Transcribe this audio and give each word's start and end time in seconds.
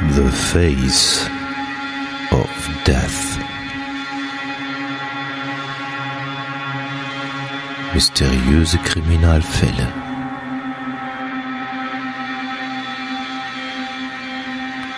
The 0.00 0.30
Face 0.30 1.26
of 2.30 2.48
Death. 2.84 3.36
Mysteriöse 7.92 8.78
Kriminalfälle. 8.78 9.92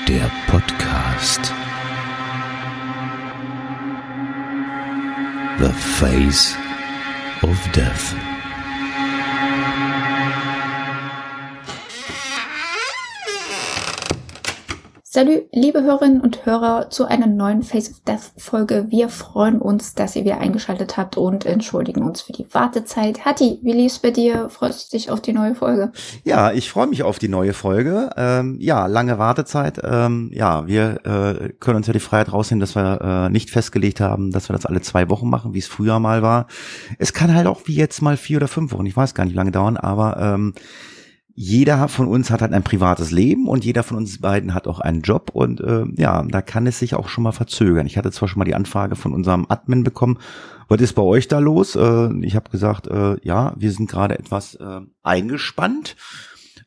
Der 0.07 0.31
Podcast. 0.47 1.55
The 5.59 5.73
Face 5.73 6.55
of 7.43 7.57
Death. 7.73 8.40
Salut, 15.13 15.43
liebe 15.53 15.83
Hörerinnen 15.83 16.21
und 16.21 16.47
Hörer, 16.47 16.89
zu 16.89 17.05
einer 17.05 17.27
neuen 17.27 17.65
Face 17.65 17.91
of 17.91 17.99
Death 18.07 18.31
Folge. 18.37 18.87
Wir 18.91 19.09
freuen 19.09 19.61
uns, 19.61 19.97
dass 19.97 20.15
ihr 20.15 20.25
wieder 20.25 20.39
eingeschaltet 20.39 20.97
habt 20.97 21.17
und 21.17 21.45
entschuldigen 21.47 22.05
uns 22.05 22.21
für 22.21 22.33
die 22.33 22.47
Wartezeit. 22.55 23.25
Hatti, 23.25 23.59
wie 23.61 23.73
lief's 23.73 23.99
bei 23.99 24.13
dir? 24.13 24.49
Freust 24.51 24.93
du 24.93 24.97
dich 24.97 25.11
auf 25.11 25.21
die 25.21 25.33
neue 25.33 25.57
Folge? 25.57 25.91
Ja, 26.23 26.53
ich 26.53 26.71
freue 26.71 26.87
mich 26.87 27.03
auf 27.03 27.19
die 27.19 27.27
neue 27.27 27.55
Folge. 27.55 28.11
Ähm, 28.17 28.59
ja, 28.61 28.87
lange 28.87 29.19
Wartezeit. 29.19 29.81
Ähm, 29.83 30.31
ja, 30.33 30.69
wir 30.69 31.01
äh, 31.05 31.49
können 31.59 31.79
uns 31.79 31.89
ja 31.89 31.93
die 31.93 31.99
Freiheit 31.99 32.33
rausnehmen, 32.33 32.61
dass 32.61 32.77
wir 32.77 33.01
äh, 33.03 33.31
nicht 33.31 33.51
festgelegt 33.51 33.99
haben, 33.99 34.31
dass 34.31 34.49
wir 34.49 34.55
das 34.55 34.65
alle 34.65 34.81
zwei 34.81 35.09
Wochen 35.09 35.29
machen, 35.29 35.55
wie 35.55 35.59
es 35.59 35.67
früher 35.67 35.99
mal 35.99 36.23
war. 36.23 36.47
Es 36.99 37.13
kann 37.13 37.35
halt 37.35 37.49
auch 37.49 37.63
wie 37.65 37.75
jetzt 37.75 38.01
mal 38.01 38.17
vier 38.17 38.37
oder 38.37 38.47
fünf 38.47 38.71
Wochen, 38.73 38.87
ich 38.87 38.97
weiß 38.97 39.17
gar 39.17 39.25
nicht, 39.25 39.33
wie 39.33 39.39
lange 39.39 39.51
dauern, 39.51 39.77
aber 39.77 40.19
ähm, 40.21 40.55
jeder 41.35 41.89
von 41.89 42.09
uns 42.09 42.31
hat 42.31 42.43
halt 42.43 42.53
ein 42.53 42.63
privates 42.63 43.11
Leben 43.11 43.49
und 43.49 43.65
jeder 43.65 43.83
von 43.83 43.97
uns 43.97 44.21
beiden 44.21 44.55
hat 44.55 44.67
auch 44.67 44.81
einen 44.81 45.03
Job 45.03 45.31
und 45.33 45.61
äh, 45.61 45.85
ja, 45.97 46.23
da 46.23 46.43
kann 46.43 46.67
es 46.67 46.79
sich 46.79 46.95
auch 46.95 47.09
schon 47.09 47.25
mal 47.25 47.33
verzögern. 47.33 47.87
Ich 47.87 47.97
hatte 47.97 48.11
zwar 48.11 48.29
schon 48.29 48.39
mal 48.39 48.45
die 48.45 48.55
Anfrage 48.55 48.97
von 48.97 49.13
unserem 49.13 49.47
Admin 49.49 49.85
bekommen, 49.85 50.19
was 50.69 50.81
ist 50.81 50.95
bei 50.95 51.03
euch 51.03 51.29
da 51.29 51.39
los? 51.39 51.77
Äh, 51.77 52.13
ich 52.25 52.37
habe 52.37 52.51
gesagt, 52.51 52.87
äh, 52.87 53.17
ja, 53.23 53.55
wir 53.57 53.73
sind 53.73 53.91
gerade 53.91 54.19
etwas 54.19 54.55
äh, 54.55 54.81
eingespannt. 55.03 55.97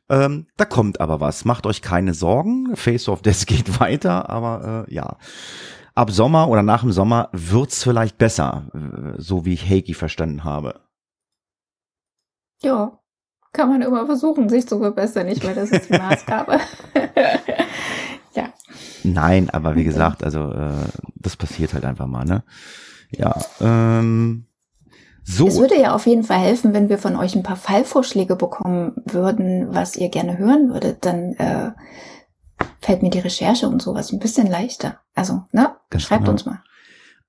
Ähm, 0.10 0.48
da 0.58 0.66
kommt 0.66 1.00
aber 1.00 1.20
was. 1.20 1.46
Macht 1.46 1.66
euch 1.66 1.82
keine 1.82 2.14
Sorgen. 2.14 2.76
Face 2.76 3.08
of 3.08 3.22
Death 3.22 3.46
geht 3.48 3.80
weiter, 3.80 4.30
aber 4.30 4.86
äh, 4.88 4.94
ja. 4.94 5.18
Ab 5.96 6.09
Sommer 6.09 6.50
oder 6.50 6.64
nach 6.64 6.82
dem 6.82 6.92
Sommer 6.92 7.30
wird's 7.34 7.84
vielleicht 7.84 8.18
besser, 8.18 8.72
so 9.18 9.46
wie 9.46 9.54
ich 9.54 9.70
Heiki 9.70 9.94
verstanden 9.94 10.44
habe. 10.44 10.82
Ja, 12.64 13.03
kann 13.54 13.70
man 13.70 13.82
immer 13.82 14.06
versuchen, 14.06 14.50
sich 14.50 14.68
zu 14.68 14.80
verbessern. 14.80 15.28
Ich 15.28 15.44
meine, 15.44 15.56
das 15.56 15.70
ist 15.70 15.90
die 15.90 15.94
Maßgabe. 15.98 16.59
ja. 18.34 18.50
Nein, 19.04 19.50
aber 19.52 19.76
wie 19.76 19.84
gesagt, 19.84 20.23
also 20.23 20.52
äh, 20.52 20.88
das 21.16 21.38
passiert 21.38 21.74
halt 21.74 21.86
einfach 21.86 22.08
mal, 22.08 22.26
ne? 22.26 22.44
Ja. 23.12 23.36
Ähm, 23.62 24.48
so. 25.24 25.48
Es 25.48 25.58
würde 25.58 25.80
ja 25.80 25.96
auf 25.96 26.06
jeden 26.06 26.24
Fall 26.24 26.40
helfen, 26.40 26.74
wenn 26.74 26.90
wir 26.90 26.98
von 26.98 27.16
euch 27.16 27.36
ein 27.36 27.44
paar 27.44 27.56
Fallvorschläge 27.56 28.36
bekommen 28.36 28.94
würden, 29.06 29.74
was 29.74 29.96
ihr 29.96 30.09
gerne 30.09 30.38
hören 30.38 30.74
würdet. 30.74 31.06
Dann 31.06 31.34
äh, 31.34 31.72
fällt 32.81 33.04
mir 33.04 33.09
die 33.09 33.20
Recherche 33.20 33.70
und 33.70 33.81
sowas 33.81 34.12
ein 34.12 34.20
bisschen 34.20 34.48
leichter. 34.48 35.00
Also, 35.16 35.44
ne? 35.52 35.76
Ganz 35.90 36.04
Schreibt 36.04 36.24
genau. 36.24 36.31
uns 36.31 36.46
mal. 36.46 36.62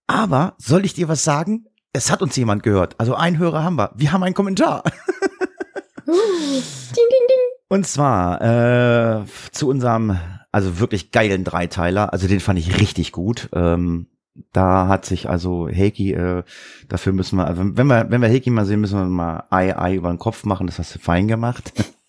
Aber 0.07 0.55
soll 0.59 0.85
ich 0.85 0.95
dir 0.95 1.09
was 1.09 1.23
sagen? 1.23 1.67
Es 1.93 2.11
hat 2.11 2.23
uns 2.23 2.35
jemand 2.35 2.65
gehört. 2.65 2.99
Also 2.99 3.15
ein 3.15 3.39
Hörer 3.39 3.63
haben 3.63 3.77
wir. 3.77 3.93
Wir 3.95 4.11
haben 4.11 4.25
einen 4.25 4.35
Kommentar. 4.35 4.83
ding, 6.07 6.15
ding, 6.97 7.27
ding. 7.29 7.39
Und 7.69 7.87
zwar 7.87 8.41
äh, 8.41 9.25
zu 9.53 9.69
unserem, 9.69 10.19
also 10.53 10.79
wirklich 10.79 11.11
geilen 11.11 11.45
Dreiteiler. 11.45 12.13
Also 12.13 12.29
den 12.29 12.41
fand 12.41 12.59
ich 12.59 12.81
richtig 12.81 13.13
gut. 13.13 13.49
Ähm, 13.53 14.07
da 14.53 14.89
hat 14.89 15.05
sich 15.07 15.29
also 15.29 15.69
Heiki, 15.69 16.13
äh, 16.13 16.43
dafür 16.89 17.13
müssen 17.13 17.37
wir, 17.37 17.47
also 17.47 17.63
wenn 17.65 17.87
wir, 17.87 18.11
wenn 18.11 18.21
wir 18.21 18.29
Heiki 18.29 18.51
mal 18.51 18.65
sehen, 18.65 18.81
müssen 18.81 18.99
wir 18.99 19.07
mal 19.07 19.45
Ei, 19.51 19.77
Ei 19.77 19.95
über 19.95 20.09
den 20.09 20.19
Kopf 20.19 20.45
machen. 20.45 20.67
Das 20.67 20.79
hast 20.79 20.95
du 20.95 20.99
fein 20.99 21.29
gemacht. 21.29 21.73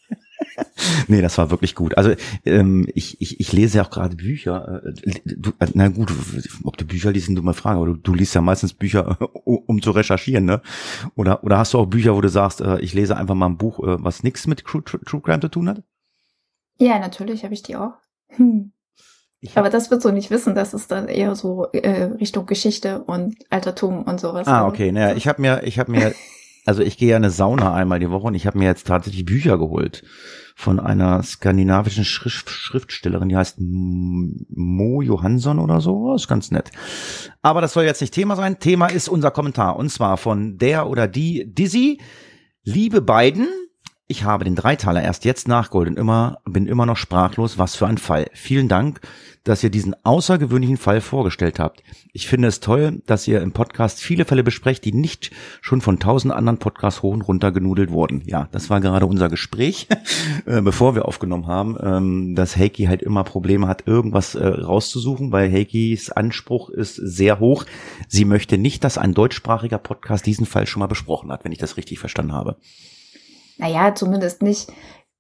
nee, 1.08 1.22
das 1.22 1.38
war 1.38 1.52
wirklich 1.52 1.76
gut. 1.76 1.98
Also 1.98 2.14
ähm, 2.46 2.88
ich, 2.94 3.20
ich, 3.22 3.40
ich 3.40 3.52
lese 3.54 3.78
ja 3.78 3.86
auch 3.86 3.90
gerade 3.90 4.16
Bücher. 4.16 4.84
Äh, 4.86 5.20
du, 5.26 5.52
äh, 5.60 5.68
na 5.74 5.88
gut, 5.90 6.12
ob 6.64 6.78
du 6.78 6.86
Bücher 6.86 7.12
liest, 7.12 7.30
du 7.30 7.42
mal 7.42 7.54
fragen, 7.54 7.78
aber 7.78 7.88
du, 7.88 7.94
du 7.96 8.14
liest 8.14 8.36
ja 8.36 8.42
meistens 8.42 8.74
Bücher, 8.74 9.18
um 9.46 9.82
zu 9.82 9.92
recherchieren, 9.92 10.46
ne? 10.46 10.62
Oder, 11.16 11.44
oder 11.44 11.58
hast 11.58 11.74
du 11.74 11.80
auch 11.80 11.86
Bücher, 11.86 12.16
wo 12.16 12.22
du 12.22 12.30
sagst, 12.30 12.62
äh, 12.62 12.80
ich 12.80 12.94
lese 12.94 13.18
einfach 13.18 13.36
mal 13.36 13.48
ein 13.48 13.58
Buch, 13.58 13.80
äh, 13.80 14.04
was 14.04 14.24
nichts 14.24 14.48
mit 14.48 14.64
True, 14.66 14.84
True, 14.84 15.22
Crime 15.22 15.42
zu 15.42 15.50
tun 15.50 15.70
hat? 15.70 15.84
Ja, 16.78 17.00
natürlich 17.00 17.44
habe 17.44 17.54
ich 17.54 17.64
die 17.64 17.76
auch. 17.76 17.94
Hm. 18.30 18.72
Aber 19.54 19.70
das 19.70 19.92
wird 19.92 20.02
so 20.02 20.10
nicht 20.10 20.32
wissen, 20.32 20.56
das 20.56 20.74
ist 20.74 20.92
dann 20.92 21.08
eher 21.08 21.36
so 21.36 21.68
äh, 21.72 22.04
Richtung 22.04 22.48
Geschichte 22.48 23.04
und 23.04 23.36
Altertum 23.52 24.02
und 24.04 24.20
sowas. 24.20 24.48
Ah, 24.48 24.68
okay. 24.68 24.92
Naja, 24.92 25.16
ich 25.16 25.28
habe 25.28 25.42
mir, 25.42 25.62
ich 25.64 25.78
habe 25.78 25.92
mir, 25.92 26.14
also 26.66 26.82
ich 26.82 26.98
gehe 26.98 27.12
ja 27.12 27.16
eine 27.16 27.30
Sauna 27.30 27.74
einmal 27.74 28.00
die 28.00 28.10
Woche 28.10 28.28
und 28.28 28.36
ich 28.36 28.48
habe 28.48 28.58
mir 28.58 28.66
jetzt 28.66 28.88
tatsächlich 28.88 29.26
Bücher 29.26 29.58
geholt 29.58 30.04
von 30.56 30.80
einer 30.80 31.22
skandinavischen 31.22 32.06
Schrift 32.06 32.50
Schriftstellerin, 32.50 33.30
die 33.30 33.36
heißt 33.36 33.58
Mo 33.60 35.02
Johansson 35.02 35.60
oder 35.60 35.82
so. 35.82 36.14
Das 36.14 36.24
ist 36.24 36.28
ganz 36.28 36.50
nett. 36.50 36.72
Aber 37.42 37.62
das 37.62 37.74
soll 37.74 37.84
jetzt 37.84 38.02
nicht 38.02 38.14
Thema 38.14 38.36
sein. 38.36 38.60
Thema 38.60 38.88
ist 38.88 39.10
unser 39.10 39.32
Kommentar. 39.32 39.76
Und 39.76 39.90
zwar 39.90 40.18
von 40.18 40.58
der 40.58 40.90
oder 40.90 41.08
die 41.08 41.54
Dizzy. 41.54 42.00
Liebe 42.64 43.02
beiden, 43.02 43.48
ich 44.08 44.24
habe 44.24 44.44
den 44.44 44.56
Dreiteiler 44.56 45.02
erst 45.02 45.26
jetzt 45.26 45.48
nachgeholt 45.48 45.90
und 45.90 45.98
immer, 45.98 46.38
bin 46.46 46.68
immer 46.68 46.86
noch 46.86 46.98
sprachlos. 46.98 47.58
Was 47.58 47.76
für 47.76 47.88
ein 47.88 47.98
Fall. 47.98 48.28
Vielen 48.34 48.68
Dank, 48.68 49.02
dass 49.44 49.64
ihr 49.64 49.72
diesen 49.72 49.96
außergewöhnlichen 50.06 50.78
Fall 50.78 51.02
vorgestellt 51.02 51.58
habt. 51.58 51.82
Ich 52.14 52.28
finde 52.28 52.48
es 52.48 52.60
toll, 52.60 53.02
dass 53.08 53.28
ihr 53.28 53.42
im 53.42 53.52
Podcast 53.52 54.00
viele 54.00 54.26
Fälle 54.26 54.44
besprecht, 54.44 54.86
die 54.86 54.94
nicht 54.94 55.32
schon 55.60 55.82
von 55.82 55.98
tausend 55.98 56.34
anderen 56.34 56.60
Podcasts 56.60 57.02
hoch 57.02 57.14
und 57.14 57.24
runter 57.24 57.52
genudelt 57.52 57.90
wurden. 57.90 58.22
Ja, 58.28 58.48
das 58.52 58.70
war 58.70 58.80
gerade 58.80 59.08
unser 59.08 59.28
Gespräch, 59.28 59.88
äh, 60.46 60.62
bevor 60.62 60.94
wir 60.94 61.06
aufgenommen 61.06 61.48
haben, 61.48 61.76
ähm, 61.82 62.36
dass 62.36 62.58
Heiki 62.58 62.86
halt 62.86 63.02
immer 63.02 63.24
Probleme 63.24 63.68
hat, 63.68 63.88
irgendwas 63.88 64.36
äh, 64.36 64.46
rauszusuchen, 64.46 65.32
weil 65.32 65.52
Heikis 65.52 66.12
Anspruch 66.12 66.70
ist 66.70 66.96
sehr 66.96 67.40
hoch. 67.40 67.66
Sie 68.08 68.26
möchte 68.26 68.60
nicht, 68.60 68.84
dass 68.84 69.00
ein 69.00 69.16
deutschsprachiger 69.16 69.80
Podcast 69.80 70.28
diesen 70.28 70.46
Fall 70.46 70.68
schon 70.68 70.82
mal 70.82 70.88
besprochen 70.88 71.32
hat, 71.32 71.44
wenn 71.44 71.52
ich 71.52 71.58
das 71.58 71.78
richtig 71.78 71.98
verstanden 71.98 72.34
habe 72.34 72.58
naja, 73.58 73.96
zumindest 73.96 74.42
nicht, 74.42 74.72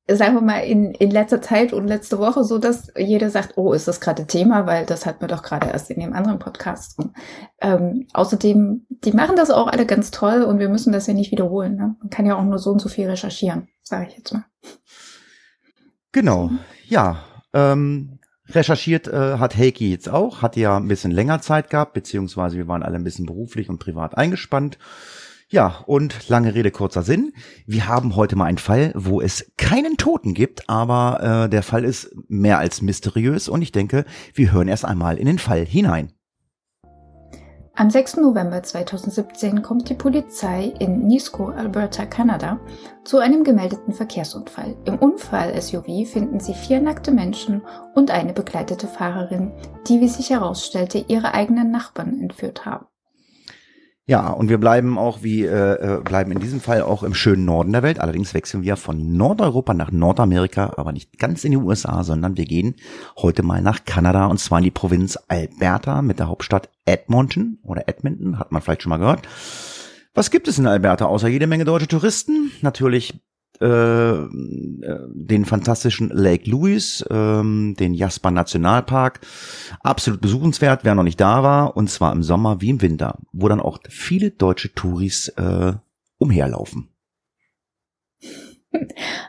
sagen 0.07 0.35
wir 0.35 0.41
mal, 0.41 0.59
in, 0.59 0.91
in 0.91 1.11
letzter 1.11 1.41
Zeit 1.41 1.73
und 1.73 1.87
letzte 1.87 2.19
Woche 2.19 2.43
so, 2.43 2.59
dass 2.59 2.91
jeder 2.97 3.29
sagt, 3.29 3.57
oh, 3.57 3.73
ist 3.73 3.87
das 3.87 3.99
gerade 3.99 4.27
Thema, 4.27 4.67
weil 4.67 4.85
das 4.85 5.05
hatten 5.05 5.21
wir 5.21 5.27
doch 5.27 5.41
gerade 5.41 5.67
erst 5.67 5.89
in 5.89 5.99
dem 5.99 6.13
anderen 6.13 6.39
Podcast. 6.39 6.99
Und, 6.99 7.13
ähm, 7.61 8.07
außerdem, 8.13 8.85
die 8.89 9.13
machen 9.13 9.35
das 9.35 9.51
auch 9.51 9.67
alle 9.67 9.85
ganz 9.85 10.11
toll 10.11 10.43
und 10.43 10.59
wir 10.59 10.69
müssen 10.69 10.93
das 10.93 11.07
ja 11.07 11.13
nicht 11.13 11.31
wiederholen. 11.31 11.75
Ne? 11.75 11.95
Man 11.99 12.09
kann 12.09 12.25
ja 12.25 12.37
auch 12.37 12.43
nur 12.43 12.59
so 12.59 12.71
und 12.71 12.79
so 12.79 12.89
viel 12.89 13.09
recherchieren, 13.09 13.67
sage 13.81 14.07
ich 14.09 14.17
jetzt 14.17 14.33
mal. 14.33 14.45
Genau, 16.11 16.51
ja. 16.87 17.23
Ähm, 17.53 18.19
recherchiert 18.49 19.07
äh, 19.07 19.37
hat 19.37 19.57
Heiki 19.57 19.89
jetzt 19.91 20.09
auch, 20.09 20.41
hat 20.41 20.55
ja 20.55 20.77
ein 20.77 20.87
bisschen 20.87 21.11
länger 21.11 21.41
Zeit 21.41 21.69
gehabt, 21.69 21.93
beziehungsweise 21.93 22.57
wir 22.57 22.67
waren 22.67 22.83
alle 22.83 22.95
ein 22.95 23.03
bisschen 23.03 23.25
beruflich 23.25 23.69
und 23.69 23.79
privat 23.79 24.17
eingespannt. 24.17 24.77
Ja, 25.47 25.83
und 25.85 26.27
lange 26.27 26.55
Rede, 26.55 26.71
kurzer 26.71 27.03
Sinn. 27.03 27.31
Wir 27.67 27.87
haben 27.87 28.15
heute 28.15 28.35
mal 28.35 28.45
einen 28.45 28.57
Fall, 28.57 28.91
wo 28.95 29.21
es 29.21 29.51
keinen 29.57 29.95
Toten 29.95 30.33
gibt, 30.33 30.67
aber 30.69 31.45
äh, 31.45 31.49
der 31.49 31.61
Fall 31.61 31.83
ist 31.83 32.15
mehr 32.27 32.57
als 32.57 32.81
mysteriös 32.81 33.47
und 33.47 33.61
ich 33.61 33.71
denke, 33.71 34.05
wir 34.33 34.51
hören 34.51 34.67
erst 34.67 34.85
einmal 34.85 35.17
in 35.17 35.27
den 35.27 35.37
Fall 35.37 35.63
hinein. 35.63 36.11
Am 37.77 37.89
6. 37.89 38.17
November 38.17 38.63
2017 38.63 39.61
kommt 39.61 39.89
die 39.89 39.95
Polizei 39.95 40.73
in 40.79 41.07
Nisco, 41.07 41.49
Alberta, 41.49 42.05
Kanada, 42.05 42.59
zu 43.03 43.17
einem 43.19 43.43
gemeldeten 43.43 43.93
Verkehrsunfall. 43.93 44.77
Im 44.85 44.97
Unfall-SUV 44.97 46.07
finden 46.09 46.39
sie 46.39 46.53
vier 46.53 46.79
nackte 46.79 47.11
Menschen 47.11 47.61
und 47.93 48.11
eine 48.11 48.31
begleitete 48.31 48.87
Fahrerin, 48.87 49.51
die, 49.89 49.99
wie 49.99 50.07
sich 50.07 50.29
herausstellte, 50.29 51.03
ihre 51.09 51.33
eigenen 51.33 51.69
Nachbarn 51.69 52.17
entführt 52.21 52.65
haben. 52.65 52.85
Ja, 54.07 54.29
und 54.29 54.49
wir 54.49 54.59
bleiben 54.59 54.99
auch 54.99 55.23
wie 55.23 55.45
äh, 55.45 55.97
äh, 55.97 56.01
bleiben 56.01 56.31
in 56.31 56.39
diesem 56.39 56.61
Fall 56.61 56.83
auch 56.83 57.01
im 57.01 57.15
schönen 57.15 57.43
Norden 57.43 57.71
der 57.71 57.81
Welt. 57.81 57.99
Allerdings 57.99 58.35
wechseln 58.35 58.61
wir 58.61 58.75
von 58.75 59.17
Nordeuropa 59.17 59.73
nach 59.73 59.91
Nordamerika, 59.91 60.73
aber 60.77 60.91
nicht 60.91 61.17
ganz 61.17 61.43
in 61.43 61.49
die 61.51 61.57
USA, 61.57 62.03
sondern 62.03 62.37
wir 62.37 62.45
gehen 62.45 62.75
heute 63.17 63.41
mal 63.41 63.63
nach 63.63 63.83
Kanada 63.83 64.27
und 64.27 64.39
zwar 64.39 64.59
in 64.59 64.65
die 64.65 64.71
Provinz 64.71 65.17
Alberta 65.27 66.03
mit 66.03 66.19
der 66.19 66.27
Hauptstadt 66.27 66.69
Edmonton 66.85 67.57
oder 67.63 67.89
Edmonton, 67.89 68.37
hat 68.37 68.51
man 68.51 68.61
vielleicht 68.61 68.83
schon 68.83 68.91
mal 68.91 68.97
gehört. 68.97 69.27
Was 70.13 70.29
gibt 70.29 70.47
es 70.47 70.59
in 70.59 70.67
Alberta 70.67 71.05
außer 71.05 71.27
jede 71.27 71.47
Menge 71.47 71.65
deutsche 71.65 71.87
Touristen? 71.87 72.51
Natürlich 72.61 73.19
den 73.59 75.45
fantastischen 75.45 76.09
Lake 76.09 76.49
Louise, 76.49 77.05
ähm, 77.09 77.75
den 77.79 77.93
Jasper 77.93 78.31
Nationalpark. 78.31 79.21
Absolut 79.81 80.21
besuchenswert, 80.21 80.83
wer 80.83 80.95
noch 80.95 81.03
nicht 81.03 81.19
da 81.19 81.43
war, 81.43 81.77
und 81.77 81.89
zwar 81.89 82.11
im 82.11 82.23
Sommer 82.23 82.61
wie 82.61 82.69
im 82.69 82.81
Winter, 82.81 83.19
wo 83.31 83.47
dann 83.47 83.59
auch 83.59 83.79
viele 83.89 84.31
deutsche 84.31 84.73
Touris 84.73 85.29
äh, 85.29 85.73
umherlaufen. 86.17 86.89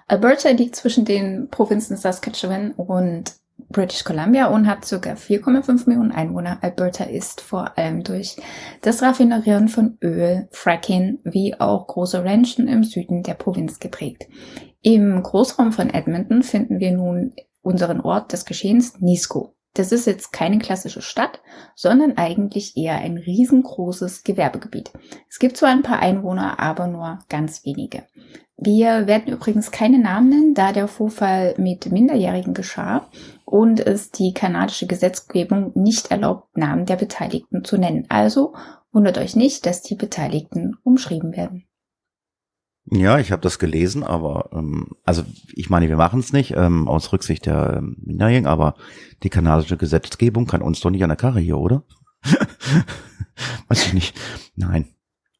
Alberta 0.08 0.50
liegt 0.50 0.76
zwischen 0.76 1.04
den 1.04 1.48
Provinzen 1.50 1.96
Saskatchewan 1.96 2.72
und 2.72 3.34
British 3.70 4.04
Columbia 4.04 4.46
und 4.46 4.66
hat 4.66 4.82
ca. 4.82 4.96
4,5 4.96 5.88
Millionen 5.88 6.12
Einwohner. 6.12 6.58
Alberta 6.62 7.04
ist 7.04 7.40
vor 7.40 7.76
allem 7.76 8.04
durch 8.04 8.36
das 8.82 9.02
Raffinerieren 9.02 9.68
von 9.68 9.98
Öl, 10.02 10.48
Fracking 10.52 11.18
wie 11.24 11.58
auch 11.58 11.86
große 11.86 12.24
Ranchen 12.24 12.68
im 12.68 12.84
Süden 12.84 13.22
der 13.22 13.34
Provinz 13.34 13.78
geprägt. 13.80 14.26
Im 14.82 15.22
Großraum 15.22 15.72
von 15.72 15.90
Edmonton 15.90 16.42
finden 16.42 16.80
wir 16.80 16.92
nun 16.92 17.34
unseren 17.62 18.00
Ort 18.00 18.32
des 18.32 18.44
Geschehens, 18.44 19.00
Nisco. 19.00 19.56
Das 19.74 19.92
ist 19.92 20.06
jetzt 20.06 20.32
keine 20.32 20.58
klassische 20.58 21.02
Stadt, 21.02 21.42
sondern 21.74 22.16
eigentlich 22.16 22.78
eher 22.78 22.96
ein 22.96 23.18
riesengroßes 23.18 24.24
Gewerbegebiet. 24.24 24.90
Es 25.28 25.38
gibt 25.38 25.58
zwar 25.58 25.68
ein 25.68 25.82
paar 25.82 25.98
Einwohner, 25.98 26.60
aber 26.60 26.86
nur 26.86 27.18
ganz 27.28 27.66
wenige. 27.66 28.04
Wir 28.56 29.06
werden 29.06 29.34
übrigens 29.34 29.70
keine 29.70 29.98
Namen 29.98 30.30
nennen, 30.30 30.54
da 30.54 30.72
der 30.72 30.88
Vorfall 30.88 31.54
mit 31.58 31.92
Minderjährigen 31.92 32.54
geschah 32.54 33.06
und 33.46 33.78
es 33.78 34.10
die 34.10 34.34
kanadische 34.34 34.86
Gesetzgebung 34.88 35.70
nicht 35.74 36.10
erlaubt, 36.10 36.56
Namen 36.58 36.84
der 36.84 36.96
Beteiligten 36.96 37.64
zu 37.64 37.78
nennen. 37.78 38.04
Also 38.08 38.54
wundert 38.92 39.18
euch 39.18 39.36
nicht, 39.36 39.64
dass 39.66 39.82
die 39.82 39.94
Beteiligten 39.94 40.76
umschrieben 40.82 41.34
werden. 41.36 41.64
Ja, 42.90 43.18
ich 43.18 43.32
habe 43.32 43.42
das 43.42 43.58
gelesen, 43.58 44.02
aber 44.02 44.50
ähm, 44.52 44.88
also 45.04 45.22
ich 45.54 45.70
meine, 45.70 45.88
wir 45.88 45.96
machen 45.96 46.20
es 46.20 46.32
nicht 46.32 46.54
ähm, 46.56 46.88
aus 46.88 47.12
Rücksicht 47.12 47.46
der 47.46 47.76
ähm, 47.78 47.96
Minderjährigen, 48.00 48.48
aber 48.48 48.74
die 49.22 49.30
kanadische 49.30 49.76
Gesetzgebung 49.76 50.46
kann 50.46 50.62
uns 50.62 50.80
doch 50.80 50.90
nicht 50.90 51.02
an 51.02 51.08
der 51.08 51.16
Karre 51.16 51.40
hier, 51.40 51.58
oder? 51.58 51.84
Weiß 53.68 53.86
ich 53.86 53.92
nicht. 53.92 54.18
Nein. 54.56 54.88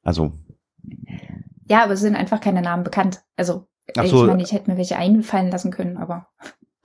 Also. 0.02 0.32
Ja, 1.68 1.82
aber 1.84 1.94
es 1.94 2.00
sind 2.00 2.16
einfach 2.16 2.40
keine 2.40 2.62
Namen 2.62 2.84
bekannt. 2.84 3.22
Also 3.36 3.66
so, 3.94 4.02
ich 4.02 4.12
meine, 4.12 4.42
ich 4.42 4.52
hätte 4.52 4.70
mir 4.70 4.76
welche 4.76 4.96
einfallen 4.96 5.50
lassen 5.50 5.72
können, 5.72 5.96
aber. 5.96 6.28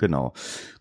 Genau. 0.02 0.34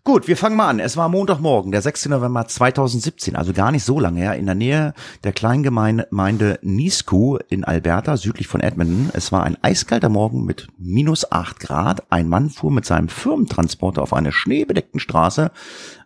Gut, 0.03 0.27
wir 0.27 0.35
fangen 0.35 0.55
mal 0.55 0.67
an. 0.67 0.79
Es 0.79 0.97
war 0.97 1.07
Montagmorgen, 1.07 1.71
der 1.71 1.83
6. 1.83 2.07
November 2.07 2.47
2017, 2.47 3.35
also 3.35 3.53
gar 3.53 3.71
nicht 3.71 3.83
so 3.83 3.99
lange 3.99 4.19
her, 4.19 4.35
in 4.35 4.47
der 4.47 4.55
Nähe 4.55 4.95
der 5.23 5.31
kleinen 5.31 5.61
Gemeinde 5.61 6.57
Nisku 6.63 7.37
in 7.47 7.63
Alberta, 7.63 8.17
südlich 8.17 8.47
von 8.47 8.61
Edmonton. 8.61 9.11
Es 9.13 9.31
war 9.31 9.43
ein 9.43 9.63
eiskalter 9.63 10.09
Morgen 10.09 10.43
mit 10.43 10.69
minus 10.79 11.31
acht 11.31 11.59
Grad. 11.59 12.11
Ein 12.11 12.29
Mann 12.29 12.49
fuhr 12.49 12.71
mit 12.71 12.85
seinem 12.85 13.09
Firmentransporter 13.09 14.01
auf 14.01 14.13
einer 14.13 14.31
schneebedeckten 14.31 14.99
Straße, 14.99 15.51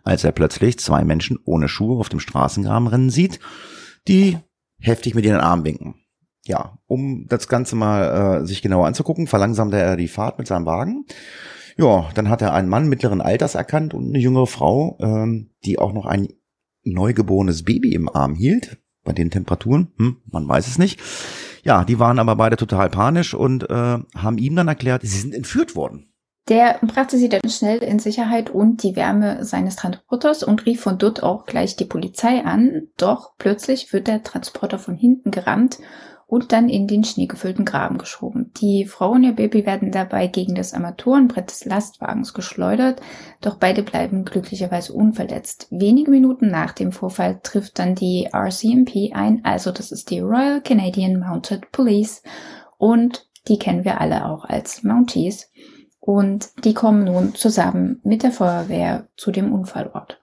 als 0.04 0.22
er 0.22 0.32
plötzlich 0.32 0.78
zwei 0.78 1.02
Menschen 1.02 1.38
ohne 1.46 1.70
Schuhe 1.70 1.98
auf 1.98 2.10
dem 2.10 2.20
Straßengraben 2.20 2.88
rennen 2.88 3.08
sieht, 3.08 3.40
die 4.08 4.36
heftig 4.78 5.14
mit 5.14 5.24
ihren 5.24 5.40
Armen 5.40 5.64
winken. 5.64 5.94
Ja, 6.44 6.78
um 6.86 7.24
das 7.28 7.48
Ganze 7.48 7.76
mal 7.76 8.42
äh, 8.42 8.46
sich 8.46 8.60
genauer 8.60 8.86
anzugucken, 8.86 9.26
verlangsamte 9.26 9.78
er 9.78 9.96
die 9.96 10.06
Fahrt 10.06 10.38
mit 10.38 10.46
seinem 10.46 10.66
Wagen. 10.66 11.06
Ja, 11.76 12.08
dann 12.14 12.30
hat 12.30 12.42
er 12.42 12.54
einen 12.54 12.68
Mann 12.68 12.88
mittleren 12.88 13.20
Alters 13.20 13.54
erkannt 13.54 13.92
und 13.92 14.08
eine 14.08 14.18
jüngere 14.18 14.46
Frau, 14.46 14.96
ähm, 15.00 15.50
die 15.64 15.78
auch 15.78 15.92
noch 15.92 16.06
ein 16.06 16.28
neugeborenes 16.84 17.64
Baby 17.64 17.92
im 17.92 18.08
Arm 18.08 18.34
hielt. 18.34 18.78
Bei 19.04 19.12
den 19.12 19.30
Temperaturen, 19.30 19.92
hm, 19.98 20.16
man 20.26 20.48
weiß 20.48 20.66
es 20.66 20.78
nicht. 20.78 21.00
Ja, 21.62 21.84
die 21.84 21.98
waren 21.98 22.18
aber 22.18 22.36
beide 22.36 22.56
total 22.56 22.88
panisch 22.90 23.34
und 23.34 23.68
äh, 23.68 23.98
haben 24.14 24.38
ihm 24.38 24.56
dann 24.56 24.68
erklärt, 24.68 25.02
sie 25.02 25.18
sind 25.18 25.34
entführt 25.34 25.76
worden. 25.76 26.12
Der 26.48 26.78
brachte 26.80 27.18
sie 27.18 27.28
dann 27.28 27.48
schnell 27.50 27.78
in 27.78 27.98
Sicherheit 27.98 28.50
und 28.50 28.84
die 28.84 28.94
Wärme 28.94 29.44
seines 29.44 29.74
Transporters 29.74 30.44
und 30.44 30.64
rief 30.64 30.80
von 30.80 30.96
dort 30.96 31.24
auch 31.24 31.44
gleich 31.44 31.74
die 31.74 31.84
Polizei 31.84 32.44
an. 32.44 32.88
Doch 32.96 33.32
plötzlich 33.36 33.92
wird 33.92 34.06
der 34.06 34.22
Transporter 34.22 34.78
von 34.78 34.94
hinten 34.94 35.32
gerammt 35.32 35.78
und 36.26 36.50
dann 36.52 36.68
in 36.68 36.88
den 36.88 37.04
schneegefüllten 37.04 37.64
Graben 37.64 37.98
geschoben. 37.98 38.52
Die 38.60 38.84
Frau 38.84 39.12
und 39.12 39.22
ihr 39.22 39.32
Baby 39.32 39.64
werden 39.64 39.92
dabei 39.92 40.26
gegen 40.26 40.54
das 40.54 40.74
Armaturenbrett 40.74 41.50
des 41.50 41.64
Lastwagens 41.64 42.34
geschleudert, 42.34 43.00
doch 43.40 43.56
beide 43.56 43.82
bleiben 43.82 44.24
glücklicherweise 44.24 44.92
unverletzt. 44.92 45.68
Wenige 45.70 46.10
Minuten 46.10 46.50
nach 46.50 46.72
dem 46.72 46.90
Vorfall 46.90 47.40
trifft 47.42 47.78
dann 47.78 47.94
die 47.94 48.28
RCMP 48.32 49.12
ein, 49.14 49.44
also 49.44 49.70
das 49.70 49.92
ist 49.92 50.10
die 50.10 50.20
Royal 50.20 50.60
Canadian 50.60 51.20
Mounted 51.20 51.70
Police 51.70 52.22
und 52.76 53.28
die 53.46 53.58
kennen 53.58 53.84
wir 53.84 54.00
alle 54.00 54.26
auch 54.26 54.44
als 54.44 54.82
Mounties. 54.82 55.50
Und 56.00 56.50
die 56.64 56.74
kommen 56.74 57.04
nun 57.04 57.34
zusammen 57.34 58.00
mit 58.04 58.22
der 58.22 58.30
Feuerwehr 58.30 59.08
zu 59.16 59.32
dem 59.32 59.52
Unfallort 59.52 60.20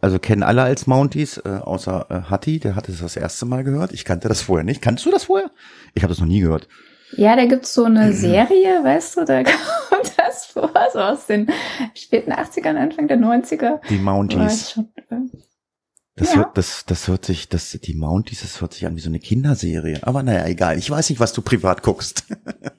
also 0.00 0.18
kennen 0.18 0.42
alle 0.42 0.62
als 0.62 0.86
Mounties, 0.86 1.38
äh, 1.38 1.60
außer 1.62 2.06
äh, 2.10 2.30
Hatti, 2.30 2.58
der 2.58 2.76
hatte 2.76 2.92
das 2.92 3.00
das 3.00 3.16
erste 3.16 3.46
Mal 3.46 3.64
gehört. 3.64 3.92
Ich 3.92 4.04
kannte 4.04 4.28
das 4.28 4.42
vorher 4.42 4.64
nicht. 4.64 4.82
Kannst 4.82 5.06
du 5.06 5.10
das 5.10 5.24
vorher? 5.24 5.50
Ich 5.94 6.02
habe 6.02 6.12
das 6.12 6.20
noch 6.20 6.26
nie 6.26 6.40
gehört. 6.40 6.68
Ja, 7.16 7.36
da 7.36 7.46
gibt's 7.46 7.72
so 7.72 7.84
eine 7.84 8.12
Serie, 8.12 8.82
weißt 8.82 9.16
du, 9.16 9.24
da 9.24 9.42
kommt 9.88 10.12
das 10.18 10.46
vor, 10.46 10.72
so 10.92 10.98
aus 10.98 11.26
den 11.26 11.48
späten 11.94 12.32
80ern, 12.32 12.76
Anfang 12.76 13.08
der 13.08 13.18
90er. 13.18 13.80
Die 13.88 13.98
Mounties. 13.98 14.72
Schon, 14.72 14.88
äh, 15.10 15.16
das, 16.16 16.30
ja. 16.30 16.36
hört, 16.38 16.56
das, 16.56 16.86
das 16.86 17.08
hört 17.08 17.26
sich, 17.26 17.50
das, 17.50 17.72
die 17.72 17.94
Mounties, 17.94 18.40
das 18.40 18.62
hört 18.62 18.72
sich 18.72 18.86
an 18.86 18.96
wie 18.96 19.00
so 19.00 19.10
eine 19.10 19.18
Kinderserie. 19.18 20.00
Aber 20.02 20.22
naja, 20.22 20.46
egal. 20.46 20.78
Ich 20.78 20.90
weiß 20.90 21.10
nicht, 21.10 21.20
was 21.20 21.34
du 21.34 21.42
privat 21.42 21.82
guckst. 21.82 22.24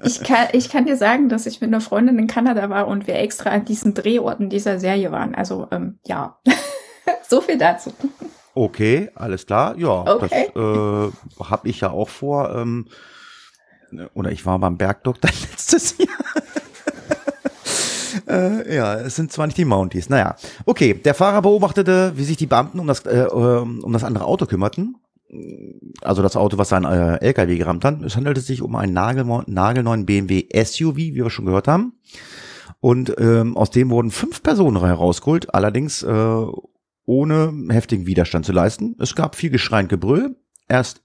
ich 0.04 0.24
kann, 0.24 0.48
ich 0.54 0.70
kann 0.70 0.88
dir 0.88 0.98
sagen, 0.98 1.30
dass 1.30 1.46
ich 1.46 1.62
mit 1.62 1.68
einer 1.68 1.80
Freundin 1.82 2.18
in 2.18 2.26
Kanada 2.26 2.72
war 2.72 2.88
und 2.88 3.06
wir 3.06 3.16
extra 3.16 3.52
an 3.52 3.64
diesen 3.64 3.94
Drehorten 3.94 4.50
dieser 4.50 4.80
Serie 4.80 5.12
waren. 5.12 5.36
Also, 5.36 5.68
ähm, 5.70 6.00
ja. 6.04 6.40
so 7.30 7.42
viel 7.42 7.60
dazu. 7.60 7.94
Okay, 8.56 9.12
alles 9.14 9.46
klar. 9.46 9.78
Ja, 9.78 10.16
okay. 10.16 10.50
das 10.56 10.64
äh, 10.64 11.44
habe 11.44 11.68
ich 11.70 11.82
ja 11.82 11.92
auch 11.92 12.10
vor. 12.10 12.56
Ähm, 12.56 12.88
oder 14.16 14.32
ich 14.32 14.48
war 14.48 14.58
beim 14.58 14.78
Bergdoktor 14.78 15.30
letztes 15.52 15.96
Jahr. 16.00 16.08
Äh, 18.28 18.76
ja, 18.76 18.96
es 18.96 19.16
sind 19.16 19.32
zwar 19.32 19.48
nicht 19.48 19.58
die 19.58 19.66
Mounties. 19.66 20.10
Naja, 20.10 20.36
okay. 20.66 20.94
Der 20.94 21.14
Fahrer 21.14 21.42
beobachtete, 21.42 22.14
wie 22.16 22.24
sich 22.24 22.38
die 22.38 22.46
Beamten 22.46 22.80
um 22.80 22.88
das, 22.88 23.06
äh, 23.06 23.24
ähm, 23.24 23.84
um 23.84 23.94
das 23.94 24.04
andere 24.04 24.26
Auto 24.26 24.46
kümmerten. 24.46 24.98
Also 26.02 26.22
das 26.22 26.38
Auto, 26.38 26.58
was 26.58 26.70
sein 26.70 26.86
äh, 26.86 27.18
LKW 27.18 27.58
gerammt 27.58 27.84
hat. 27.84 28.02
Es 28.02 28.16
handelte 28.16 28.42
sich 28.42 28.62
um 28.62 28.76
einen 28.76 28.94
nagelneuen 28.94 30.06
BMW 30.06 30.48
SUV, 30.54 30.96
wie 30.96 31.16
wir 31.16 31.30
schon 31.30 31.46
gehört 31.46 31.68
haben. 31.68 31.94
Und 32.80 33.16
ähm, 33.18 33.58
aus 33.58 33.72
dem 33.72 33.90
wurden 33.90 34.12
fünf 34.12 34.44
Personen 34.44 34.80
herausgeholt, 34.80 35.54
allerdings 35.54 36.04
äh, 36.04 36.46
ohne 37.06 37.54
heftigen 37.70 38.06
Widerstand 38.06 38.46
zu 38.46 38.52
leisten. 38.52 38.96
Es 39.00 39.16
gab 39.16 39.36
viel 39.36 39.50
Geschrei 39.50 39.82
und 39.82 39.90
Gebrüll. 39.90 40.36
Erst 40.70 41.02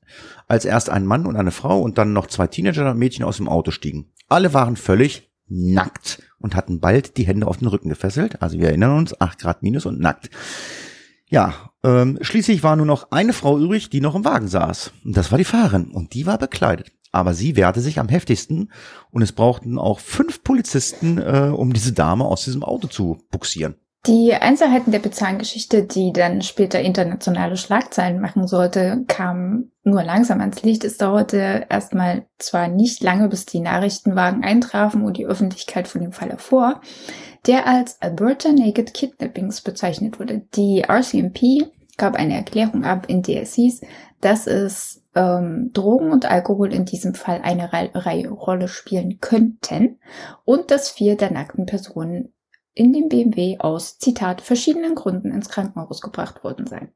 als 0.48 0.64
erst 0.64 0.90
ein 0.90 1.06
Mann 1.06 1.24
und 1.24 1.36
eine 1.36 1.52
Frau 1.52 1.80
und 1.80 1.96
dann 1.96 2.12
noch 2.12 2.26
zwei 2.26 2.48
Teenager-Mädchen 2.48 3.24
aus 3.24 3.36
dem 3.36 3.48
Auto 3.48 3.70
stiegen. 3.70 4.12
Alle 4.28 4.52
waren 4.52 4.76
völlig 4.76 5.30
nackt 5.48 6.22
und 6.42 6.54
hatten 6.54 6.80
bald 6.80 7.16
die 7.16 7.26
Hände 7.26 7.46
auf 7.46 7.56
den 7.56 7.68
Rücken 7.68 7.88
gefesselt. 7.88 8.43
Also 8.43 8.58
wir 8.58 8.69
erinnern 8.69 8.98
uns, 8.98 9.19
acht 9.20 9.38
Grad 9.38 9.62
minus 9.62 9.86
und 9.86 10.00
nackt. 10.00 10.31
Ja, 11.28 11.70
ähm, 11.82 12.19
schließlich 12.20 12.62
war 12.62 12.76
nur 12.76 12.84
noch 12.84 13.10
eine 13.10 13.32
Frau 13.32 13.58
übrig, 13.58 13.88
die 13.88 14.02
noch 14.02 14.14
im 14.14 14.24
Wagen 14.24 14.48
saß. 14.48 14.93
Und 15.05 15.17
das 15.17 15.31
war 15.31 15.38
die 15.38 15.44
Fahrerin 15.44 15.86
und 15.86 16.12
die 16.12 16.26
war 16.26 16.36
bekleidet. 16.36 16.93
Aber 17.10 17.34
sie 17.34 17.56
wehrte 17.56 17.81
sich 17.81 17.98
am 17.98 18.08
heftigsten 18.08 18.70
und 19.10 19.22
es 19.22 19.32
brauchten 19.32 19.78
auch 19.78 20.00
fünf 20.00 20.43
Polizisten, 20.43 21.19
äh, 21.19 21.50
um 21.55 21.72
diese 21.72 21.93
Dame 21.93 22.24
aus 22.24 22.44
diesem 22.44 22.62
Auto 22.62 22.88
zu 22.88 23.19
buxieren. 23.31 23.76
Die 24.06 24.34
Einzelheiten 24.34 24.90
der 24.90 24.98
Bezahlengeschichte, 24.98 25.84
die 25.84 26.12
dann 26.12 26.42
später 26.42 26.80
internationale 26.80 27.56
Schlagzeilen 27.56 28.20
machen 28.20 28.48
sollte, 28.48 29.04
kamen 29.06 29.70
nur 29.84 30.02
langsam 30.02 30.40
ans 30.40 30.64
Licht. 30.64 30.82
Es 30.82 30.96
dauerte 30.96 31.66
erstmal 31.68 32.26
zwar 32.36 32.66
nicht 32.66 33.00
lange, 33.04 33.28
bis 33.28 33.46
die 33.46 33.60
Nachrichtenwagen 33.60 34.42
eintrafen 34.42 35.04
und 35.04 35.18
die 35.18 35.26
Öffentlichkeit 35.26 35.86
von 35.86 36.00
dem 36.00 36.10
Fall 36.10 36.30
erfuhr, 36.30 36.80
der 37.46 37.68
als 37.68 38.02
Alberta 38.02 38.50
Naked 38.50 38.92
Kidnappings 38.92 39.60
bezeichnet 39.60 40.18
wurde. 40.18 40.42
Die 40.56 40.82
RCMP 40.82 41.70
gab 41.96 42.16
eine 42.16 42.34
Erklärung 42.34 42.84
ab, 42.84 43.04
in 43.06 43.22
der 43.22 43.42
es 43.42 43.54
hieß, 43.54 43.82
dass 44.20 44.48
es 44.48 45.04
ähm, 45.14 45.70
Drogen 45.72 46.10
und 46.10 46.28
Alkohol 46.28 46.74
in 46.74 46.86
diesem 46.86 47.14
Fall 47.14 47.40
eine 47.44 47.72
Reihe 47.72 48.30
Rolle 48.30 48.66
spielen 48.66 49.20
könnten 49.20 50.00
und 50.44 50.72
dass 50.72 50.90
vier 50.90 51.16
der 51.16 51.30
nackten 51.30 51.66
Personen 51.66 52.32
in 52.74 52.93
dem 52.93 53.08
BMW 53.08 53.58
aus, 53.58 53.98
Zitat, 53.98 54.41
verschiedenen 54.41 54.94
Gründen 54.94 55.31
ins 55.31 55.48
Krankenhaus 55.48 56.00
gebracht 56.00 56.43
worden 56.44 56.67
sein. 56.67 56.88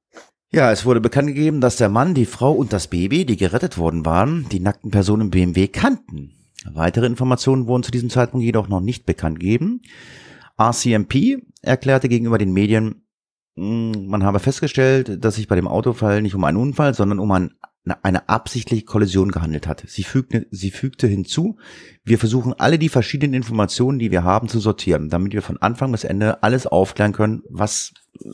Ja, 0.50 0.71
es 0.71 0.85
wurde 0.85 1.00
bekannt 1.00 1.28
gegeben, 1.28 1.61
dass 1.61 1.76
der 1.76 1.88
Mann, 1.88 2.14
die 2.14 2.25
Frau 2.25 2.52
und 2.52 2.73
das 2.73 2.87
Baby, 2.87 3.26
die 3.26 3.37
gerettet 3.37 3.78
worden 3.78 4.06
waren, 4.06 4.47
die 4.50 4.61
nackten 4.61 4.90
Personen 4.90 5.23
im 5.23 5.30
BMW 5.30 5.68
kannten. 5.68 6.33
Weitere 6.64 7.06
Informationen 7.06 7.66
wurden 7.66 7.83
zu 7.83 7.90
diesem 7.90 8.11
Zeitpunkt 8.11 8.45
jedoch 8.45 8.68
noch 8.68 8.80
nicht 8.80 9.06
bekannt 9.06 9.40
gegeben. 9.40 9.83
RCMP 10.59 11.42
erklärte 11.62 12.09
gegenüber 12.09 12.38
den 12.38 12.52
Medien, 12.52 13.06
hm, 13.56 14.06
man 14.06 14.25
habe 14.25 14.38
festgestellt, 14.38 15.25
dass 15.25 15.35
sich 15.35 15.49
bei 15.49 15.56
dem 15.56 15.68
Autofall 15.68 16.23
nicht 16.23 16.35
um 16.35 16.45
einen 16.45 16.59
Unfall, 16.59 16.95
sondern 16.95 17.18
um 17.18 17.30
ein 17.33 17.54
eine 18.02 18.28
absichtliche 18.28 18.85
Kollision 18.85 19.31
gehandelt 19.31 19.66
hat. 19.66 19.85
Sie 19.87 20.02
fügte, 20.02 20.47
sie 20.50 20.71
fügte 20.71 21.07
hinzu, 21.07 21.57
wir 22.05 22.19
versuchen 22.19 22.52
alle 22.55 22.78
die 22.78 22.88
verschiedenen 22.88 23.35
Informationen, 23.35 23.99
die 23.99 24.11
wir 24.11 24.25
haben, 24.25 24.49
zu 24.49 24.59
sortieren, 24.59 25.09
damit 25.09 25.33
wir 25.33 25.43
von 25.43 25.61
Anfang 25.62 25.93
bis 25.93 26.05
Ende 26.05 26.43
alles 26.43 26.66
aufklären 26.66 27.12
können, 27.12 27.43
was 27.49 27.93
äh, 28.25 28.28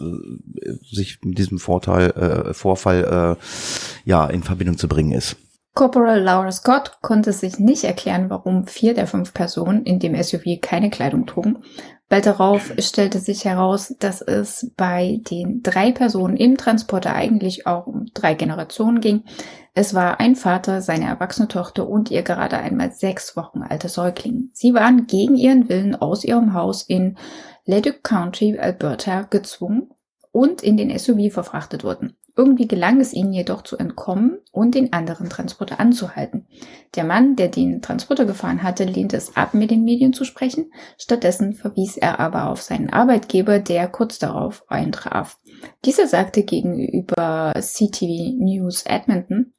sich 0.90 1.20
mit 1.22 1.38
diesem 1.38 1.58
Vorteil, 1.58 2.10
äh, 2.10 2.54
Vorfall 2.54 3.36
äh, 3.38 4.08
ja 4.08 4.26
in 4.26 4.42
Verbindung 4.42 4.78
zu 4.78 4.88
bringen 4.88 5.12
ist. 5.12 5.36
Corporal 5.74 6.20
Laura 6.20 6.52
Scott 6.52 6.98
konnte 7.00 7.32
sich 7.32 7.58
nicht 7.58 7.84
erklären, 7.84 8.28
warum 8.28 8.66
vier 8.66 8.92
der 8.92 9.06
fünf 9.06 9.32
Personen 9.32 9.84
in 9.84 10.00
dem 10.00 10.20
SUV 10.22 10.60
keine 10.60 10.90
Kleidung 10.90 11.24
trugen. 11.24 11.64
Bald 12.12 12.26
darauf 12.26 12.74
stellte 12.76 13.20
sich 13.20 13.46
heraus, 13.46 13.94
dass 13.98 14.20
es 14.20 14.70
bei 14.76 15.22
den 15.30 15.62
drei 15.62 15.92
Personen 15.92 16.36
im 16.36 16.58
Transporter 16.58 17.14
eigentlich 17.14 17.66
auch 17.66 17.86
um 17.86 18.04
drei 18.12 18.34
Generationen 18.34 19.00
ging. 19.00 19.24
Es 19.72 19.94
war 19.94 20.20
ein 20.20 20.36
Vater, 20.36 20.82
seine 20.82 21.06
erwachsene 21.06 21.48
Tochter 21.48 21.88
und 21.88 22.10
ihr 22.10 22.20
gerade 22.20 22.58
einmal 22.58 22.92
sechs 22.92 23.34
Wochen 23.34 23.62
alter 23.62 23.88
Säugling. 23.88 24.50
Sie 24.52 24.74
waren 24.74 25.06
gegen 25.06 25.36
ihren 25.36 25.70
Willen 25.70 25.96
aus 25.96 26.22
ihrem 26.22 26.52
Haus 26.52 26.82
in 26.82 27.16
Leduc 27.64 28.04
County, 28.04 28.58
Alberta, 28.58 29.22
gezwungen 29.22 29.88
und 30.32 30.62
in 30.62 30.76
den 30.76 30.90
SUV 30.98 31.32
verfrachtet 31.32 31.82
wurden. 31.82 32.18
Irgendwie 32.34 32.66
gelang 32.66 33.00
es 33.00 33.12
ihnen 33.12 33.32
jedoch 33.32 33.62
zu 33.62 33.76
entkommen 33.76 34.38
und 34.52 34.74
den 34.74 34.92
anderen 34.92 35.28
Transporter 35.28 35.78
anzuhalten. 35.80 36.46
Der 36.94 37.04
Mann, 37.04 37.36
der 37.36 37.48
den 37.48 37.82
Transporter 37.82 38.24
gefahren 38.24 38.62
hatte, 38.62 38.84
lehnte 38.84 39.18
es 39.18 39.36
ab, 39.36 39.52
mit 39.52 39.70
den 39.70 39.84
Medien 39.84 40.14
zu 40.14 40.24
sprechen. 40.24 40.72
Stattdessen 40.96 41.52
verwies 41.52 41.98
er 41.98 42.20
aber 42.20 42.48
auf 42.48 42.62
seinen 42.62 42.90
Arbeitgeber, 42.90 43.58
der 43.58 43.86
kurz 43.88 44.18
darauf 44.18 44.64
eintraf. 44.68 45.38
Dieser 45.84 46.06
sagte 46.06 46.42
gegenüber 46.42 47.52
CTV 47.60 48.34
News 48.38 48.84
Edmonton, 48.86 49.52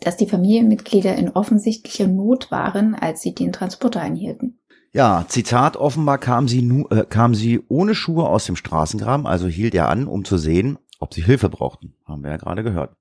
dass 0.00 0.16
die 0.16 0.28
Familienmitglieder 0.28 1.16
in 1.16 1.30
offensichtlicher 1.30 2.06
Not 2.06 2.52
waren, 2.52 2.94
als 2.94 3.22
sie 3.22 3.34
den 3.34 3.52
Transporter 3.52 4.00
einhielten. 4.00 4.60
Ja, 4.92 5.26
Zitat, 5.28 5.76
offenbar 5.76 6.18
kam 6.18 6.48
sie, 6.48 6.62
nu, 6.62 6.86
äh, 6.88 7.04
kam 7.04 7.34
sie 7.34 7.60
ohne 7.68 7.94
Schuhe 7.94 8.26
aus 8.26 8.46
dem 8.46 8.56
Straßengraben, 8.56 9.26
also 9.26 9.46
hielt 9.46 9.74
er 9.74 9.88
an, 9.88 10.06
um 10.06 10.24
zu 10.24 10.38
sehen, 10.38 10.78
ob 10.98 11.14
sie 11.14 11.22
Hilfe 11.22 11.48
brauchten. 11.48 11.94
Haben 12.04 12.22
wir 12.22 12.30
ja 12.30 12.36
gerade 12.36 12.62
gehört. 12.62 12.96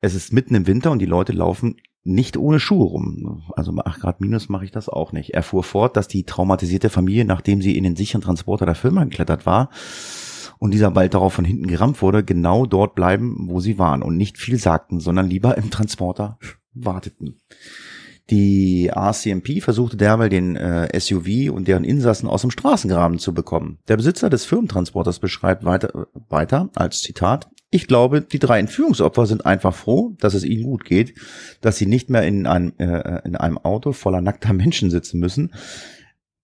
Es 0.00 0.14
ist 0.14 0.32
mitten 0.32 0.54
im 0.54 0.66
Winter 0.66 0.90
und 0.90 0.98
die 0.98 1.06
Leute 1.06 1.32
laufen 1.32 1.76
nicht 2.04 2.36
ohne 2.36 2.60
Schuhe 2.60 2.84
rum. 2.84 3.42
Also 3.56 3.72
bei 3.72 3.84
8 3.84 4.00
Grad 4.00 4.20
minus 4.20 4.50
mache 4.50 4.66
ich 4.66 4.70
das 4.70 4.90
auch 4.90 5.12
nicht. 5.12 5.30
Er 5.30 5.42
fuhr 5.42 5.64
fort, 5.64 5.96
dass 5.96 6.06
die 6.06 6.24
traumatisierte 6.24 6.90
Familie, 6.90 7.24
nachdem 7.24 7.62
sie 7.62 7.76
in 7.76 7.84
den 7.84 7.96
sicheren 7.96 8.20
Transporter 8.20 8.66
der 8.66 8.74
Firma 8.74 9.04
geklettert 9.04 9.46
war 9.46 9.70
und 10.58 10.72
dieser 10.72 10.90
bald 10.90 11.14
darauf 11.14 11.32
von 11.32 11.46
hinten 11.46 11.66
gerammt 11.66 12.02
wurde, 12.02 12.22
genau 12.22 12.66
dort 12.66 12.94
bleiben, 12.94 13.48
wo 13.48 13.60
sie 13.60 13.78
waren 13.78 14.02
und 14.02 14.16
nicht 14.16 14.36
viel 14.36 14.58
sagten, 14.58 15.00
sondern 15.00 15.28
lieber 15.28 15.56
im 15.56 15.70
Transporter 15.70 16.38
warteten. 16.74 17.40
Die 18.30 18.90
RCMP 18.94 19.60
versuchte 19.60 19.96
derweil 19.96 20.30
den 20.30 20.56
äh, 20.56 20.88
SUV 20.98 21.52
und 21.52 21.68
deren 21.68 21.84
Insassen 21.84 22.28
aus 22.28 22.40
dem 22.40 22.50
Straßengraben 22.50 23.18
zu 23.18 23.34
bekommen. 23.34 23.78
Der 23.88 23.96
Besitzer 23.96 24.30
des 24.30 24.46
Firmentransporters 24.46 25.18
beschreibt 25.18 25.64
weiter, 25.64 26.06
weiter 26.28 26.70
als 26.74 27.00
Zitat, 27.00 27.48
ich 27.74 27.88
glaube, 27.88 28.20
die 28.20 28.38
drei 28.38 28.60
Entführungsopfer 28.60 29.26
sind 29.26 29.46
einfach 29.46 29.74
froh, 29.74 30.14
dass 30.20 30.34
es 30.34 30.44
ihnen 30.44 30.62
gut 30.62 30.84
geht, 30.84 31.14
dass 31.60 31.76
sie 31.76 31.86
nicht 31.86 32.08
mehr 32.08 32.22
in 32.22 32.46
einem, 32.46 32.72
äh, 32.78 33.20
in 33.24 33.34
einem 33.34 33.58
Auto 33.58 33.92
voller 33.92 34.20
nackter 34.20 34.52
Menschen 34.52 34.90
sitzen 34.90 35.18
müssen. 35.18 35.52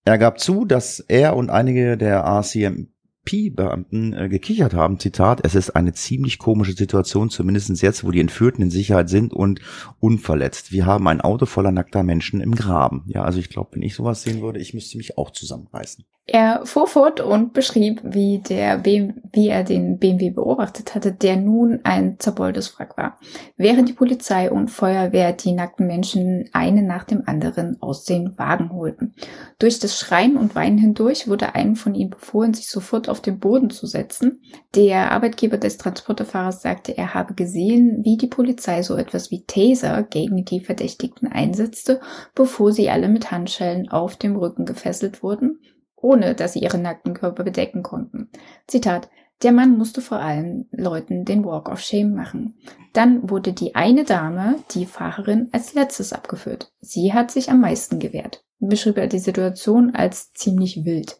Er 0.04 0.18
gab 0.18 0.40
zu, 0.40 0.64
dass 0.64 0.98
er 0.98 1.36
und 1.36 1.48
einige 1.48 1.96
der 1.96 2.24
RCMP 2.24 2.88
Beamten 3.24 4.12
äh, 4.12 4.28
gekichert 4.28 4.74
haben, 4.74 4.98
Zitat, 4.98 5.44
es 5.44 5.54
ist 5.54 5.70
eine 5.70 5.92
ziemlich 5.92 6.38
komische 6.38 6.72
Situation, 6.72 7.30
zumindest 7.30 7.80
jetzt, 7.80 8.02
wo 8.02 8.10
die 8.10 8.20
Entführten 8.20 8.62
in 8.62 8.70
Sicherheit 8.70 9.08
sind 9.08 9.32
und 9.32 9.60
unverletzt. 10.00 10.72
Wir 10.72 10.86
haben 10.86 11.06
ein 11.06 11.20
Auto 11.20 11.46
voller 11.46 11.70
nackter 11.70 12.02
Menschen 12.02 12.40
im 12.40 12.54
Graben. 12.54 13.04
Ja, 13.06 13.22
also 13.22 13.38
ich 13.38 13.48
glaube, 13.48 13.70
wenn 13.72 13.82
ich 13.82 13.94
sowas 13.94 14.22
sehen 14.22 14.42
würde, 14.42 14.58
ich 14.58 14.74
müsste 14.74 14.96
mich 14.96 15.16
auch 15.16 15.30
zusammenreißen. 15.30 16.04
Er 16.32 16.64
fuhr 16.64 16.86
fort 16.86 17.20
und 17.20 17.54
beschrieb, 17.54 18.00
wie, 18.04 18.38
der 18.38 18.78
BMW, 18.78 19.14
wie 19.32 19.48
er 19.48 19.64
den 19.64 19.98
BMW 19.98 20.30
beobachtet 20.30 20.94
hatte, 20.94 21.10
der 21.10 21.34
nun 21.34 21.80
ein 21.82 22.20
zerbeultes 22.20 22.78
Wrack 22.78 22.96
war. 22.96 23.18
Während 23.56 23.88
die 23.88 23.94
Polizei 23.94 24.48
und 24.48 24.70
Feuerwehr 24.70 25.32
die 25.32 25.50
nackten 25.50 25.88
Menschen 25.88 26.48
einen 26.52 26.86
nach 26.86 27.02
dem 27.02 27.24
anderen 27.26 27.82
aus 27.82 28.04
den 28.04 28.38
Wagen 28.38 28.70
holten. 28.72 29.12
Durch 29.58 29.80
das 29.80 29.98
Schreien 29.98 30.36
und 30.36 30.54
Weinen 30.54 30.78
hindurch 30.78 31.26
wurde 31.26 31.56
einem 31.56 31.74
von 31.74 31.96
ihnen 31.96 32.10
befohlen, 32.10 32.54
sich 32.54 32.68
sofort 32.68 33.08
auf 33.08 33.20
den 33.20 33.40
Boden 33.40 33.70
zu 33.70 33.88
setzen. 33.88 34.40
Der 34.76 35.10
Arbeitgeber 35.10 35.58
des 35.58 35.78
Transporterfahrers 35.78 36.62
sagte, 36.62 36.96
er 36.96 37.12
habe 37.12 37.34
gesehen, 37.34 38.04
wie 38.04 38.16
die 38.16 38.28
Polizei 38.28 38.84
so 38.84 38.94
etwas 38.94 39.32
wie 39.32 39.42
Taser 39.46 40.04
gegen 40.04 40.44
die 40.44 40.60
Verdächtigten 40.60 41.26
einsetzte, 41.26 42.00
bevor 42.36 42.70
sie 42.70 42.88
alle 42.88 43.08
mit 43.08 43.32
Handschellen 43.32 43.88
auf 43.88 44.14
dem 44.14 44.36
Rücken 44.36 44.64
gefesselt 44.64 45.24
wurden 45.24 45.58
ohne 46.00 46.34
dass 46.34 46.54
sie 46.54 46.60
ihren 46.60 46.82
nackten 46.82 47.14
Körper 47.14 47.44
bedecken 47.44 47.82
konnten. 47.82 48.28
Zitat 48.66 49.08
der 49.42 49.52
Mann 49.52 49.78
musste 49.78 50.02
vor 50.02 50.18
allen 50.18 50.68
Leuten 50.70 51.24
den 51.24 51.44
Walk 51.46 51.70
of 51.70 51.80
Shame 51.80 52.14
machen. 52.14 52.58
Dann 52.92 53.30
wurde 53.30 53.54
die 53.54 53.74
eine 53.74 54.04
Dame, 54.04 54.56
die 54.72 54.84
Fahrerin, 54.84 55.48
als 55.52 55.72
letztes 55.72 56.12
abgeführt. 56.12 56.72
Sie 56.80 57.14
hat 57.14 57.30
sich 57.30 57.50
am 57.50 57.60
meisten 57.60 57.98
gewehrt. 57.98 58.44
Beschrieb 58.58 58.98
er 58.98 59.06
die 59.06 59.18
Situation 59.18 59.94
als 59.94 60.34
ziemlich 60.34 60.84
wild. 60.84 61.18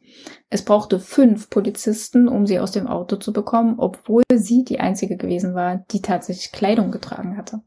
Es 0.51 0.63
brauchte 0.63 1.01
fünf 1.01 1.49
Polizisten, 1.49 2.29
um 2.29 2.47
sie 2.47 2.59
aus 2.59 2.73
dem 2.73 2.87
Auto 2.87 3.17
zu 3.17 3.33
bekommen, 3.33 3.77
obwohl 3.79 4.25
sie 4.35 4.65
die 4.65 4.81
einzige 4.81 5.17
gewesen 5.17 5.55
war, 5.55 5.87
die 5.91 6.03
tatsächlich 6.03 6.53
Kleidung 6.53 6.91
getragen 6.91 7.39
hatte. 7.39 7.63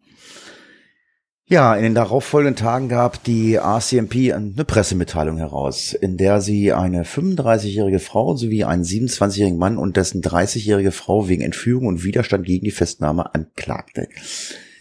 Ja, 1.53 1.75
in 1.75 1.83
den 1.83 1.93
darauffolgenden 1.93 2.55
Tagen 2.55 2.89
gab 2.89 3.24
die 3.25 3.57
RCMP 3.57 4.33
eine 4.33 4.65
Pressemitteilung 4.65 5.38
heraus, 5.38 5.93
in 5.93 6.17
der 6.17 6.41
sie 6.41 6.74
eine 6.74 7.03
35-jährige 7.03 8.00
Frau 8.00 8.36
sowie 8.36 8.63
einen 8.63 8.81
27-jährigen 8.81 9.60
Mann 9.60 9.77
und 9.77 9.95
dessen 9.95 10.24
30-jährige 10.24 10.91
Frau 10.91 11.29
wegen 11.29 11.43
Entführung 11.43 11.86
und 11.86 12.03
Widerstand 12.03 12.48
gegen 12.48 12.65
die 12.65 12.72
Festnahme 12.72 13.36
anklagte. 13.36 14.07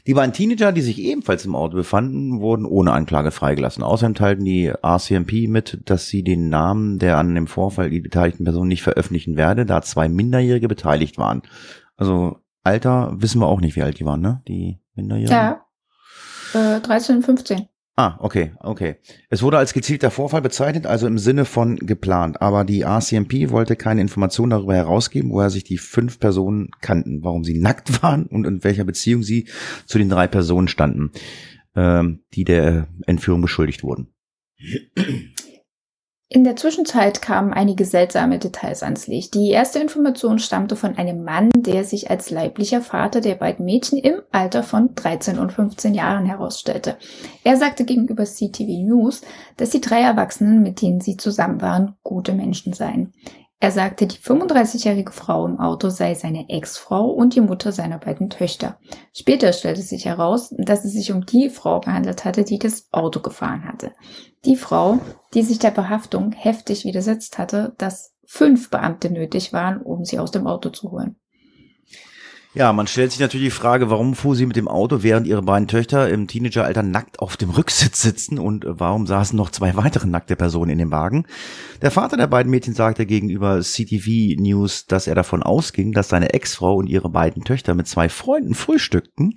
Die 0.07 0.14
beiden 0.14 0.33
Teenager, 0.33 0.73
die 0.73 0.81
sich 0.81 0.99
ebenfalls 0.99 1.45
im 1.45 1.55
Auto 1.55 1.76
befanden, 1.76 2.41
wurden 2.41 2.64
ohne 2.64 2.93
Anklage 2.93 3.33
freigelassen. 3.33 3.83
Außerdem 3.83 4.14
teilten 4.14 4.47
die 4.47 4.69
RCMP 4.69 5.49
mit, 5.49 5.83
dass 5.85 6.07
sie 6.07 6.23
den 6.23 6.49
Namen 6.49 6.99
der 6.99 7.19
an 7.19 7.35
dem 7.35 7.49
Vorfall 7.49 7.91
die 7.91 8.00
beteiligten 8.00 8.45
Personen 8.45 8.69
nicht 8.69 8.83
veröffentlichen 8.83 9.37
werde, 9.37 9.67
da 9.67 9.83
zwei 9.83 10.09
Minderjährige 10.09 10.69
beteiligt 10.69 11.19
waren. 11.19 11.43
Also 11.99 12.38
Alter 12.64 13.12
wissen 13.19 13.43
wir 13.43 13.49
auch 13.49 13.61
nicht, 13.61 13.76
wie 13.76 13.83
alt 13.83 13.99
die 13.99 14.07
waren, 14.07 14.23
ne? 14.23 14.41
Die 14.49 14.81
Minderjährigen. 14.95 15.37
Ja. 15.37 15.67
Äh, 16.54 16.80
13 16.80 17.16
und 17.16 17.23
15. 17.23 17.66
Ah, 17.94 18.16
okay, 18.21 18.52
okay. 18.61 18.97
Es 19.28 19.42
wurde 19.42 19.59
als 19.59 19.75
gezielter 19.75 20.11
Vorfall 20.11 20.40
bezeichnet, 20.40 20.87
also 20.87 21.06
im 21.06 21.18
Sinne 21.18 21.44
von 21.44 21.76
geplant. 21.76 22.40
Aber 22.40 22.64
die 22.64 22.82
RCMP 22.82 23.50
wollte 23.50 23.76
keine 23.76 24.00
Informationen 24.00 24.50
darüber 24.50 24.75
herausgeben, 24.75 25.30
woher 25.30 25.50
sich 25.50 25.64
die 25.64 25.76
fünf 25.76 26.18
Personen 26.18 26.71
kannten, 26.80 27.23
warum 27.23 27.44
sie 27.44 27.59
nackt 27.59 28.02
waren 28.02 28.26
und 28.26 28.47
in 28.47 28.64
welcher 28.64 28.85
Beziehung 28.85 29.23
sie 29.23 29.47
zu 29.85 29.99
den 29.99 30.09
drei 30.09 30.26
Personen 30.26 30.68
standen, 30.68 31.11
ähm, 31.76 32.21
die 32.32 32.44
der 32.44 32.88
Entführung 33.06 33.42
beschuldigt 33.42 33.82
wurden. 33.82 34.09
In 36.35 36.45
der 36.45 36.57
Zwischenzeit 36.57 37.21
kamen 37.21 37.53
einige 37.53 37.85
seltsame 37.85 38.39
Details 38.39 38.83
ans 38.83 39.07
Licht. 39.07 39.35
Die 39.35 39.51
erste 39.51 39.81
Information 39.81 40.39
stammte 40.39 40.77
von 40.77 40.97
einem 40.97 41.25
Mann, 41.25 41.51
der 41.55 41.85
sich 41.85 42.11
als 42.11 42.31
leiblicher 42.31 42.81
Vater 42.81 43.21
der 43.21 43.35
beiden 43.35 43.67
Mädchen 43.67 43.99
im 43.99 44.23
Alter 44.31 44.62
von 44.62 44.95
13 44.95 45.39
und 45.39 45.53
15 45.53 45.93
Jahren 45.93 46.25
herausstellte. 46.25 46.97
Er 47.45 47.59
sagte 47.59 47.85
gegenüber 47.85 48.25
CTV 48.25 48.83
News, 48.83 49.21
dass 49.59 49.69
die 49.69 49.83
drei 49.83 50.01
Erwachsenen, 50.01 50.62
mit 50.62 50.81
denen 50.81 51.03
sie 51.03 51.19
zusammen 51.19 51.61
waren, 51.61 51.97
gute 52.03 52.33
Menschen 52.33 52.73
seien. 52.73 53.12
Er 53.62 53.71
sagte, 53.71 54.09
die 54.09 54.16
35-jährige 54.16 55.12
Frau 55.12 55.47
im 55.47 55.61
Auto 55.61 55.88
sei 55.88 56.16
seine 56.16 56.49
Ex-Frau 56.49 57.09
und 57.09 57.37
die 57.37 57.40
Mutter 57.40 57.71
seiner 57.71 57.99
beiden 57.99 58.28
Töchter. 58.28 58.76
Später 59.14 59.52
stellte 59.52 59.83
sich 59.83 60.04
heraus, 60.04 60.52
dass 60.59 60.85
es 60.85 60.95
sich 60.95 61.12
um 61.12 61.25
die 61.26 61.49
Frau 61.49 61.78
gehandelt 61.78 62.25
hatte, 62.25 62.42
die 62.42 62.59
das 62.59 62.88
Auto 62.90 63.21
gefahren 63.21 63.64
hatte. 63.64 63.92
Die 64.45 64.57
Frau, 64.57 64.99
die 65.33 65.42
sich 65.42 65.61
der 65.61 65.71
Behaftung 65.71 66.33
heftig 66.33 66.85
widersetzt 66.85 67.38
hatte, 67.38 67.76
dass 67.78 68.16
fünf 68.26 68.69
Beamte 68.69 69.12
nötig 69.12 69.52
waren, 69.52 69.81
um 69.81 70.04
sie 70.04 70.19
aus 70.19 70.33
dem 70.33 70.49
Auto 70.49 70.71
zu 70.71 70.90
holen. 70.90 71.14
Ja, 72.54 72.71
man 72.75 72.87
stellt 72.87 73.12
sich 73.12 73.21
natürlich 73.21 73.47
die 73.47 73.50
Frage, 73.50 73.88
warum 73.88 74.14
fuhr 74.14 74.37
sie 74.37 74.44
mit 74.44 74.56
dem 74.56 74.68
Auto, 74.68 75.02
während 75.02 75.26
ihre 75.26 75.40
beiden 75.40 75.68
Töchter 75.68 76.11
im 76.11 76.28
Teenageralter 76.28 76.82
nackt 76.82 77.18
auf 77.18 77.38
dem 77.38 77.49
Rücksitz 77.49 78.02
sitzen 78.02 78.38
und 78.38 78.66
warum 78.68 79.06
saßen 79.06 79.37
noch 79.37 79.50
zwei 79.50 79.75
weitere 79.75 80.06
nackte 80.06 80.37
Personen 80.37 80.73
in 80.73 80.78
dem 80.78 80.90
Wagen? 80.90 81.25
Der 81.80 81.90
Vater 81.90 82.18
der 82.18 82.26
beiden 82.26 82.50
Mädchen 82.50 82.75
sagte 82.75 83.06
gegenüber 83.06 83.61
CTV 83.61 84.38
News, 84.38 84.85
dass 84.85 85.06
er 85.06 85.14
davon 85.14 85.42
ausging, 85.42 85.92
dass 85.92 86.11
seine 86.11 86.35
Ex-Frau 86.35 86.76
und 86.76 86.88
ihre 86.88 87.09
beiden 87.09 87.42
Töchter 87.42 87.73
mit 87.73 87.88
zwei 87.88 88.11
Freunden 88.11 88.54
frühstückten. 88.54 89.35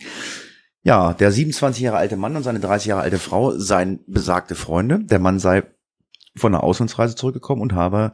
Ja, 0.84 1.14
der 1.14 1.32
27 1.32 1.84
Jahre 1.84 1.98
alte 1.98 2.18
Mann 2.18 2.36
und 2.36 2.44
seine 2.44 2.60
30 2.60 2.90
Jahre 2.90 3.02
alte 3.02 3.18
Frau 3.18 3.58
seien 3.58 4.02
besagte 4.08 4.56
Freunde. 4.56 5.00
Der 5.06 5.20
Mann 5.20 5.40
sei 5.40 5.64
von 6.36 6.54
einer 6.54 6.66
Auslandsreise 6.66 7.16
zurückgekommen 7.16 7.62
und 7.62 7.72
habe 7.72 8.12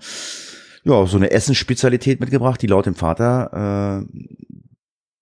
ja 0.84 1.06
so 1.08 1.18
eine 1.18 1.32
Essensspezialität 1.32 2.20
mitgebracht, 2.20 2.62
die 2.62 2.68
laut 2.68 2.86
dem 2.86 2.96
Vater 2.96 4.06
äh, 4.08 4.22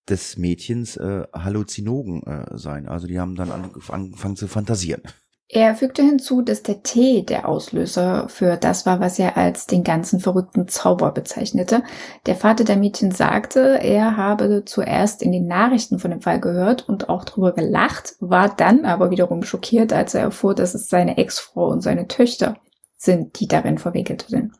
des 0.09 0.37
Mädchens 0.37 0.97
äh, 0.97 1.23
Halluzinogen 1.33 2.23
äh, 2.23 2.57
sein. 2.57 2.87
Also 2.87 3.07
die 3.07 3.19
haben 3.19 3.35
dann 3.35 3.51
angefangen 3.51 4.35
zu 4.35 4.47
fantasieren. 4.47 5.03
Er 5.51 5.73
fügte 5.73 6.03
hinzu, 6.03 6.43
dass 6.43 6.61
der 6.61 6.83
Tee 6.83 7.23
der 7.23 7.49
Auslöser 7.49 8.29
für 8.29 8.55
das 8.55 8.85
war, 8.85 8.99
was 8.99 9.17
er 9.17 9.35
als 9.35 9.65
den 9.65 9.83
ganzen 9.83 10.19
verrückten 10.19 10.67
Zauber 10.67 11.11
bezeichnete. 11.11 11.81
Der 12.27 12.35
Vater 12.35 12.63
der 12.63 12.77
Mädchen 12.77 13.09
sagte, 13.09 13.79
er 13.81 14.15
habe 14.15 14.63
zuerst 14.65 15.23
in 15.23 15.31
den 15.31 15.47
Nachrichten 15.47 15.97
von 15.97 16.11
dem 16.11 16.21
Fall 16.21 16.39
gehört 16.39 16.87
und 16.87 17.09
auch 17.09 17.25
drüber 17.25 17.51
gelacht, 17.51 18.13
war 18.19 18.55
dann 18.55 18.85
aber 18.85 19.09
wiederum 19.09 19.41
schockiert, 19.41 19.91
als 19.91 20.13
er 20.13 20.21
erfuhr, 20.21 20.53
dass 20.53 20.75
es 20.75 20.87
seine 20.87 21.17
Ex-Frau 21.17 21.67
und 21.67 21.81
seine 21.81 22.07
Töchter 22.07 22.57
sind, 22.95 23.39
die 23.39 23.47
darin 23.47 23.79
verwickelt 23.79 24.27
sind. 24.29 24.51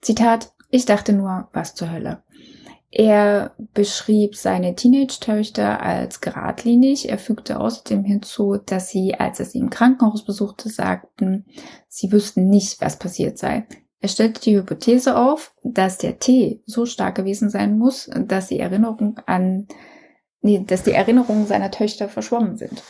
Zitat, 0.00 0.52
ich 0.68 0.84
dachte 0.84 1.12
nur, 1.12 1.48
was 1.52 1.76
zur 1.76 1.92
Hölle. 1.92 2.24
Er 2.90 3.54
beschrieb 3.74 4.34
seine 4.34 4.74
Teenage-Töchter 4.74 5.82
als 5.82 6.20
geradlinig. 6.20 7.08
Er 7.08 7.18
fügte 7.18 7.60
außerdem 7.60 8.02
hinzu, 8.04 8.56
dass 8.56 8.88
sie, 8.88 9.14
als 9.14 9.40
er 9.40 9.46
sie 9.46 9.58
im 9.58 9.68
Krankenhaus 9.68 10.24
besuchte, 10.24 10.70
sagten, 10.70 11.44
sie 11.88 12.10
wüssten 12.12 12.48
nicht, 12.48 12.80
was 12.80 12.98
passiert 12.98 13.36
sei. 13.36 13.66
Er 14.00 14.08
stellte 14.08 14.40
die 14.40 14.56
Hypothese 14.56 15.16
auf, 15.16 15.54
dass 15.62 15.98
der 15.98 16.18
Tee 16.18 16.62
so 16.64 16.86
stark 16.86 17.16
gewesen 17.16 17.50
sein 17.50 17.76
muss, 17.76 18.08
dass 18.14 18.46
die 18.46 18.60
Erinnerung 18.60 19.18
an, 19.26 19.66
nee, 20.40 20.64
dass 20.64 20.84
die 20.84 20.92
Erinnerungen 20.92 21.46
seiner 21.46 21.70
Töchter 21.70 22.08
verschwommen 22.08 22.56
sind. 22.56 22.82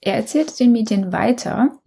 Er 0.00 0.16
erzählte 0.16 0.56
den 0.56 0.72
Medien 0.72 1.12
weiter, 1.12 1.78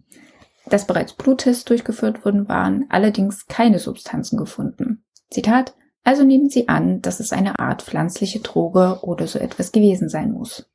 dass 0.66 0.86
bereits 0.86 1.12
Bluttests 1.12 1.64
durchgeführt 1.64 2.24
worden 2.24 2.48
waren, 2.48 2.86
allerdings 2.88 3.46
keine 3.46 3.78
Substanzen 3.78 4.38
gefunden. 4.38 5.04
Zitat, 5.30 5.74
also 6.04 6.24
nehmen 6.24 6.50
Sie 6.50 6.68
an, 6.68 7.02
dass 7.02 7.20
es 7.20 7.32
eine 7.32 7.58
Art 7.58 7.82
pflanzliche 7.82 8.40
Droge 8.40 8.98
oder 9.02 9.26
so 9.26 9.38
etwas 9.38 9.72
gewesen 9.72 10.08
sein 10.08 10.32
muss. 10.32 10.66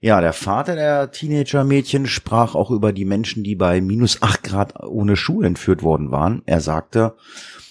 Ja, 0.00 0.20
der 0.20 0.32
Vater 0.32 0.74
der 0.74 1.12
Teenager-Mädchen 1.12 2.06
sprach 2.06 2.56
auch 2.56 2.72
über 2.72 2.92
die 2.92 3.04
Menschen, 3.04 3.44
die 3.44 3.54
bei 3.54 3.80
minus 3.80 4.20
acht 4.20 4.42
Grad 4.42 4.82
ohne 4.82 5.14
Schuhe 5.14 5.46
entführt 5.46 5.84
worden 5.84 6.10
waren. 6.10 6.42
Er 6.44 6.60
sagte, 6.60 7.14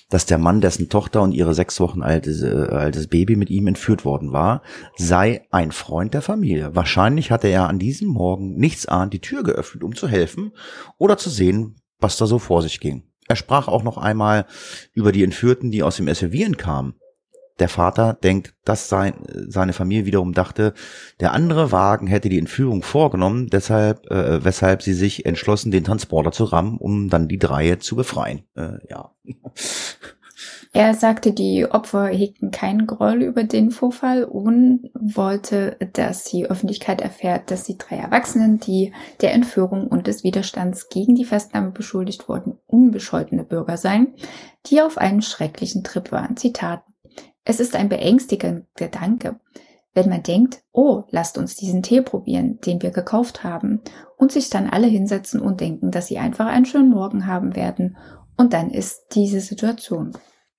dass 0.10 0.26
der 0.26 0.38
Mann, 0.38 0.62
dessen 0.62 0.88
Tochter 0.88 1.22
und 1.22 1.34
ihre 1.34 1.54
sechs 1.54 1.80
Wochen 1.80 2.04
altes, 2.04 2.42
äh, 2.42 2.68
altes 2.70 3.08
Baby 3.08 3.36
mit 3.36 3.50
ihm 3.50 3.68
entführt 3.68 4.06
worden 4.06 4.32
war, 4.32 4.62
sei 4.96 5.46
ein 5.52 5.72
Freund 5.72 6.14
der 6.14 6.22
Familie. 6.22 6.76
Wahrscheinlich 6.76 7.32
hatte 7.32 7.48
er 7.48 7.68
an 7.68 7.80
diesem 7.80 8.10
Morgen 8.10 8.56
nichts 8.56 8.86
ahnt 8.86 9.14
die 9.14 9.20
Tür 9.20 9.44
geöffnet, 9.44 9.84
um 9.84 9.96
zu 9.96 10.08
helfen 10.08 10.54
oder 10.98 11.18
zu 11.18 11.30
sehen, 11.30 11.76
was 12.00 12.18
da 12.18 12.28
so 12.28 12.40
vor 12.40 12.62
sich 12.62 12.80
ging. 12.80 13.04
Er 13.32 13.38
sprach 13.38 13.70
auch 13.70 13.84
noch 13.84 13.98
einmal 13.98 14.46
über 14.92 15.14
die 15.14 15.24
Entführten, 15.24 15.72
die 15.72 15.84
aus 15.84 15.96
dem 15.96 16.14
SUV 16.14 16.58
kamen. 16.58 16.96
Der 17.60 17.70
Vater 17.70 18.12
denkt, 18.22 18.54
dass 18.66 18.90
sein, 18.90 19.14
seine 19.48 19.72
Familie 19.72 20.06
wiederum 20.06 20.34
dachte, 20.34 20.74
der 21.22 21.32
andere 21.32 21.72
Wagen 21.72 22.08
hätte 22.08 22.28
die 22.28 22.40
Entführung 22.40 22.84
vorgenommen, 22.84 23.48
deshalb, 23.48 24.06
äh, 24.12 24.44
weshalb 24.44 24.82
sie 24.82 24.94
sich 24.94 25.26
entschlossen, 25.26 25.72
den 25.72 25.86
Transporter 25.86 26.34
zu 26.34 26.44
rammen, 26.44 26.78
um 26.78 27.08
dann 27.08 27.30
die 27.30 27.38
Dreie 27.38 27.80
zu 27.80 27.96
befreien. 27.96 28.44
Äh, 28.56 28.80
ja. 28.90 29.12
Er 30.74 30.94
sagte, 30.94 31.34
die 31.34 31.70
Opfer 31.70 32.08
hegten 32.08 32.50
keinen 32.50 32.88
Groll 32.88 33.24
über 33.24 33.44
den 33.44 33.72
Vorfall 33.72 34.24
und 34.24 34.90
wollte, 34.94 35.76
dass 35.92 36.24
die 36.24 36.46
Öffentlichkeit 36.46 37.02
erfährt, 37.02 37.52
dass 37.52 37.66
die 37.66 37.78
drei 37.78 37.98
Erwachsenen, 37.98 38.58
die 38.58 38.94
der 39.20 39.34
Entführung 39.34 39.88
und 39.88 40.08
des 40.08 40.24
Widerstands 40.24 40.88
gegen 40.88 41.16
die 41.16 41.26
Festnahme 41.26 41.72
beschuldigt 41.72 42.30
wurden, 42.30 42.58
unbescholtene 42.68 43.44
Bürger 43.44 43.76
seien, 43.76 44.14
die 44.68 44.82
auf 44.82 44.98
einen 44.98 45.22
schrecklichen 45.22 45.84
Trip 45.84 46.10
waren. 46.14 46.38
Zitat. 46.38 46.84
Es 47.44 47.60
ist 47.60 47.76
ein 47.76 47.90
beängstigender 47.90 48.66
Gedanke, 48.76 49.42
wenn 49.94 50.08
man 50.08 50.24
denkt, 50.24 50.62
oh, 50.72 51.04
lasst 51.10 51.38
uns 51.38 51.58
diesen 51.58 51.84
Tee 51.84 52.02
probieren, 52.02 52.60
den 52.62 52.82
wir 52.82 52.92
gekauft 52.92 53.44
haben, 53.44 53.82
und 54.16 54.32
sich 54.32 54.50
dann 54.50 54.70
alle 54.70 54.88
hinsetzen 54.88 55.42
und 55.42 55.60
denken, 55.60 55.92
dass 55.92 56.08
sie 56.08 56.18
einfach 56.18 56.46
einen 56.46 56.66
schönen 56.66 56.92
Morgen 56.92 57.28
haben 57.28 57.58
werden, 57.58 57.98
und 58.38 58.54
dann 58.54 58.72
ist 58.72 59.08
diese 59.16 59.42
Situation. 59.42 60.14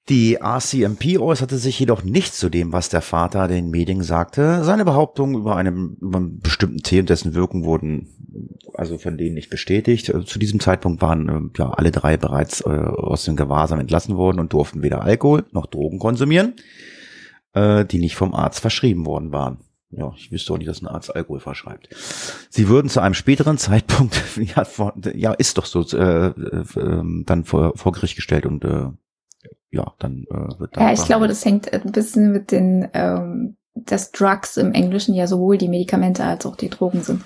Die 0.08 0.38
RCMP 0.42 1.18
äußerte 1.18 1.58
sich 1.58 1.78
jedoch 1.78 2.02
nicht 2.02 2.34
zu 2.34 2.48
dem, 2.48 2.72
was 2.72 2.88
der 2.88 3.02
Vater 3.02 3.46
den 3.46 3.70
Medien 3.70 4.02
sagte. 4.02 4.64
Seine 4.64 4.84
Behauptungen 4.84 5.36
über, 5.36 5.56
einem, 5.56 5.96
über 6.00 6.18
einen 6.18 6.40
bestimmten 6.40 6.78
Tee 6.78 7.00
und 7.00 7.08
dessen 7.08 7.34
Wirkung 7.34 7.64
wurden 7.64 8.08
also 8.74 8.98
von 8.98 9.16
denen 9.16 9.34
nicht 9.34 9.50
bestätigt. 9.50 10.12
Zu 10.26 10.38
diesem 10.38 10.58
Zeitpunkt 10.58 11.02
waren 11.02 11.28
äh, 11.28 11.58
ja 11.58 11.70
alle 11.70 11.92
drei 11.92 12.16
bereits 12.16 12.62
äh, 12.62 12.68
aus 12.68 13.24
dem 13.24 13.36
Gewahrsam 13.36 13.78
entlassen 13.78 14.16
worden 14.16 14.40
und 14.40 14.52
durften 14.52 14.82
weder 14.82 15.02
Alkohol 15.02 15.44
noch 15.52 15.66
Drogen 15.66 15.98
konsumieren, 15.98 16.54
äh, 17.52 17.84
die 17.84 17.98
nicht 17.98 18.16
vom 18.16 18.34
Arzt 18.34 18.60
verschrieben 18.60 19.06
worden 19.06 19.30
waren. 19.30 19.58
Ja, 19.90 20.10
ich 20.16 20.32
wüsste 20.32 20.54
auch 20.54 20.58
nicht, 20.58 20.68
dass 20.68 20.80
ein 20.80 20.88
Arzt 20.88 21.14
Alkohol 21.14 21.40
verschreibt. 21.40 21.90
Sie 22.48 22.68
würden 22.68 22.88
zu 22.88 23.00
einem 23.00 23.14
späteren 23.14 23.58
Zeitpunkt, 23.58 24.20
ja, 24.56 24.64
vor, 24.64 24.94
ja 25.14 25.32
ist 25.32 25.58
doch 25.58 25.66
so, 25.66 25.82
äh, 25.96 26.28
äh, 26.28 27.02
dann 27.26 27.44
vor, 27.44 27.76
vor 27.76 27.92
Gericht 27.92 28.16
gestellt 28.16 28.46
und 28.46 28.64
äh, 28.64 28.86
ja, 29.72 29.92
dann 29.98 30.24
äh, 30.30 30.60
wird 30.60 30.76
dann. 30.76 30.84
Ja, 30.84 30.92
ich 30.92 31.04
glaube, 31.04 31.26
das 31.26 31.44
hängt 31.44 31.72
ein 31.72 31.92
bisschen 31.92 32.30
mit 32.30 32.52
den, 32.52 32.88
ähm, 32.92 33.56
dass 33.74 34.12
Drugs 34.12 34.56
im 34.58 34.72
Englischen 34.72 35.14
ja 35.14 35.26
sowohl 35.26 35.58
die 35.58 35.68
Medikamente 35.68 36.24
als 36.24 36.46
auch 36.46 36.56
die 36.56 36.68
Drogen 36.68 37.02
sind. 37.02 37.22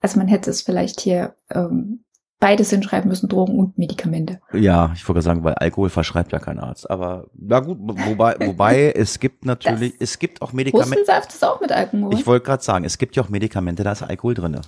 Also 0.00 0.18
man 0.18 0.28
hätte 0.28 0.50
es 0.50 0.62
vielleicht 0.62 1.00
hier 1.00 1.34
ähm, 1.50 2.04
beides 2.38 2.70
hinschreiben 2.70 3.08
müssen, 3.08 3.28
Drogen 3.28 3.58
und 3.58 3.76
Medikamente. 3.76 4.40
Ja, 4.52 4.92
ich 4.94 5.06
wollte 5.06 5.20
sagen, 5.20 5.44
weil 5.44 5.54
Alkohol 5.54 5.90
verschreibt 5.90 6.32
ja 6.32 6.38
kein 6.38 6.58
Arzt. 6.58 6.88
Aber 6.88 7.26
na 7.34 7.60
gut, 7.60 7.78
wobei, 7.80 8.36
wobei 8.46 8.92
es 8.92 9.18
gibt 9.18 9.44
natürlich, 9.44 9.92
das 9.98 10.10
es 10.10 10.18
gibt 10.18 10.40
auch 10.40 10.52
Medikamente. 10.52 11.00
Hustensaft 11.00 11.34
ist 11.34 11.44
auch 11.44 11.60
mit 11.60 11.72
Alkohol. 11.72 12.14
Ich 12.14 12.26
wollte 12.26 12.46
gerade 12.46 12.62
sagen, 12.62 12.84
es 12.84 12.98
gibt 12.98 13.16
ja 13.16 13.22
auch 13.24 13.28
Medikamente, 13.28 13.82
da 13.82 13.92
ist 13.92 14.02
Alkohol 14.02 14.34
drinne. 14.34 14.62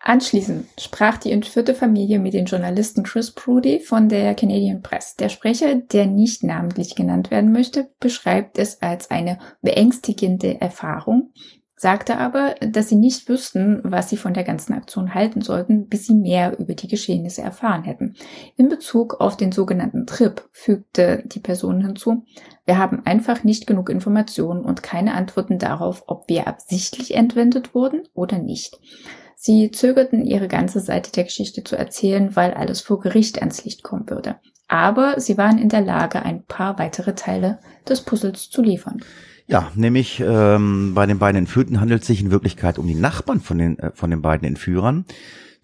Anschließend 0.00 0.66
sprach 0.78 1.18
die 1.18 1.32
entführte 1.32 1.74
Familie 1.74 2.20
mit 2.20 2.32
dem 2.32 2.44
Journalisten 2.44 3.02
Chris 3.02 3.32
Prudy 3.32 3.80
von 3.80 4.08
der 4.08 4.34
Canadian 4.34 4.80
Press. 4.80 5.16
Der 5.16 5.28
Sprecher, 5.28 5.74
der 5.74 6.06
nicht 6.06 6.44
namentlich 6.44 6.94
genannt 6.94 7.30
werden 7.30 7.52
möchte, 7.52 7.90
beschreibt 7.98 8.58
es 8.58 8.80
als 8.80 9.10
eine 9.10 9.38
beängstigende 9.60 10.60
Erfahrung, 10.60 11.32
sagte 11.74 12.16
aber, 12.18 12.54
dass 12.60 12.88
sie 12.88 12.96
nicht 12.96 13.28
wüssten, 13.28 13.80
was 13.84 14.08
sie 14.08 14.16
von 14.16 14.34
der 14.34 14.44
ganzen 14.44 14.72
Aktion 14.72 15.14
halten 15.14 15.40
sollten, 15.40 15.88
bis 15.88 16.06
sie 16.06 16.14
mehr 16.14 16.58
über 16.58 16.74
die 16.74 16.88
Geschehnisse 16.88 17.42
erfahren 17.42 17.82
hätten. 17.82 18.14
In 18.56 18.68
Bezug 18.68 19.20
auf 19.20 19.36
den 19.36 19.52
sogenannten 19.52 20.06
Trip 20.06 20.48
fügte 20.52 21.22
die 21.26 21.40
Person 21.40 21.84
hinzu, 21.84 22.24
wir 22.66 22.78
haben 22.78 23.04
einfach 23.04 23.42
nicht 23.42 23.66
genug 23.66 23.90
Informationen 23.90 24.64
und 24.64 24.82
keine 24.82 25.14
Antworten 25.14 25.58
darauf, 25.58 26.04
ob 26.06 26.28
wir 26.28 26.46
absichtlich 26.46 27.14
entwendet 27.14 27.74
wurden 27.74 28.02
oder 28.14 28.38
nicht. 28.38 28.78
Sie 29.40 29.70
zögerten, 29.70 30.26
ihre 30.26 30.48
ganze 30.48 30.80
Seite 30.80 31.12
der 31.12 31.22
Geschichte 31.22 31.62
zu 31.62 31.78
erzählen, 31.78 32.34
weil 32.34 32.54
alles 32.54 32.80
vor 32.80 32.98
Gericht 32.98 33.38
ans 33.38 33.64
Licht 33.64 33.84
kommen 33.84 34.10
würde. 34.10 34.34
Aber 34.66 35.20
sie 35.20 35.38
waren 35.38 35.58
in 35.58 35.68
der 35.68 35.80
Lage, 35.80 36.24
ein 36.24 36.42
paar 36.42 36.76
weitere 36.80 37.14
Teile 37.14 37.60
des 37.88 38.00
Puzzles 38.00 38.50
zu 38.50 38.62
liefern. 38.62 39.00
Ja, 39.46 39.70
nämlich 39.76 40.18
ähm, 40.18 40.92
bei 40.92 41.06
den 41.06 41.20
beiden 41.20 41.38
Entführten 41.38 41.80
handelt 41.80 42.00
es 42.02 42.08
sich 42.08 42.20
in 42.20 42.32
Wirklichkeit 42.32 42.80
um 42.80 42.88
die 42.88 42.96
Nachbarn 42.96 43.40
von 43.40 43.58
den, 43.58 43.78
äh, 43.78 43.92
von 43.94 44.10
den 44.10 44.22
beiden 44.22 44.46
Entführern, 44.46 45.04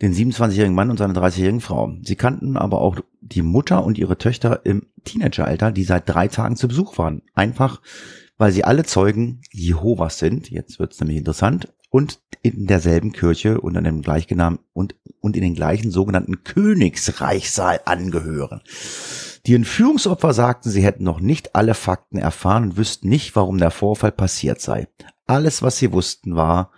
den 0.00 0.14
27-jährigen 0.14 0.76
Mann 0.76 0.90
und 0.90 0.98
seine 0.98 1.12
30-jährigen 1.12 1.60
Frau. 1.60 1.94
Sie 2.00 2.14
kannten 2.14 2.56
aber 2.56 2.80
auch 2.80 3.00
die 3.22 3.42
Mutter 3.42 3.84
und 3.84 3.98
ihre 3.98 4.18
Töchter 4.18 4.60
im 4.64 4.86
Teenageralter, 5.02 5.72
die 5.72 5.82
seit 5.82 6.08
drei 6.08 6.28
Tagen 6.28 6.54
zu 6.54 6.68
Besuch 6.68 6.96
waren. 6.96 7.22
Einfach, 7.34 7.80
weil 8.38 8.52
sie 8.52 8.62
alle 8.62 8.84
Zeugen 8.84 9.40
Jehovas 9.50 10.20
sind. 10.20 10.48
Jetzt 10.48 10.78
wird's 10.78 11.00
nämlich 11.00 11.18
interessant 11.18 11.73
und 11.94 12.18
in 12.42 12.66
derselben 12.66 13.12
Kirche 13.12 13.60
und 13.60 13.76
an 13.76 13.84
dem 13.84 14.02
gleichgenamen 14.02 14.58
und, 14.72 14.96
und 15.20 15.36
in 15.36 15.42
den 15.42 15.54
gleichen 15.54 15.92
sogenannten 15.92 16.42
Königsreichsaal 16.42 17.82
angehören. 17.84 18.62
Die 19.46 19.54
Entführungsopfer 19.54 20.32
sagten, 20.32 20.70
sie 20.70 20.82
hätten 20.82 21.04
noch 21.04 21.20
nicht 21.20 21.54
alle 21.54 21.74
Fakten 21.74 22.18
erfahren 22.18 22.64
und 22.64 22.76
wüssten 22.76 23.08
nicht, 23.08 23.36
warum 23.36 23.58
der 23.58 23.70
Vorfall 23.70 24.10
passiert 24.10 24.60
sei. 24.60 24.88
Alles, 25.28 25.62
was 25.62 25.78
sie 25.78 25.92
wussten, 25.92 26.34
war, 26.34 26.72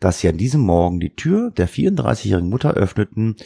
dass 0.00 0.20
sie 0.20 0.30
an 0.30 0.38
diesem 0.38 0.62
Morgen 0.62 0.98
die 0.98 1.14
Tür 1.14 1.50
der 1.50 1.68
34-jährigen 1.68 2.48
Mutter 2.48 2.72
öffneten, 2.72 3.36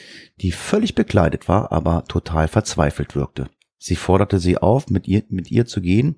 die 0.40 0.52
völlig 0.52 0.94
bekleidet 0.94 1.48
war, 1.48 1.72
aber 1.72 2.04
total 2.04 2.46
verzweifelt 2.46 3.16
wirkte. 3.16 3.50
Sie 3.76 3.96
forderte 3.96 4.38
sie 4.38 4.58
auf, 4.58 4.88
mit 4.88 5.08
ihr, 5.08 5.24
mit 5.30 5.50
ihr 5.50 5.66
zu 5.66 5.80
gehen 5.80 6.14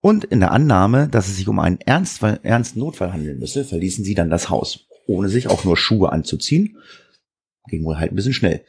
und 0.00 0.24
in 0.24 0.40
der 0.40 0.52
Annahme, 0.52 1.08
dass 1.08 1.28
es 1.28 1.36
sich 1.36 1.48
um 1.48 1.58
einen 1.58 1.80
ernsten, 1.80 2.42
ernsten 2.42 2.80
Notfall 2.80 3.12
handeln 3.12 3.38
müsse, 3.38 3.64
verließen 3.64 4.04
sie 4.04 4.14
dann 4.14 4.30
das 4.30 4.48
Haus, 4.48 4.86
ohne 5.06 5.28
sich 5.28 5.48
auch 5.48 5.64
nur 5.64 5.76
Schuhe 5.76 6.10
anzuziehen. 6.10 6.78
Ging 7.68 7.84
wohl 7.84 7.98
halt 7.98 8.12
ein 8.12 8.16
bisschen 8.16 8.32
schnell. 8.32 8.64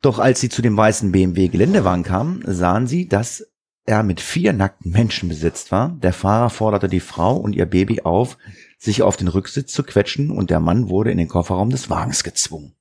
Doch 0.00 0.18
als 0.18 0.40
sie 0.40 0.48
zu 0.48 0.62
dem 0.62 0.76
weißen 0.76 1.12
BMW 1.12 1.48
Geländewagen 1.48 2.04
kamen, 2.04 2.42
sahen 2.46 2.86
sie, 2.86 3.08
dass 3.08 3.46
er 3.84 4.02
mit 4.02 4.20
vier 4.20 4.52
nackten 4.52 4.92
Menschen 4.92 5.28
besetzt 5.28 5.72
war. 5.72 5.98
Der 6.02 6.12
Fahrer 6.12 6.50
forderte 6.50 6.88
die 6.88 7.00
Frau 7.00 7.36
und 7.36 7.56
ihr 7.56 7.66
Baby 7.66 8.02
auf, 8.02 8.38
sich 8.78 9.02
auf 9.02 9.16
den 9.16 9.28
Rücksitz 9.28 9.72
zu 9.72 9.82
quetschen 9.82 10.30
und 10.30 10.50
der 10.50 10.60
Mann 10.60 10.88
wurde 10.88 11.10
in 11.10 11.18
den 11.18 11.28
Kofferraum 11.28 11.70
des 11.70 11.90
Wagens 11.90 12.22
gezwungen. 12.22 12.74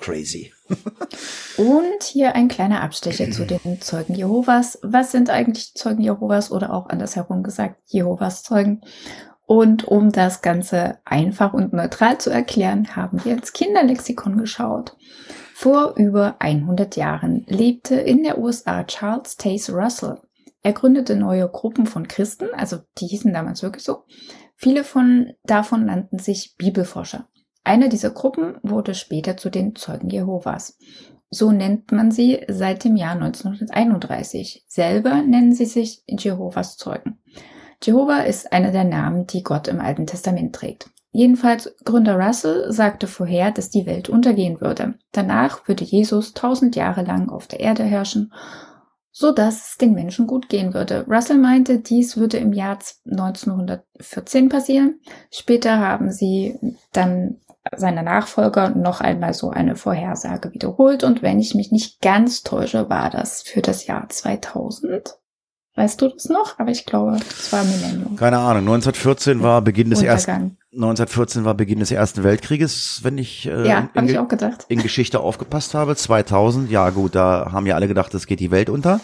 Crazy. 0.00 0.52
Und 1.56 2.02
hier 2.02 2.34
ein 2.34 2.48
kleiner 2.48 2.82
Abstecher 2.82 3.30
zu 3.30 3.44
den 3.44 3.80
Zeugen 3.80 4.14
Jehovas. 4.14 4.78
Was 4.82 5.12
sind 5.12 5.30
eigentlich 5.30 5.74
Zeugen 5.74 6.02
Jehovas 6.02 6.50
oder 6.50 6.72
auch 6.72 6.88
andersherum 6.88 7.42
gesagt 7.42 7.76
Jehovas 7.86 8.42
Zeugen? 8.42 8.80
Und 9.46 9.86
um 9.86 10.12
das 10.12 10.42
Ganze 10.42 10.98
einfach 11.04 11.52
und 11.52 11.72
neutral 11.72 12.18
zu 12.18 12.30
erklären, 12.30 12.94
haben 12.94 13.24
wir 13.24 13.32
ins 13.32 13.52
Kinderlexikon 13.52 14.38
geschaut. 14.38 14.96
Vor 15.54 15.94
über 15.96 16.36
100 16.38 16.96
Jahren 16.96 17.44
lebte 17.48 17.96
in 17.96 18.22
der 18.22 18.38
USA 18.38 18.84
Charles 18.84 19.36
Taze 19.36 19.72
Russell. 19.72 20.18
Er 20.62 20.72
gründete 20.72 21.16
neue 21.16 21.48
Gruppen 21.48 21.86
von 21.86 22.06
Christen, 22.06 22.48
also 22.54 22.78
die 22.98 23.06
hießen 23.06 23.32
damals 23.32 23.62
wirklich 23.62 23.84
so. 23.84 24.04
Viele 24.56 24.84
von 24.84 25.32
davon 25.44 25.86
nannten 25.86 26.18
sich 26.18 26.54
Bibelforscher. 26.56 27.29
Eine 27.64 27.88
dieser 27.88 28.10
Gruppen 28.10 28.56
wurde 28.62 28.94
später 28.94 29.36
zu 29.36 29.50
den 29.50 29.74
Zeugen 29.76 30.08
Jehovas. 30.08 30.78
So 31.30 31.52
nennt 31.52 31.92
man 31.92 32.10
sie 32.10 32.44
seit 32.48 32.84
dem 32.84 32.96
Jahr 32.96 33.12
1931. 33.12 34.64
Selber 34.66 35.22
nennen 35.22 35.52
sie 35.52 35.66
sich 35.66 36.02
Jehovas 36.08 36.76
Zeugen. 36.76 37.18
Jehova 37.82 38.20
ist 38.20 38.52
einer 38.52 38.72
der 38.72 38.84
Namen, 38.84 39.26
die 39.26 39.42
Gott 39.42 39.68
im 39.68 39.80
Alten 39.80 40.06
Testament 40.06 40.54
trägt. 40.54 40.90
Jedenfalls 41.12 41.74
Gründer 41.84 42.18
Russell 42.18 42.70
sagte 42.72 43.06
vorher, 43.06 43.50
dass 43.50 43.70
die 43.70 43.86
Welt 43.86 44.08
untergehen 44.08 44.60
würde. 44.60 44.94
Danach 45.12 45.66
würde 45.66 45.84
Jesus 45.84 46.34
tausend 46.34 46.76
Jahre 46.76 47.02
lang 47.02 47.30
auf 47.30 47.46
der 47.46 47.60
Erde 47.60 47.82
herrschen, 47.82 48.32
so 49.10 49.32
dass 49.32 49.70
es 49.70 49.76
den 49.76 49.92
Menschen 49.92 50.26
gut 50.26 50.48
gehen 50.48 50.72
würde. 50.72 51.04
Russell 51.08 51.38
meinte, 51.38 51.80
dies 51.80 52.16
würde 52.16 52.36
im 52.36 52.52
Jahr 52.52 52.78
1914 53.06 54.48
passieren. 54.48 55.00
Später 55.32 55.78
haben 55.78 56.12
sie 56.12 56.58
dann 56.92 57.38
seine 57.76 58.02
Nachfolger 58.02 58.70
noch 58.70 59.00
einmal 59.00 59.34
so 59.34 59.50
eine 59.50 59.76
Vorhersage 59.76 60.52
wiederholt 60.52 61.04
und 61.04 61.22
wenn 61.22 61.38
ich 61.38 61.54
mich 61.54 61.70
nicht 61.70 62.00
ganz 62.00 62.42
täusche, 62.42 62.90
war 62.90 63.10
das 63.10 63.42
für 63.42 63.62
das 63.62 63.86
Jahr 63.86 64.08
2000. 64.08 65.16
Weißt 65.76 66.00
du 66.02 66.08
das 66.08 66.28
noch? 66.28 66.58
Aber 66.58 66.70
ich 66.70 66.84
glaube, 66.84 67.16
es 67.16 67.52
war 67.52 67.64
Millennium. 67.64 68.16
Keine 68.16 68.38
Ahnung. 68.38 68.62
1914 68.62 69.42
war 69.42 69.62
Beginn 69.62 69.88
des 69.88 70.02
ersten 70.02 70.58
1914 70.72 71.44
war 71.44 71.54
Beginn 71.54 71.80
des 71.80 71.90
Ersten 71.90 72.22
Weltkrieges, 72.22 73.00
wenn 73.02 73.18
ich, 73.18 73.46
äh, 73.46 73.66
ja, 73.66 73.88
in, 73.94 74.08
ich 74.08 74.18
auch 74.18 74.28
gedacht. 74.28 74.66
in 74.68 74.80
Geschichte 74.80 75.18
aufgepasst 75.18 75.74
habe. 75.74 75.96
2000, 75.96 76.70
ja 76.70 76.90
gut, 76.90 77.16
da 77.16 77.50
haben 77.52 77.66
ja 77.66 77.74
alle 77.74 77.88
gedacht, 77.88 78.14
es 78.14 78.26
geht 78.26 78.38
die 78.38 78.52
Welt 78.52 78.70
unter. 78.70 79.00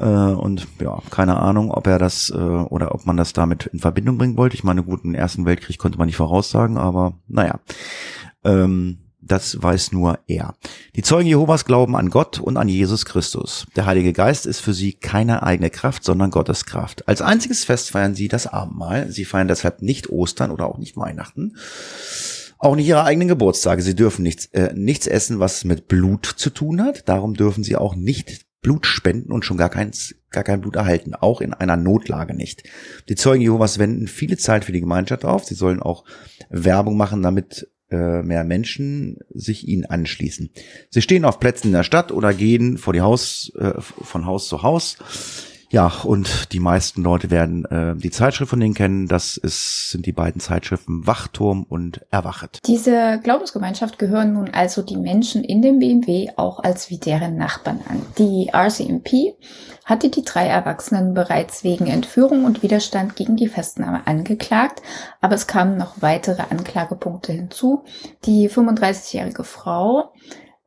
Äh, 0.00 0.04
und 0.04 0.66
ja, 0.80 1.00
keine 1.10 1.38
Ahnung, 1.38 1.70
ob 1.70 1.86
er 1.86 1.98
das 1.98 2.30
äh, 2.30 2.36
oder 2.36 2.94
ob 2.94 3.06
man 3.06 3.16
das 3.16 3.32
damit 3.32 3.66
in 3.66 3.78
Verbindung 3.78 4.18
bringen 4.18 4.36
wollte. 4.36 4.54
Ich 4.54 4.64
meine, 4.64 4.82
gut, 4.82 5.04
den 5.04 5.14
Ersten 5.14 5.44
Weltkrieg 5.44 5.78
konnte 5.78 5.98
man 5.98 6.06
nicht 6.06 6.16
voraussagen, 6.16 6.76
aber 6.76 7.14
naja. 7.26 7.60
Ähm, 8.44 8.98
das 9.20 9.60
weiß 9.60 9.92
nur 9.92 10.20
er. 10.26 10.54
Die 10.96 11.02
Zeugen 11.02 11.28
Jehovas 11.28 11.64
glauben 11.64 11.96
an 11.96 12.08
Gott 12.08 12.38
und 12.38 12.56
an 12.56 12.68
Jesus 12.68 13.04
Christus. 13.04 13.66
Der 13.76 13.84
Heilige 13.84 14.12
Geist 14.12 14.46
ist 14.46 14.60
für 14.60 14.72
sie 14.72 14.94
keine 14.94 15.42
eigene 15.42 15.70
Kraft, 15.70 16.04
sondern 16.04 16.30
Gottes 16.30 16.64
Kraft. 16.64 17.06
Als 17.08 17.20
einziges 17.20 17.64
Fest 17.64 17.90
feiern 17.90 18.14
sie 18.14 18.28
das 18.28 18.46
Abendmahl. 18.46 19.10
Sie 19.10 19.24
feiern 19.24 19.48
deshalb 19.48 19.82
nicht 19.82 20.08
Ostern 20.08 20.50
oder 20.50 20.66
auch 20.66 20.78
nicht 20.78 20.96
Weihnachten. 20.96 21.56
Auch 22.58 22.74
nicht 22.74 22.86
ihre 22.86 23.04
eigenen 23.04 23.28
Geburtstage. 23.28 23.82
Sie 23.82 23.94
dürfen 23.94 24.22
nichts, 24.22 24.46
äh, 24.46 24.72
nichts 24.74 25.06
essen, 25.06 25.40
was 25.40 25.64
mit 25.64 25.88
Blut 25.88 26.26
zu 26.26 26.50
tun 26.50 26.82
hat. 26.82 27.08
Darum 27.08 27.34
dürfen 27.34 27.62
sie 27.62 27.76
auch 27.76 27.94
nicht 27.94 28.47
Blut 28.60 28.86
spenden 28.86 29.32
und 29.32 29.44
schon 29.44 29.56
gar 29.56 29.70
keins, 29.70 30.14
gar 30.30 30.44
kein 30.44 30.60
Blut 30.60 30.76
erhalten. 30.76 31.14
Auch 31.14 31.40
in 31.40 31.54
einer 31.54 31.76
Notlage 31.76 32.34
nicht. 32.34 32.64
Die 33.08 33.14
Zeugen 33.14 33.42
Jehovas 33.42 33.78
wenden 33.78 34.08
viele 34.08 34.36
Zeit 34.36 34.64
für 34.64 34.72
die 34.72 34.80
Gemeinschaft 34.80 35.24
auf. 35.24 35.44
Sie 35.44 35.54
sollen 35.54 35.80
auch 35.80 36.04
Werbung 36.50 36.96
machen, 36.96 37.22
damit 37.22 37.68
äh, 37.90 38.22
mehr 38.22 38.44
Menschen 38.44 39.18
sich 39.30 39.66
ihnen 39.66 39.86
anschließen. 39.86 40.50
Sie 40.90 41.02
stehen 41.02 41.24
auf 41.24 41.40
Plätzen 41.40 41.68
in 41.68 41.72
der 41.72 41.84
Stadt 41.84 42.12
oder 42.12 42.34
gehen 42.34 42.78
vor 42.78 42.92
die 42.92 43.00
Haus, 43.00 43.52
äh, 43.58 43.80
von 43.80 44.26
Haus 44.26 44.48
zu 44.48 44.62
Haus 44.62 44.98
ja, 45.70 45.92
und 46.04 46.52
die 46.52 46.60
meisten 46.60 47.02
Leute 47.02 47.30
werden 47.30 47.64
äh, 47.66 47.94
die 47.94 48.10
Zeitschrift 48.10 48.50
von 48.50 48.60
denen 48.60 48.74
kennen. 48.74 49.06
Das 49.06 49.36
ist, 49.36 49.90
sind 49.90 50.06
die 50.06 50.12
beiden 50.12 50.40
Zeitschriften 50.40 51.06
Wachturm 51.06 51.64
und 51.68 52.00
Erwachet. 52.10 52.58
Diese 52.66 53.20
Glaubensgemeinschaft 53.22 53.98
gehören 53.98 54.32
nun 54.32 54.48
also 54.50 54.82
die 54.82 54.96
Menschen 54.96 55.44
in 55.44 55.60
dem 55.60 55.78
BMW 55.78 56.30
auch 56.36 56.60
als 56.60 56.88
wie 56.90 56.98
deren 56.98 57.36
Nachbarn 57.36 57.80
an. 57.88 58.02
Die 58.16 58.50
RCMP 58.52 59.36
hatte 59.84 60.10
die 60.10 60.24
drei 60.24 60.46
Erwachsenen 60.46 61.14
bereits 61.14 61.64
wegen 61.64 61.86
Entführung 61.86 62.44
und 62.44 62.62
Widerstand 62.62 63.16
gegen 63.16 63.36
die 63.36 63.48
Festnahme 63.48 64.06
angeklagt, 64.06 64.82
aber 65.20 65.34
es 65.34 65.46
kamen 65.46 65.76
noch 65.76 66.00
weitere 66.00 66.42
Anklagepunkte 66.50 67.32
hinzu. 67.32 67.84
Die 68.24 68.50
35-jährige 68.50 69.44
Frau 69.44 70.12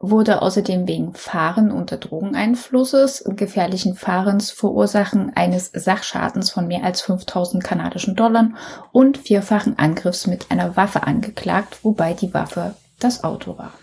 wurde 0.02 0.42
außerdem 0.42 0.88
wegen 0.88 1.14
Fahren 1.14 1.72
unter 1.72 1.98
Drogeneinflusses, 1.98 3.24
gefährlichen 3.36 3.96
Fahrens, 3.96 4.52
Verursachen 4.52 5.32
eines 5.36 5.72
Sachschadens 5.74 6.50
von 6.50 6.68
mehr 6.68 6.84
als 6.84 7.02
5000 7.02 7.64
kanadischen 7.64 8.16
Dollar 8.16 8.50
und 8.92 9.18
vierfachen 9.18 9.78
Angriffs 9.78 10.28
mit 10.28 10.50
einer 10.50 10.76
Waffe 10.76 11.04
angeklagt, 11.04 11.80
wobei 11.84 12.14
die 12.14 12.34
Waffe 12.34 12.74
das 13.00 13.24
Auto 13.24 13.58
war. 13.58 13.74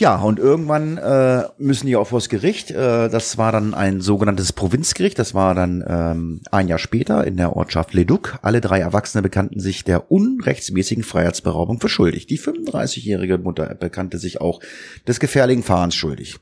Ja, 0.00 0.16
und 0.16 0.38
irgendwann 0.38 0.96
äh, 0.96 1.42
müssen 1.58 1.86
die 1.86 1.94
auch 1.94 2.06
vors 2.06 2.30
Gericht. 2.30 2.70
Äh, 2.70 3.10
das 3.10 3.36
war 3.36 3.52
dann 3.52 3.74
ein 3.74 4.00
sogenanntes 4.00 4.54
Provinzgericht. 4.54 5.18
Das 5.18 5.34
war 5.34 5.54
dann 5.54 5.84
ähm, 5.86 6.40
ein 6.50 6.68
Jahr 6.68 6.78
später 6.78 7.26
in 7.26 7.36
der 7.36 7.54
Ortschaft 7.54 7.92
Leduc. 7.92 8.38
Alle 8.40 8.62
drei 8.62 8.80
Erwachsene 8.80 9.20
bekannten 9.20 9.60
sich 9.60 9.84
der 9.84 10.10
unrechtsmäßigen 10.10 11.04
Freiheitsberaubung 11.04 11.80
für 11.80 11.90
schuldig. 11.90 12.26
Die 12.26 12.38
35-jährige 12.38 13.36
Mutter 13.36 13.74
bekannte 13.74 14.16
sich 14.16 14.40
auch 14.40 14.60
des 15.06 15.20
gefährlichen 15.20 15.62
Fahrens 15.62 15.94
schuldig. 15.94 16.38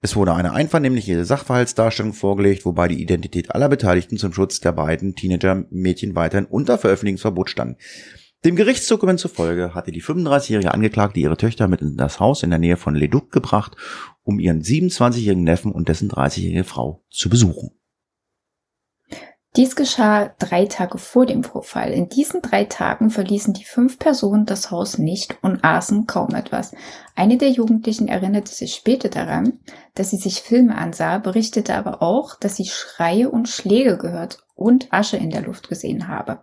Es 0.00 0.16
wurde 0.16 0.32
eine 0.32 0.54
einvernehmliche 0.54 1.22
Sachverhaltsdarstellung 1.26 2.14
vorgelegt, 2.14 2.64
wobei 2.64 2.88
die 2.88 3.02
Identität 3.02 3.54
aller 3.54 3.68
Beteiligten 3.68 4.16
zum 4.16 4.32
Schutz 4.32 4.60
der 4.60 4.72
beiden 4.72 5.14
Teenager-Mädchen 5.14 6.14
weiterhin 6.14 6.46
unter 6.46 6.78
Veröffentlichungsverbot 6.78 7.50
stand. 7.50 7.76
Dem 8.46 8.54
Gerichtsdokument 8.54 9.18
zufolge 9.18 9.74
hatte 9.74 9.90
die 9.90 10.00
35-jährige 10.00 10.72
Angeklagte 10.72 11.18
ihre 11.18 11.36
Töchter 11.36 11.66
mit 11.66 11.80
in 11.80 11.96
das 11.96 12.20
Haus 12.20 12.44
in 12.44 12.50
der 12.50 12.60
Nähe 12.60 12.76
von 12.76 12.94
Leduc 12.94 13.32
gebracht, 13.32 13.76
um 14.22 14.38
ihren 14.38 14.62
27-jährigen 14.62 15.42
Neffen 15.42 15.72
und 15.72 15.88
dessen 15.88 16.08
30-jährige 16.08 16.62
Frau 16.62 17.02
zu 17.10 17.28
besuchen. 17.28 17.72
Dies 19.56 19.74
geschah 19.74 20.32
drei 20.38 20.66
Tage 20.66 20.98
vor 20.98 21.26
dem 21.26 21.42
Vorfall. 21.42 21.90
In 21.90 22.08
diesen 22.08 22.40
drei 22.40 22.66
Tagen 22.66 23.10
verließen 23.10 23.52
die 23.52 23.64
fünf 23.64 23.98
Personen 23.98 24.46
das 24.46 24.70
Haus 24.70 24.96
nicht 24.96 25.36
und 25.42 25.64
aßen 25.64 26.06
kaum 26.06 26.32
etwas. 26.36 26.72
Eine 27.18 27.38
der 27.38 27.50
Jugendlichen 27.50 28.08
erinnerte 28.08 28.52
sich 28.52 28.74
später 28.74 29.08
daran, 29.08 29.54
dass 29.94 30.10
sie 30.10 30.18
sich 30.18 30.42
Filme 30.42 30.76
ansah, 30.76 31.16
berichtete 31.16 31.74
aber 31.74 32.02
auch, 32.02 32.38
dass 32.38 32.56
sie 32.56 32.66
Schreie 32.66 33.30
und 33.30 33.48
Schläge 33.48 33.96
gehört 33.96 34.44
und 34.54 34.92
Asche 34.92 35.16
in 35.16 35.30
der 35.30 35.40
Luft 35.40 35.70
gesehen 35.70 36.08
habe. 36.08 36.40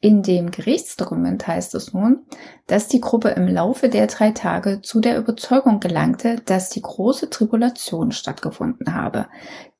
In 0.00 0.24
dem 0.24 0.50
Gerichtsdokument 0.50 1.46
heißt 1.46 1.76
es 1.76 1.92
nun, 1.92 2.26
dass 2.66 2.88
die 2.88 3.00
Gruppe 3.00 3.30
im 3.30 3.46
Laufe 3.46 3.88
der 3.88 4.08
drei 4.08 4.32
Tage 4.32 4.82
zu 4.82 5.00
der 5.00 5.16
Überzeugung 5.16 5.78
gelangte, 5.78 6.42
dass 6.44 6.70
die 6.70 6.82
große 6.82 7.30
Tribulation 7.30 8.10
stattgefunden 8.10 8.94
habe. 8.94 9.28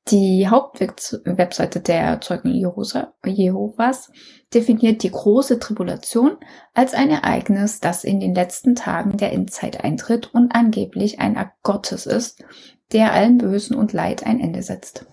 Die 0.09 0.47
Hauptwebseite 0.47 1.81
der 1.81 2.21
Zeugen 2.21 2.53
Jehovas 3.25 4.11
definiert 4.53 5.03
die 5.03 5.11
große 5.11 5.59
Tribulation 5.59 6.37
als 6.73 6.93
ein 6.93 7.09
Ereignis, 7.09 7.79
das 7.79 8.03
in 8.03 8.19
den 8.19 8.33
letzten 8.33 8.75
Tagen 8.75 9.17
der 9.17 9.33
Endzeit 9.33 9.83
eintritt 9.83 10.33
und 10.33 10.53
angeblich 10.53 11.19
ein 11.19 11.37
Akt 11.37 11.61
Gottes 11.63 12.05
ist, 12.05 12.43
der 12.93 13.13
allen 13.13 13.37
Bösen 13.37 13.75
und 13.75 13.93
Leid 13.93 14.25
ein 14.25 14.39
Ende 14.39 14.63
setzt. 14.63 15.05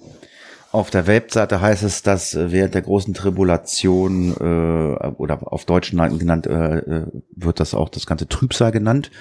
Auf 0.74 0.90
der 0.90 1.06
Webseite 1.06 1.60
heißt 1.60 1.84
es, 1.84 2.02
dass 2.02 2.34
während 2.36 2.74
der 2.74 2.82
großen 2.82 3.14
Tribulation 3.14 4.32
äh, 4.32 5.06
oder 5.18 5.52
auf 5.52 5.64
Deutsch 5.66 5.92
genannt 5.92 6.48
äh, 6.48 6.78
äh, 6.78 7.06
wird 7.36 7.60
das 7.60 7.74
auch 7.74 7.88
das 7.88 8.06
ganze 8.06 8.26
Trübsal 8.26 8.72
genannt. 8.72 9.12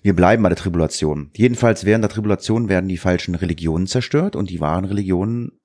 Wir 0.00 0.16
bleiben 0.16 0.42
bei 0.42 0.48
der 0.48 0.56
Tribulation. 0.56 1.30
Jedenfalls 1.36 1.84
während 1.84 2.02
der 2.02 2.10
Tribulation 2.10 2.70
werden 2.70 2.88
die 2.88 2.96
falschen 2.96 3.34
Religionen 3.34 3.86
zerstört 3.86 4.36
und 4.36 4.48
die 4.48 4.60
wahren 4.60 4.86
Religionen 4.86 5.60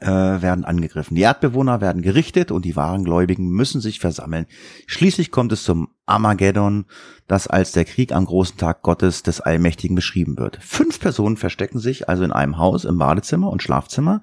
äh, 0.00 0.06
werden 0.06 0.64
angegriffen. 0.64 1.14
Die 1.14 1.22
Erdbewohner 1.22 1.80
werden 1.80 2.00
gerichtet 2.00 2.50
und 2.50 2.64
die 2.64 2.74
wahren 2.74 3.04
Gläubigen 3.04 3.50
müssen 3.50 3.82
sich 3.82 4.00
versammeln. 4.00 4.46
Schließlich 4.86 5.30
kommt 5.30 5.52
es 5.52 5.64
zum 5.64 5.88
Armageddon, 6.06 6.86
das 7.26 7.46
als 7.46 7.72
der 7.72 7.84
Krieg 7.84 8.12
am 8.12 8.24
großen 8.24 8.56
Tag 8.56 8.82
Gottes 8.82 9.22
des 9.22 9.42
Allmächtigen 9.42 9.94
beschrieben 9.94 10.38
wird. 10.38 10.58
Fünf 10.62 11.00
Personen 11.00 11.36
verstecken 11.36 11.78
sich 11.78 12.08
also 12.08 12.24
in 12.24 12.32
einem 12.32 12.56
Haus 12.56 12.84
im 12.84 12.98
Badezimmer 12.98 13.50
und 13.50 13.62
Schlafzimmer, 13.62 14.22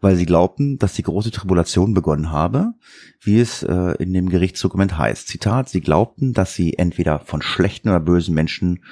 weil 0.00 0.14
sie 0.14 0.26
glaubten, 0.26 0.78
dass 0.78 0.94
die 0.94 1.02
große 1.02 1.32
Tribulation 1.32 1.94
begonnen 1.94 2.30
habe, 2.30 2.74
wie 3.20 3.40
es 3.40 3.64
äh, 3.64 3.94
in 3.98 4.12
dem 4.12 4.28
Gerichtsdokument 4.28 4.98
heißt. 4.98 5.26
Zitat, 5.26 5.68
sie 5.68 5.80
glaubten, 5.80 6.32
dass 6.32 6.54
sie 6.54 6.78
entweder 6.78 7.18
von 7.20 7.42
schlechten 7.42 7.88
oder 7.88 8.00
bösen 8.00 8.34
Menschen 8.34 8.84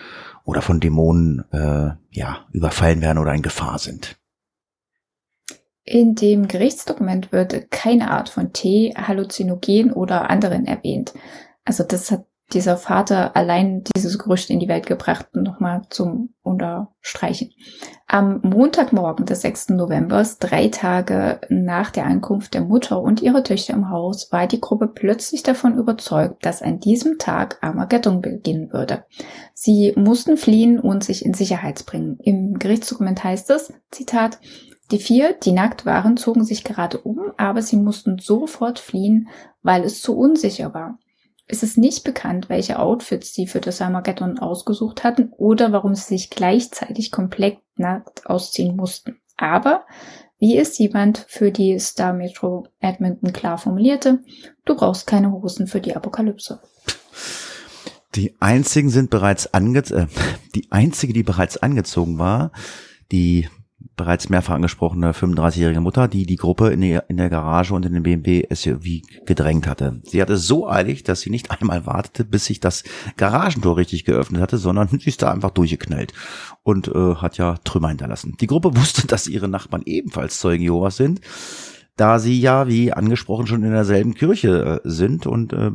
oder 0.45 0.63
von 0.63 0.81
Dämonen 0.81 1.45
äh, 1.53 1.91
ja, 2.11 2.47
überfallen 2.53 3.01
werden 3.01 3.19
oder 3.19 3.35
in 3.35 3.43
Gefahr 3.43 3.79
sind. 3.79 4.20
In 5.85 6.15
dem 6.15 6.47
Gerichtsdokument 6.47 7.33
wird 7.33 7.71
keine 7.71 8.11
Art 8.11 8.29
von 8.29 8.53
Tee, 8.53 8.95
Halluzinogen 8.97 9.93
oder 9.93 10.31
anderen 10.31 10.67
erwähnt. 10.67 11.15
Also 11.65 11.85
das 11.85 12.11
hat 12.11 12.25
dieser 12.53 12.77
Vater 12.77 13.37
allein 13.37 13.85
dieses 13.95 14.19
Gerücht 14.19 14.51
in 14.51 14.59
die 14.59 14.69
Welt 14.69 14.87
gebracht, 14.87 15.35
nochmal 15.35 15.83
zum 15.89 16.35
Unterstreichen. 16.43 17.51
Am 18.07 18.41
Montagmorgen 18.43 19.25
des 19.25 19.43
6. 19.43 19.71
November, 19.71 20.27
drei 20.41 20.69
Tage 20.69 21.41
nach 21.49 21.91
der 21.91 22.07
Ankunft 22.07 22.55
der 22.55 22.63
Mutter 22.63 23.01
und 23.01 23.23
ihrer 23.23 23.45
Töchter 23.45 23.75
im 23.75 23.91
Haus, 23.91 24.33
war 24.33 24.47
die 24.47 24.61
Gruppe 24.61 24.89
plötzlich 24.89 25.43
davon 25.43 25.79
überzeugt, 25.79 26.45
dass 26.45 26.63
an 26.63 26.81
diesem 26.81 27.19
Tag 27.19 27.59
Armageddon 27.61 28.21
beginnen 28.21 28.73
würde. 28.73 29.05
Sie 29.55 29.93
mussten 29.97 30.37
fliehen 30.37 30.81
und 30.81 31.05
sich 31.05 31.25
in 31.25 31.35
Sicherheit 31.35 31.87
bringen. 31.87 32.19
Im 32.21 32.59
Gerichtsdokument 32.59 33.23
heißt 33.23 33.51
es, 33.51 33.73
Zitat, 33.93 34.41
die 34.91 34.99
vier, 34.99 35.35
die 35.35 35.53
nackt 35.53 35.87
waren, 35.87 36.17
zogen 36.17 36.45
sich 36.45 36.65
gerade 36.65 36.99
um, 36.99 37.33
aber 37.37 37.63
sie 37.63 37.77
mussten 37.77 38.19
sofort 38.19 38.79
fliehen, 38.79 39.29
weil 39.63 39.85
es 39.85 40.03
zu 40.03 40.17
unsicher 40.17 40.75
war. 40.75 40.99
Es 41.47 41.63
ist 41.63 41.79
nicht 41.79 42.05
bekannt, 42.05 42.49
welche 42.49 42.79
Outfits 42.79 43.35
sie 43.35 43.47
für 43.47 43.61
das 43.61 43.81
Armageddon 43.81 44.39
ausgesucht 44.39 45.03
hatten 45.03 45.33
oder 45.37 45.73
warum 45.73 45.95
sie 45.95 46.17
sich 46.17 46.31
gleichzeitig 46.31 47.11
komplett 47.11 47.59
nackt 47.75 48.27
ausziehen 48.27 48.77
mussten. 48.77 49.21
Aber, 49.37 49.85
wie 50.39 50.57
es 50.57 50.79
jemand 50.79 51.25
für 51.29 51.51
die 51.51 51.79
Star 51.81 52.13
Metro 52.13 52.69
Edmonton 52.79 53.33
klar 53.33 53.59
formulierte, 53.59 54.21
du 54.65 54.77
brauchst 54.77 55.07
keine 55.07 55.33
Hosen 55.33 55.67
für 55.67 55.81
die 55.81 55.97
Apokalypse. 55.97 56.61
Die 58.15 58.37
einzigen 58.41 58.91
sind 58.91 59.11
bereits 59.11 59.53
ange 59.53 59.79
äh, 59.79 60.07
die 60.55 60.71
einzige, 60.71 61.13
die 61.13 61.23
bereits 61.23 61.57
angezogen 61.57 62.19
war, 62.19 62.53
die 63.13 63.49
bereits 63.97 64.29
mehrfach 64.29 64.55
angesprochene 64.55 65.13
35-jährige 65.13 65.81
Mutter, 65.81 66.09
die 66.09 66.25
die 66.25 66.37
Gruppe 66.37 66.71
in, 66.71 66.81
die, 66.81 66.99
in 67.09 67.19
der 67.19 67.29
Garage 67.29 67.75
und 67.75 67.85
in 67.85 67.93
den 67.93 68.03
BMW 68.03 68.47
SUV 68.51 69.03
gedrängt 69.27 69.67
hatte. 69.67 70.01
Sie 70.05 70.23
hatte 70.23 70.37
so 70.37 70.69
eilig, 70.69 71.03
dass 71.03 71.21
sie 71.21 71.31
nicht 71.31 71.51
einmal 71.51 71.87
wartete, 71.87 72.25
bis 72.25 72.47
sich 72.47 72.61
das 72.61 72.85
Garagentor 73.17 73.77
richtig 73.77 74.05
geöffnet 74.05 74.41
hatte, 74.41 74.59
sondern 74.59 74.89
sie 74.99 75.09
ist 75.09 75.23
da 75.23 75.31
einfach 75.31 75.51
durchgeknallt 75.51 76.13
und 76.63 76.89
äh, 76.89 77.17
hat 77.17 77.37
ja 77.37 77.57
Trümmer 77.65 77.89
hinterlassen. 77.89 78.37
Die 78.41 78.47
Gruppe 78.47 78.77
wusste, 78.77 79.07
dass 79.07 79.29
ihre 79.29 79.49
Nachbarn 79.49 79.83
ebenfalls 79.85 80.39
Zeugen 80.39 80.63
Jehovas 80.63 80.97
sind, 80.97 81.21
da 81.97 82.19
sie 82.19 82.41
ja, 82.41 82.67
wie 82.67 82.93
angesprochen, 82.93 83.47
schon 83.47 83.63
in 83.63 83.73
derselben 83.73 84.15
Kirche 84.15 84.81
äh, 84.83 84.89
sind 84.89 85.27
und 85.27 85.53
äh, 85.53 85.71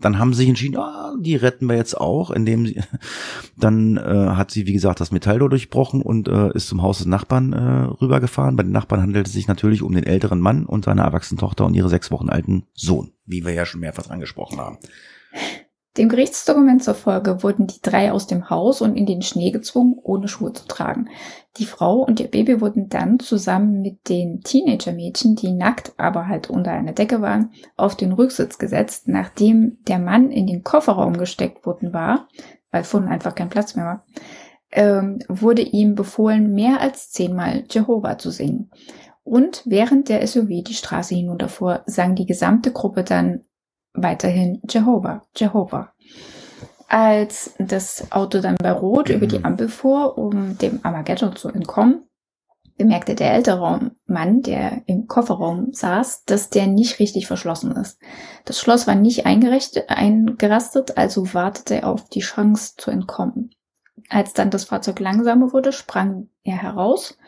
dann 0.00 0.18
haben 0.18 0.32
sie 0.32 0.38
sich 0.38 0.48
entschieden, 0.48 0.76
ah, 0.76 1.14
die 1.18 1.36
retten 1.36 1.66
wir 1.66 1.76
jetzt 1.76 1.96
auch, 1.96 2.30
indem 2.30 2.66
sie, 2.66 2.80
dann 3.56 3.96
äh, 3.96 4.00
hat 4.00 4.50
sie, 4.50 4.66
wie 4.66 4.72
gesagt, 4.72 5.00
das 5.00 5.12
Metalltor 5.12 5.48
durchbrochen 5.48 6.02
und 6.02 6.28
äh, 6.28 6.52
ist 6.54 6.68
zum 6.68 6.82
Haus 6.82 6.98
des 6.98 7.06
Nachbarn 7.06 7.52
äh, 7.52 7.84
rübergefahren. 8.00 8.56
Bei 8.56 8.62
den 8.62 8.72
Nachbarn 8.72 9.02
handelt 9.02 9.26
es 9.26 9.32
sich 9.32 9.48
natürlich 9.48 9.82
um 9.82 9.94
den 9.94 10.04
älteren 10.04 10.40
Mann 10.40 10.66
und 10.66 10.84
seine 10.84 11.02
erwachsene 11.02 11.40
Tochter 11.40 11.66
und 11.66 11.74
ihre 11.74 11.88
sechs 11.88 12.10
Wochen 12.10 12.28
alten 12.28 12.64
Sohn, 12.74 13.12
wie 13.26 13.44
wir 13.44 13.52
ja 13.52 13.66
schon 13.66 13.80
mehrfach 13.80 14.10
angesprochen 14.10 14.58
haben. 14.58 14.78
Dem 15.98 16.08
Gerichtsdokument 16.08 16.84
zur 16.84 16.94
Folge 16.94 17.42
wurden 17.42 17.66
die 17.66 17.82
drei 17.82 18.12
aus 18.12 18.28
dem 18.28 18.50
Haus 18.50 18.80
und 18.80 18.94
in 18.94 19.04
den 19.04 19.20
Schnee 19.20 19.50
gezwungen, 19.50 19.96
ohne 20.00 20.28
Schuhe 20.28 20.52
zu 20.52 20.64
tragen. 20.68 21.08
Die 21.56 21.64
Frau 21.64 21.96
und 22.04 22.20
ihr 22.20 22.28
Baby 22.30 22.60
wurden 22.60 22.88
dann 22.88 23.18
zusammen 23.18 23.82
mit 23.82 24.08
den 24.08 24.40
Teenager-Mädchen, 24.42 25.34
die 25.34 25.50
nackt, 25.50 25.94
aber 25.96 26.28
halt 26.28 26.50
unter 26.50 26.70
einer 26.70 26.92
Decke 26.92 27.20
waren, 27.20 27.50
auf 27.76 27.96
den 27.96 28.12
Rücksitz 28.12 28.58
gesetzt, 28.58 29.08
nachdem 29.08 29.78
der 29.88 29.98
Mann 29.98 30.30
in 30.30 30.46
den 30.46 30.62
Kofferraum 30.62 31.16
gesteckt 31.16 31.66
worden 31.66 31.92
war, 31.92 32.28
weil 32.70 32.84
vorne 32.84 33.10
einfach 33.10 33.34
kein 33.34 33.50
Platz 33.50 33.74
mehr 33.74 33.84
war, 33.84 34.06
ähm, 34.70 35.18
wurde 35.28 35.62
ihm 35.62 35.96
befohlen, 35.96 36.54
mehr 36.54 36.80
als 36.80 37.10
zehnmal 37.10 37.64
Jehova 37.68 38.18
zu 38.18 38.30
singen. 38.30 38.70
Und 39.24 39.62
während 39.66 40.08
der 40.08 40.24
SUV 40.24 40.62
die 40.62 40.74
Straße 40.74 41.16
hinunterfuhr, 41.16 41.82
sang 41.86 42.14
die 42.14 42.24
gesamte 42.24 42.72
Gruppe 42.72 43.02
dann 43.02 43.42
weiterhin 44.02 44.60
Jehova, 44.68 45.22
Jehova. 45.36 45.92
Als 46.88 47.54
das 47.58 48.10
Auto 48.12 48.40
dann 48.40 48.56
bei 48.56 48.72
Rot 48.72 49.10
über 49.10 49.26
die 49.26 49.38
mhm. 49.38 49.44
Ampel 49.44 49.68
fuhr, 49.68 50.16
um 50.16 50.56
dem 50.56 50.80
Armageddon 50.82 51.36
zu 51.36 51.48
entkommen, 51.48 52.08
bemerkte 52.78 53.14
der 53.14 53.34
ältere 53.34 53.90
Mann, 54.06 54.40
der 54.40 54.82
im 54.86 55.06
Kofferraum 55.06 55.72
saß, 55.72 56.24
dass 56.24 56.48
der 56.48 56.66
nicht 56.66 56.98
richtig 56.98 57.26
verschlossen 57.26 57.72
ist. 57.72 57.98
Das 58.46 58.58
Schloss 58.58 58.86
war 58.86 58.94
nicht 58.94 59.26
eingerastet, 59.26 60.96
also 60.96 61.34
wartete 61.34 61.82
er 61.82 61.88
auf 61.88 62.08
die 62.08 62.20
Chance 62.20 62.74
zu 62.78 62.90
entkommen. 62.90 63.50
Als 64.08 64.32
dann 64.32 64.50
das 64.50 64.64
Fahrzeug 64.64 65.00
langsamer 65.00 65.52
wurde, 65.52 65.72
sprang 65.72 66.28
er 66.42 66.56
heraus, 66.56 67.18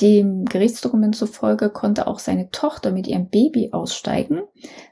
dem 0.00 0.46
Gerichtsdokument 0.46 1.14
zufolge 1.14 1.70
konnte 1.70 2.06
auch 2.06 2.18
seine 2.18 2.50
Tochter 2.50 2.90
mit 2.90 3.06
ihrem 3.06 3.28
Baby 3.28 3.70
aussteigen, 3.72 4.42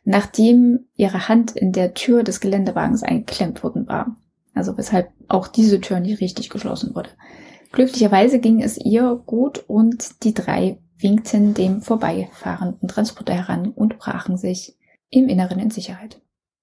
nachdem 0.05 0.87
ihre 0.97 1.29
Hand 1.29 1.53
in 1.53 1.73
der 1.73 1.95
Tür 1.95 2.23
des 2.23 2.41
Geländewagens 2.41 3.03
eingeklemmt 3.03 3.63
worden 3.63 3.89
war. 3.89 4.17
Also 4.55 4.77
weshalb 4.77 5.11
auch 5.29 5.49
diese 5.49 5.81
Tür 5.81 6.01
nicht 6.01 6.21
richtig 6.21 6.51
geschlossen 6.51 6.95
wurde. 6.95 7.11
Glücklicherweise 7.73 8.39
ging 8.39 8.63
es 8.63 8.79
ihr 8.79 9.23
gut 9.27 9.65
und 9.67 10.25
die 10.25 10.35
drei 10.35 10.79
winkten 10.99 11.55
dem 11.55 11.81
vorbeifahrenden 11.81 12.89
Transporter 12.89 13.35
heran 13.35 13.69
und 13.69 13.99
brachen 13.99 14.37
sich 14.37 14.77
im 15.11 15.29
Inneren 15.29 15.59
in 15.59 15.71
Sicherheit. 15.71 16.21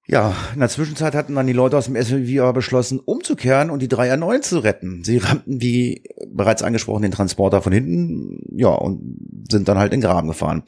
Ja, 0.08 0.36
in 0.54 0.60
der 0.60 0.70
Zwischenzeit 0.70 1.16
hatten 1.16 1.34
dann 1.34 1.48
die 1.48 1.54
Leute 1.54 1.78
aus 1.78 1.86
dem 1.86 2.00
SUV 2.00 2.42
aber 2.42 2.54
beschlossen, 2.54 3.00
umzukehren 3.00 3.72
und 3.72 3.82
die 3.82 3.88
3R9 3.88 4.42
zu 4.42 4.60
retten. 4.60 5.04
Sie 5.04 5.18
rammten, 5.18 5.62
wie 5.62 6.04
bereits 6.28 6.62
angesprochen, 6.62 7.02
den 7.02 7.12
Transporter 7.12 7.64
von 7.64 7.74
hinten, 7.74 8.40
ja, 8.56 8.70
und 8.70 9.18
sind 9.50 9.68
dann 9.68 9.80
halt 9.80 9.94
in 9.94 10.02
den 10.02 10.08
Graben 10.08 10.28
gefahren. 10.28 10.64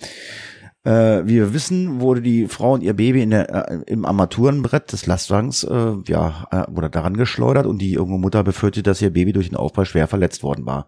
Äh, 0.83 1.27
wie 1.27 1.35
wir 1.35 1.53
wissen, 1.53 2.01
wurde 2.01 2.21
die 2.21 2.47
Frau 2.47 2.73
und 2.73 2.81
ihr 2.81 2.95
Baby 2.95 3.21
in 3.21 3.29
der, 3.29 3.69
äh, 3.69 3.79
im 3.85 4.05
Armaturenbrett 4.05 4.91
des 4.91 5.05
Lastwagens, 5.05 5.63
äh, 5.65 5.93
ja, 6.07 6.47
äh, 6.49 6.63
wurde 6.69 6.89
daran 6.89 7.15
geschleudert 7.15 7.67
und 7.67 7.79
die 7.79 7.91
junge 7.91 8.17
Mutter 8.17 8.43
befürchtete, 8.43 8.83
dass 8.83 9.01
ihr 9.01 9.11
Baby 9.11 9.33
durch 9.33 9.49
den 9.49 9.57
Aufprall 9.57 9.85
schwer 9.85 10.07
verletzt 10.07 10.41
worden 10.41 10.65
war. 10.65 10.87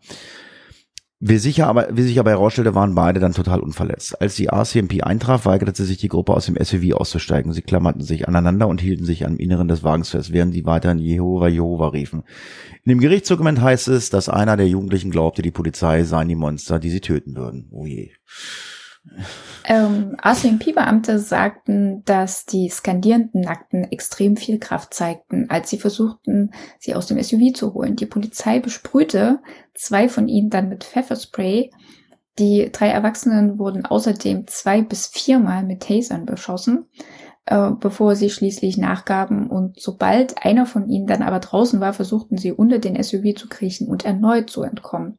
Wie, 1.22 1.38
sicher 1.38 1.68
aber, 1.68 1.90
wie 1.92 2.04
sich 2.04 2.18
aber 2.18 2.30
herausstellte, 2.30 2.76
waren 2.76 2.96
beide 2.96 3.20
dann 3.20 3.34
total 3.34 3.60
unverletzt. 3.60 4.22
Als 4.22 4.36
die 4.36 4.48
RCMP 4.48 5.04
eintraf, 5.04 5.46
weigerte 5.46 5.84
sich 5.84 5.98
die 5.98 6.08
Gruppe 6.08 6.34
aus 6.34 6.46
dem 6.46 6.56
SUV 6.56 6.94
auszusteigen. 6.94 7.52
Sie 7.52 7.62
klammerten 7.62 8.02
sich 8.02 8.30
aneinander 8.30 8.70
und 8.70 8.80
hielten 8.80 9.04
sich 9.04 9.26
am 9.26 9.36
Inneren 9.36 9.68
des 9.68 9.84
Wagens 9.84 10.12
fest, 10.12 10.32
während 10.32 10.54
sie 10.54 10.66
weiterhin 10.66 10.98
Jehova, 11.00 11.50
Jehova 11.50 11.90
riefen. 11.90 12.24
In 12.86 12.92
dem 12.92 13.00
Gerichtsdokument 13.02 13.60
heißt 13.60 13.90
es, 13.90 14.10
dass 14.10 14.30
einer 14.30 14.56
der 14.56 14.70
Jugendlichen 14.70 15.12
glaubte, 15.12 15.42
die 15.42 15.52
Polizei 15.52 16.06
seien 16.06 16.30
die 16.30 16.36
Monster, 16.36 16.80
die 16.80 16.90
sie 16.90 17.02
töten 17.02 17.36
würden. 17.36 17.68
Oh 17.72 17.86
je. 17.86 18.12
Ähm, 19.66 20.16
RCMP-Beamte 20.24 21.20
sagten, 21.20 22.04
dass 22.06 22.46
die 22.46 22.70
skandierenden 22.70 23.42
Nackten 23.42 23.84
extrem 23.92 24.36
viel 24.38 24.60
Kraft 24.60 24.94
zeigten, 24.94 25.50
als 25.50 25.70
sie 25.70 25.78
versuchten, 25.78 26.52
sie 26.80 26.96
aus 26.96 27.08
dem 27.08 27.22
SUV 27.22 27.54
zu 27.54 27.74
holen. 27.74 27.96
Die 27.96 28.06
Polizei 28.06 28.60
besprühte 28.60 29.40
zwei 29.80 30.10
von 30.10 30.28
ihnen 30.28 30.50
dann 30.50 30.70
mit 30.70 30.84
Pfefferspray. 30.84 31.72
Die 32.38 32.70
drei 32.72 32.90
Erwachsenen 32.90 33.60
wurden 33.60 33.86
außerdem 33.86 34.48
zwei 34.48 34.82
bis 34.82 35.08
viermal 35.08 35.64
mit 35.64 35.82
Tasern 35.82 36.26
beschossen. 36.26 36.88
Äh, 37.50 37.72
bevor 37.80 38.16
sie 38.16 38.30
schließlich 38.30 38.78
nachgaben. 38.78 39.50
Und 39.50 39.82
sobald 39.82 40.46
einer 40.46 40.68
von 40.68 40.88
ihnen 40.88 41.08
dann 41.08 41.24
aber 41.24 41.40
draußen 41.40 41.80
war, 41.80 41.94
versuchten 41.94 42.38
sie 42.38 42.52
unter 42.52 42.78
den 42.78 43.02
SUV 43.02 43.34
zu 43.36 43.50
kriechen 43.50 43.88
und 43.88 44.06
erneut 44.06 44.52
zu 44.52 44.62
entkommen. 44.62 45.18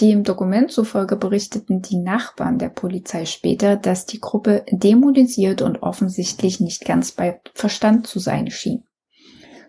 Die 0.00 0.10
im 0.10 0.24
Dokument 0.24 0.72
zufolge 0.72 1.14
berichteten 1.14 1.80
die 1.80 1.98
Nachbarn 1.98 2.58
der 2.58 2.70
Polizei 2.70 3.26
später, 3.26 3.76
dass 3.76 4.06
die 4.06 4.18
Gruppe 4.18 4.64
dämonisiert 4.72 5.62
und 5.62 5.84
offensichtlich 5.84 6.58
nicht 6.58 6.84
ganz 6.84 7.12
bei 7.12 7.40
Verstand 7.54 8.08
zu 8.08 8.18
sein 8.18 8.50
schien. 8.50 8.82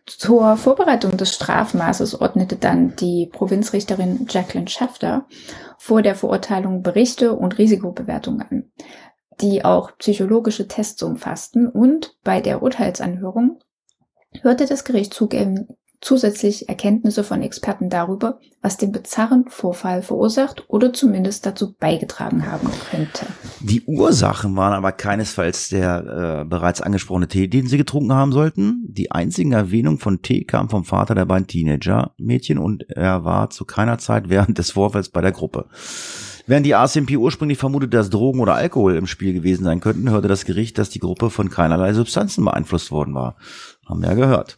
Zur 0.10 0.58
Vorbereitung 0.58 1.17
des 1.17 1.34
Strafmaßes 1.36 2.19
ordnete 2.19 2.56
dann 2.56 2.95
die 2.95 3.30
Provinzrichterin 3.32 4.28
Jacqueline 4.30 4.67
Schafter 4.67 5.26
vor 5.78 6.02
der 6.02 6.15
Verurteilung 6.15 6.82
Berichte 6.84 7.34
und 7.34 7.58
Risikobewertungen 7.58 8.41
an 8.41 8.72
die 9.41 9.63
auch 9.63 9.98
psychologische 9.98 10.67
Tests 10.67 11.02
umfassten. 11.04 11.67
Und 11.67 12.17
bei 12.24 12.41
der 12.41 12.62
Urteilsanhörung 12.62 13.60
hörte 14.41 14.65
das 14.65 14.84
Gericht 14.84 15.13
zugeben, 15.13 15.67
zusätzlich 16.02 16.70
Erkenntnisse 16.70 17.24
von 17.24 17.42
Experten 17.42 17.90
darüber, 17.90 18.40
was 18.62 18.78
den 18.78 18.92
bizarren 18.92 19.46
Vorfall 19.50 20.02
verursacht 20.02 20.64
oder 20.68 20.94
zumindest 20.94 21.46
dazu 21.46 21.74
beigetragen 21.74 22.50
haben 22.50 22.70
könnte. 22.90 23.26
Die 23.60 23.82
Ursachen 23.84 24.56
waren 24.56 24.74
aber 24.74 24.92
keinesfalls 24.92 25.70
der 25.70 26.42
äh, 26.42 26.46
bereits 26.46 26.82
angesprochene 26.82 27.28
Tee, 27.28 27.48
den 27.48 27.68
sie 27.68 27.78
getrunken 27.78 28.14
haben 28.14 28.32
sollten. 28.32 28.86
Die 28.88 29.12
einzigen 29.12 29.52
Erwähnung 29.52 30.00
von 30.00 30.22
Tee 30.22 30.44
kam 30.44 30.70
vom 30.70 30.86
Vater 30.86 31.16
der 31.16 31.26
beiden 31.26 31.48
Teenager-Mädchen 31.48 32.58
und 32.58 32.90
er 32.90 33.24
war 33.26 33.50
zu 33.50 33.66
keiner 33.66 33.98
Zeit 33.98 34.30
während 34.30 34.58
des 34.58 34.72
Vorfalls 34.72 35.10
bei 35.10 35.22
der 35.22 35.32
Gruppe. 35.32 35.66
Während 36.50 36.66
die 36.66 36.74
ACMP 36.74 37.16
ursprünglich 37.16 37.60
vermutet, 37.60 37.94
dass 37.94 38.10
Drogen 38.10 38.40
oder 38.40 38.56
Alkohol 38.56 38.96
im 38.96 39.06
Spiel 39.06 39.34
gewesen 39.34 39.66
sein 39.66 39.82
könnten, 39.82 40.10
hörte 40.10 40.28
das 40.28 40.46
Gericht, 40.46 40.80
dass 40.80 40.90
die 40.90 40.98
Gruppe 40.98 41.30
von 41.30 41.52
keinerlei 41.52 41.94
Substanzen 41.94 42.44
beeinflusst 42.44 42.90
worden 42.90 43.14
war. 43.14 43.36
Haben 43.86 44.02
wir 44.02 44.10
ja 44.10 44.16
gehört. 44.16 44.58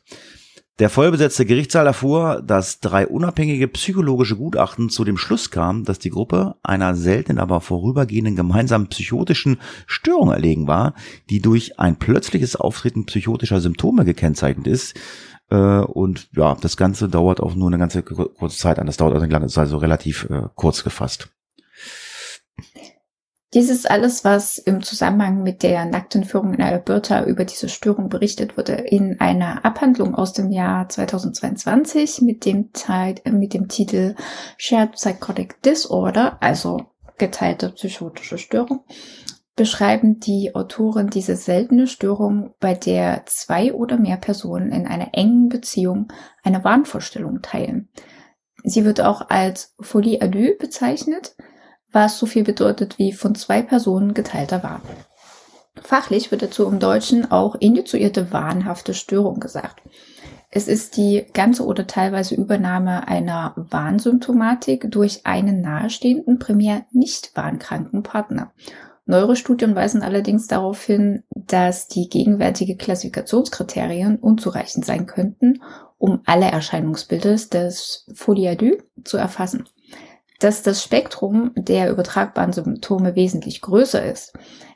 Der 0.79 0.89
vollbesetzte 0.89 1.45
Gerichtssaal 1.45 1.85
erfuhr, 1.85 2.41
dass 2.41 2.79
drei 2.79 3.05
unabhängige 3.05 3.67
psychologische 3.67 4.35
Gutachten 4.35 4.89
zu 4.89 5.03
dem 5.03 5.17
Schluss 5.17 5.51
kamen, 5.51 5.83
dass 5.83 5.99
die 5.99 6.09
Gruppe 6.09 6.55
einer 6.63 6.95
seltenen, 6.95 7.39
aber 7.39 7.61
vorübergehenden 7.61 8.35
gemeinsamen 8.35 8.87
psychotischen 8.87 9.59
Störung 9.85 10.31
erlegen 10.31 10.67
war, 10.67 10.95
die 11.29 11.39
durch 11.41 11.79
ein 11.79 11.97
plötzliches 11.97 12.55
Auftreten 12.55 13.05
psychotischer 13.05 13.59
Symptome 13.61 14.05
gekennzeichnet 14.05 14.65
ist. 14.65 14.95
Äh, 15.49 15.55
und 15.55 16.29
ja, 16.35 16.55
das 16.59 16.77
Ganze 16.77 17.09
dauert 17.09 17.41
auch 17.41 17.53
nur 17.53 17.67
eine 17.67 17.77
ganze 17.77 18.01
kurze 18.01 18.57
Zeit 18.57 18.79
an. 18.79 18.87
Das 18.87 18.97
dauert 18.97 19.13
also 19.13 19.23
eine 19.23 19.33
lange 19.33 19.47
Zeit, 19.47 19.65
also 19.65 19.77
relativ 19.77 20.27
äh, 20.29 20.43
kurz 20.55 20.83
gefasst. 20.83 21.29
Dies 23.53 23.69
ist 23.69 23.91
alles, 23.91 24.23
was 24.23 24.57
im 24.59 24.81
Zusammenhang 24.81 25.43
mit 25.43 25.61
der 25.61 25.83
nackten 25.83 26.23
Führung 26.23 26.53
in 26.53 26.61
Alberta 26.61 27.25
über 27.25 27.43
diese 27.43 27.67
Störung 27.67 28.07
berichtet 28.07 28.55
wurde, 28.57 28.73
in 28.73 29.19
einer 29.19 29.65
Abhandlung 29.65 30.15
aus 30.15 30.31
dem 30.31 30.51
Jahr 30.51 30.87
2022 30.87 32.21
mit 32.21 32.45
dem, 32.45 32.71
Teil, 32.71 33.15
mit 33.29 33.53
dem 33.53 33.67
Titel 33.67 34.15
Shared 34.57 34.93
Psychotic 34.93 35.61
Disorder, 35.63 36.37
also 36.39 36.85
geteilte 37.17 37.71
psychotische 37.71 38.37
Störung, 38.37 38.85
beschreiben 39.57 40.21
die 40.21 40.55
Autoren 40.55 41.09
diese 41.09 41.35
seltene 41.35 41.87
Störung, 41.87 42.53
bei 42.61 42.73
der 42.73 43.23
zwei 43.25 43.73
oder 43.73 43.97
mehr 43.97 44.15
Personen 44.15 44.71
in 44.71 44.87
einer 44.87 45.09
engen 45.11 45.49
Beziehung 45.49 46.07
eine 46.41 46.63
Wahnvorstellung 46.63 47.41
teilen. 47.41 47.89
Sie 48.63 48.85
wird 48.85 49.01
auch 49.01 49.29
als 49.29 49.75
Folie 49.81 50.21
à 50.21 50.27
deux 50.27 50.57
bezeichnet 50.57 51.35
was 51.91 52.17
so 52.17 52.25
viel 52.25 52.43
bedeutet 52.43 52.97
wie 52.97 53.13
von 53.13 53.35
zwei 53.35 53.61
Personen 53.61 54.13
geteilter 54.13 54.63
Wahn. 54.63 54.81
Fachlich 55.81 56.31
wird 56.31 56.41
dazu 56.41 56.67
im 56.67 56.79
Deutschen 56.79 57.31
auch 57.31 57.55
initiierte 57.55 58.31
wahnhafte 58.31 58.93
Störung 58.93 59.39
gesagt. 59.39 59.81
Es 60.49 60.67
ist 60.67 60.97
die 60.97 61.25
ganze 61.33 61.65
oder 61.65 61.87
teilweise 61.87 62.35
Übernahme 62.35 63.07
einer 63.07 63.53
Warnsymptomatik 63.55 64.91
durch 64.91 65.25
einen 65.25 65.61
nahestehenden, 65.61 66.39
primär 66.39 66.85
nicht 66.91 67.31
warnkranken 67.35 68.03
Partner. 68.03 68.51
Neuere 69.05 69.37
Studien 69.37 69.75
weisen 69.75 70.03
allerdings 70.03 70.47
darauf 70.47 70.83
hin, 70.83 71.23
dass 71.29 71.87
die 71.87 72.09
gegenwärtige 72.09 72.75
Klassifikationskriterien 72.75 74.17
unzureichend 74.17 74.85
sein 74.85 75.05
könnten, 75.05 75.61
um 75.97 76.21
alle 76.25 76.51
Erscheinungsbilder 76.51 77.35
des 77.35 78.05
Folie 78.13 78.77
zu 79.03 79.17
erfassen 79.17 79.65
dass 80.41 80.63
das 80.63 80.83
Spektrum 80.83 81.51
der 81.55 81.89
übertragbaren 81.91 82.51
Symptome 82.51 83.15
wesentlich 83.15 83.61
größer 83.61 84.03
ist, 84.03 84.33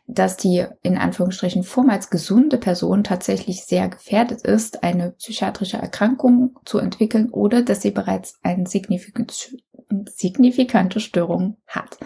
dass 0.08 0.38
die 0.38 0.64
in 0.84 0.98
Anführungsstrichen 0.98 1.64
vormals 1.64 2.12
gesunde 2.12 2.60
Person 2.60 3.04
tatsächlich 3.04 3.66
sehr 3.66 3.90
gefährdet 3.90 4.44
ist, 4.44 4.84
eine 4.84 5.14
psychiatrische 5.14 5.78
Erkrankung 5.78 6.56
zu 6.66 6.78
entwickeln 6.78 7.32
oder 7.32 7.64
dass 7.64 7.82
sie 7.82 7.90
bereits 7.90 8.38
eine 8.44 8.68
signifikante 8.68 11.00
Störung 11.00 11.58
hat. 11.66 11.98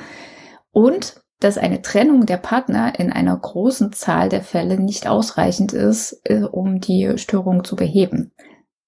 Und 0.72 1.22
dass 1.42 1.58
eine 1.58 1.82
Trennung 1.82 2.26
der 2.26 2.38
Partner 2.38 2.98
in 2.98 3.12
einer 3.12 3.36
großen 3.36 3.92
Zahl 3.92 4.30
der 4.30 4.42
Fälle 4.42 4.80
nicht 4.80 5.06
ausreichend 5.08 5.74
ist, 5.74 6.22
äh, 6.24 6.44
um 6.44 6.80
die 6.80 7.18
Störung 7.18 7.66
zu 7.66 7.76
beheben. 7.76 8.32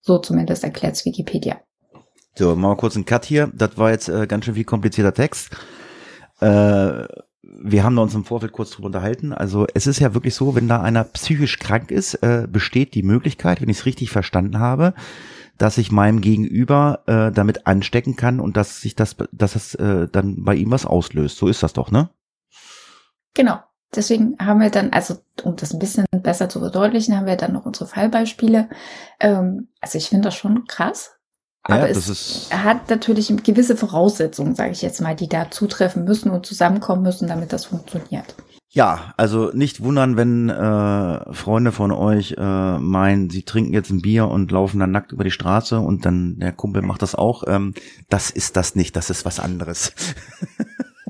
So 0.01 0.19
zumindest 0.19 0.63
erklärt 0.63 1.03
Wikipedia. 1.05 1.59
So, 2.35 2.55
machen 2.55 2.71
wir 2.71 2.77
kurz 2.77 2.95
einen 2.95 3.05
Cut 3.05 3.25
hier. 3.25 3.51
Das 3.53 3.77
war 3.77 3.91
jetzt 3.91 4.09
äh, 4.09 4.27
ganz 4.27 4.45
schön 4.45 4.55
viel 4.55 4.63
komplizierter 4.63 5.13
Text. 5.13 5.51
Äh, 6.39 7.05
wir 7.43 7.83
haben 7.83 7.97
uns 7.97 8.15
im 8.15 8.25
Vorfeld 8.25 8.51
kurz 8.51 8.71
drüber 8.71 8.87
unterhalten. 8.87 9.33
Also 9.33 9.67
es 9.73 9.87
ist 9.87 9.99
ja 9.99 10.13
wirklich 10.13 10.35
so, 10.35 10.55
wenn 10.55 10.67
da 10.67 10.81
einer 10.81 11.03
psychisch 11.03 11.59
krank 11.59 11.91
ist, 11.91 12.15
äh, 12.15 12.47
besteht 12.49 12.93
die 12.93 13.03
Möglichkeit, 13.03 13.61
wenn 13.61 13.69
ich 13.69 13.79
es 13.79 13.85
richtig 13.85 14.11
verstanden 14.11 14.59
habe, 14.59 14.93
dass 15.57 15.77
ich 15.77 15.91
meinem 15.91 16.21
Gegenüber 16.21 17.03
äh, 17.07 17.31
damit 17.31 17.67
anstecken 17.67 18.15
kann 18.15 18.39
und 18.39 18.57
dass 18.57 18.81
sich 18.81 18.95
das, 18.95 19.15
dass 19.31 19.55
es 19.55 19.75
äh, 19.75 20.07
dann 20.11 20.43
bei 20.43 20.55
ihm 20.55 20.71
was 20.71 20.85
auslöst. 20.85 21.37
So 21.37 21.47
ist 21.47 21.63
das 21.63 21.73
doch, 21.73 21.91
ne? 21.91 22.09
Genau. 23.33 23.59
Deswegen 23.93 24.37
haben 24.39 24.61
wir 24.61 24.69
dann, 24.69 24.91
also 24.91 25.17
um 25.43 25.57
das 25.57 25.73
ein 25.73 25.79
bisschen 25.79 26.05
besser 26.11 26.47
zu 26.47 26.59
verdeutlichen, 26.59 27.17
haben 27.17 27.25
wir 27.25 27.35
dann 27.35 27.51
noch 27.51 27.65
unsere 27.65 27.87
Fallbeispiele. 27.89 28.69
Ähm, 29.19 29.67
also 29.81 29.97
ich 29.97 30.07
finde 30.07 30.29
das 30.29 30.35
schon 30.35 30.63
krass, 30.65 31.11
aber 31.71 31.87
ja, 31.87 31.87
es 31.87 32.49
hat 32.51 32.89
natürlich 32.89 33.31
gewisse 33.43 33.75
Voraussetzungen, 33.75 34.55
sage 34.55 34.71
ich 34.71 34.81
jetzt 34.81 35.01
mal, 35.01 35.15
die 35.15 35.27
da 35.27 35.51
zutreffen 35.51 36.03
müssen 36.03 36.31
und 36.31 36.45
zusammenkommen 36.45 37.03
müssen, 37.03 37.27
damit 37.27 37.53
das 37.53 37.65
funktioniert. 37.65 38.35
Ja, 38.73 39.13
also 39.17 39.51
nicht 39.53 39.83
wundern, 39.83 40.15
wenn 40.15 40.49
äh, 40.49 41.33
Freunde 41.33 41.73
von 41.73 41.91
euch 41.91 42.35
äh, 42.37 42.77
meinen, 42.77 43.29
sie 43.29 43.43
trinken 43.43 43.73
jetzt 43.73 43.89
ein 43.89 44.01
Bier 44.01 44.29
und 44.29 44.49
laufen 44.51 44.79
dann 44.79 44.91
nackt 44.91 45.11
über 45.11 45.25
die 45.25 45.31
Straße 45.31 45.77
und 45.77 46.05
dann 46.05 46.39
der 46.39 46.53
Kumpel 46.53 46.81
macht 46.81 47.01
das 47.01 47.13
auch. 47.13 47.43
Ähm, 47.47 47.73
das 48.07 48.29
ist 48.29 48.55
das 48.55 48.75
nicht, 48.75 48.95
das 48.95 49.09
ist 49.09 49.25
was 49.25 49.41
anderes. 49.41 49.91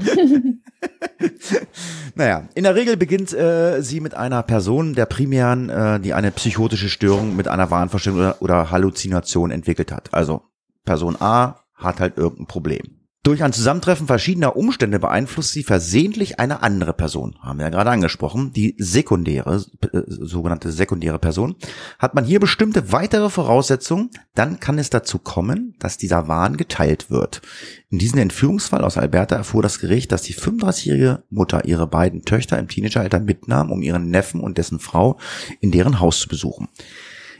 naja, 2.16 2.48
in 2.56 2.64
der 2.64 2.76
Regel 2.76 2.98
beginnt 2.98 3.34
äh, 3.34 3.82
sie 3.82 4.00
mit 4.00 4.16
einer 4.16 4.44
Person 4.44 4.94
der 4.94 5.06
primären, 5.06 5.70
äh, 5.70 6.00
die 6.00 6.14
eine 6.14 6.32
psychotische 6.32 6.90
Störung 6.90 7.36
mit 7.36 7.48
einer 7.48 7.72
Wahnvorstellung 7.72 8.20
oder, 8.20 8.42
oder 8.42 8.72
Halluzination 8.72 9.52
entwickelt 9.52 9.92
hat. 9.92 10.14
Also 10.14 10.44
Person 10.86 11.18
A 11.20 11.62
hat 11.76 12.00
halt 12.00 12.18
irgendein 12.18 12.48
Problem. 12.48 13.02
Durch 13.24 13.44
ein 13.44 13.54
Zusammentreffen 13.54 14.08
verschiedener 14.08 14.56
Umstände 14.56 14.98
beeinflusst 14.98 15.52
sie 15.52 15.62
versehentlich 15.62 16.40
eine 16.40 16.64
andere 16.64 16.92
Person. 16.92 17.36
Haben 17.40 17.60
wir 17.60 17.66
ja 17.66 17.70
gerade 17.70 17.92
angesprochen. 17.92 18.52
Die 18.52 18.74
sekundäre, 18.80 19.64
äh, 19.94 20.02
sogenannte 20.08 20.72
sekundäre 20.72 21.20
Person. 21.20 21.56
Hat 22.00 22.16
man 22.16 22.26
hier 22.26 22.40
bestimmte 22.40 22.92
weitere 22.92 23.30
Voraussetzungen, 23.30 24.10
dann 24.34 24.60
kann 24.60 24.80
es 24.80 24.90
dazu 24.90 25.20
kommen, 25.20 25.76
dass 25.78 25.98
dieser 25.98 26.28
Wahn 26.28 26.58
geteilt 26.58 27.12
wird. 27.12 27.44
In 27.92 28.00
diesem 28.00 28.18
Entführungsfall 28.18 28.84
aus 28.84 28.98
Alberta 28.98 29.36
erfuhr 29.36 29.62
das 29.62 29.78
Gericht, 29.78 30.12
dass 30.12 30.24
die 30.24 30.34
35-jährige 30.34 31.22
Mutter 31.30 31.66
ihre 31.66 31.86
beiden 31.86 32.24
Töchter 32.24 32.58
im 32.58 32.70
Teenageralter 32.70 33.20
mitnahm, 33.20 33.72
um 33.72 33.84
ihren 33.84 34.10
Neffen 34.10 34.42
und 34.42 34.58
dessen 34.58 34.80
Frau 34.80 35.20
in 35.60 35.70
deren 35.70 36.00
Haus 36.00 36.22
zu 36.22 36.28
besuchen. 36.28 36.70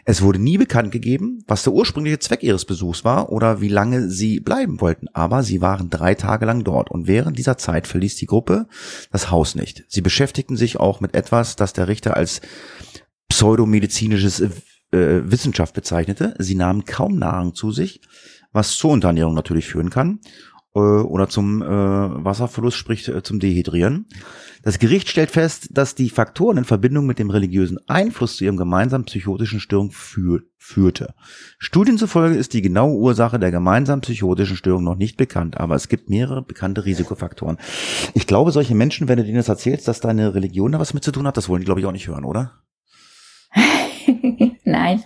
Es 0.06 0.22
wurde 0.22 0.40
nie 0.40 0.58
bekannt 0.58 0.92
gegeben, 0.92 1.44
was 1.48 1.64
der 1.64 1.74
ursprüngliche 1.74 2.20
Zweck 2.20 2.44
ihres 2.44 2.66
Besuchs 2.66 3.04
war 3.04 3.32
oder 3.32 3.62
wie 3.62 3.68
lange 3.68 4.10
sie 4.10 4.40
bleiben 4.40 4.82
wollten, 4.82 5.08
aber 5.14 5.44
sie 5.44 5.62
waren 5.62 5.90
drei 5.90 6.16
Tage 6.16 6.46
lang 6.46 6.64
dort 6.64 6.90
und 6.90 7.08
während 7.08 7.38
dieser 7.38 7.58
Zeit 7.58 7.88
verließ 7.88 8.16
die 8.16 8.26
Gruppe 8.26 8.68
das 9.12 9.30
Haus 9.32 9.56
nicht. 9.56 9.84
Sie 9.88 10.02
beschäftigten 10.02 10.58
sich 10.58 10.80
auch 10.80 11.00
mit 11.02 11.16
etwas, 11.16 11.56
das 11.56 11.74
der 11.74 11.88
Richter 11.88 12.16
als 12.16 12.42
pseudomedizinisches 13.30 14.40
äh, 14.42 14.50
Wissenschaft 14.92 15.74
bezeichnete. 15.74 16.36
Sie 16.40 16.56
nahmen 16.56 16.86
kaum 16.86 17.18
Nahrung 17.18 17.56
zu 17.56 17.72
sich, 17.72 18.02
was 18.52 18.76
zur 18.76 18.92
Unterernährung 18.92 19.34
natürlich 19.34 19.68
führen 19.68 19.90
kann 19.90 20.20
äh, 20.76 20.80
oder 20.80 21.30
zum 21.30 21.62
äh, 21.62 21.66
Wasserverlust, 21.66 22.78
sprich 22.78 23.08
äh, 23.08 23.24
zum 23.24 23.40
Dehydrieren. 23.40 24.08
Das 24.64 24.78
Gericht 24.78 25.10
stellt 25.10 25.32
fest, 25.32 25.70
dass 25.72 25.96
die 25.96 26.10
Faktoren 26.10 26.58
in 26.58 26.66
Verbindung 26.66 27.06
mit 27.08 27.18
dem 27.18 27.32
religiösen 27.32 27.80
Einfluss 27.88 28.38
zu 28.38 28.46
ihrem 28.46 28.58
gemeinsamen 28.58 29.06
psychotischen 29.06 29.60
Störung 29.60 29.92
führ 29.92 30.42
führte. 30.58 31.16
Studien 31.58 31.98
zufolge 31.98 32.36
ist 32.36 32.54
die 32.54 32.62
genaue 32.62 32.94
Ursache 32.94 33.40
der 33.40 33.50
gemeinsamen 33.50 34.02
psychotischen 34.02 34.56
Störung 34.56 34.84
noch 34.84 34.96
nicht 34.96 35.18
bekannt, 35.18 35.60
aber 35.60 35.74
es 35.74 35.88
gibt 35.88 36.08
mehrere 36.08 36.44
bekannte 36.44 36.86
Risikofaktoren. 36.86 37.58
Ich 38.14 38.28
glaube, 38.28 38.52
solche 38.52 38.76
Menschen, 38.76 39.08
wenn 39.08 39.18
du 39.18 39.24
denen 39.24 39.38
das 39.38 39.50
erzählst, 39.50 39.88
dass 39.88 40.02
deine 40.02 40.36
Religion 40.36 40.72
da 40.72 40.80
was 40.80 40.94
mit 40.94 41.04
zu 41.04 41.12
tun 41.12 41.26
hat, 41.26 41.36
das 41.36 41.50
wollen 41.50 41.62
die, 41.62 41.66
glaube 41.66 41.80
ich, 41.80 41.88
auch 41.88 41.92
nicht 41.92 42.08
hören, 42.08 42.26
oder? 42.26 42.62
Nein, 44.64 45.04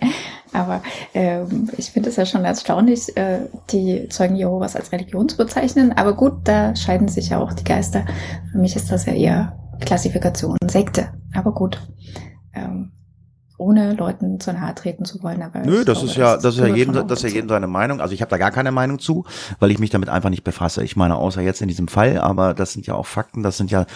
aber 0.56 0.82
ähm, 1.14 1.70
ich 1.76 1.90
finde 1.90 2.08
es 2.08 2.16
ja 2.16 2.24
schon 2.24 2.44
erstaunlich, 2.44 3.16
äh, 3.16 3.40
die 3.70 4.08
Zeugen 4.08 4.36
Jehovas 4.36 4.74
als 4.74 4.90
Religion 4.90 5.28
zu 5.28 5.36
bezeichnen. 5.36 5.92
Aber 5.92 6.14
gut, 6.14 6.32
da 6.44 6.74
scheiden 6.74 7.08
sich 7.08 7.28
ja 7.28 7.38
auch 7.40 7.52
die 7.52 7.64
Geister. 7.64 8.04
Für 8.50 8.58
mich 8.58 8.74
ist 8.74 8.90
das 8.90 9.04
ja 9.06 9.12
eher 9.12 9.58
Klassifikation 9.80 10.56
Sekte. 10.66 11.12
Aber 11.34 11.52
gut. 11.52 11.80
Ähm, 12.54 12.92
ohne 13.58 13.94
Leuten 13.94 14.38
zu 14.40 14.52
nahe 14.52 14.74
treten 14.74 15.04
zu 15.04 15.22
wollen. 15.22 15.42
Aber 15.42 15.60
Nö, 15.60 15.84
das 15.84 15.98
glaube, 15.98 16.06
ist 16.08 16.16
ja, 16.16 16.36
das 16.36 16.54
ist 16.54 16.60
ja 16.60 16.66
jedem, 16.66 17.06
das 17.06 17.18
ist 17.18 17.30
ja 17.30 17.36
jedem 17.36 17.48
seine 17.48 17.66
Meinung. 17.66 18.00
Also 18.00 18.14
ich 18.14 18.20
habe 18.20 18.30
da 18.30 18.38
gar 18.38 18.50
keine 18.50 18.72
Meinung 18.72 18.98
zu, 18.98 19.24
weil 19.60 19.70
ich 19.70 19.78
mich 19.78 19.90
damit 19.90 20.08
einfach 20.08 20.30
nicht 20.30 20.44
befasse. 20.44 20.84
Ich 20.84 20.96
meine, 20.96 21.16
außer 21.16 21.40
jetzt 21.40 21.62
in 21.62 21.68
diesem 21.68 21.88
Fall, 21.88 22.18
aber 22.18 22.54
das 22.54 22.72
sind 22.72 22.86
ja 22.86 22.94
auch 22.94 23.06
Fakten, 23.06 23.42
das 23.42 23.56
sind 23.56 23.70
ja 23.70 23.86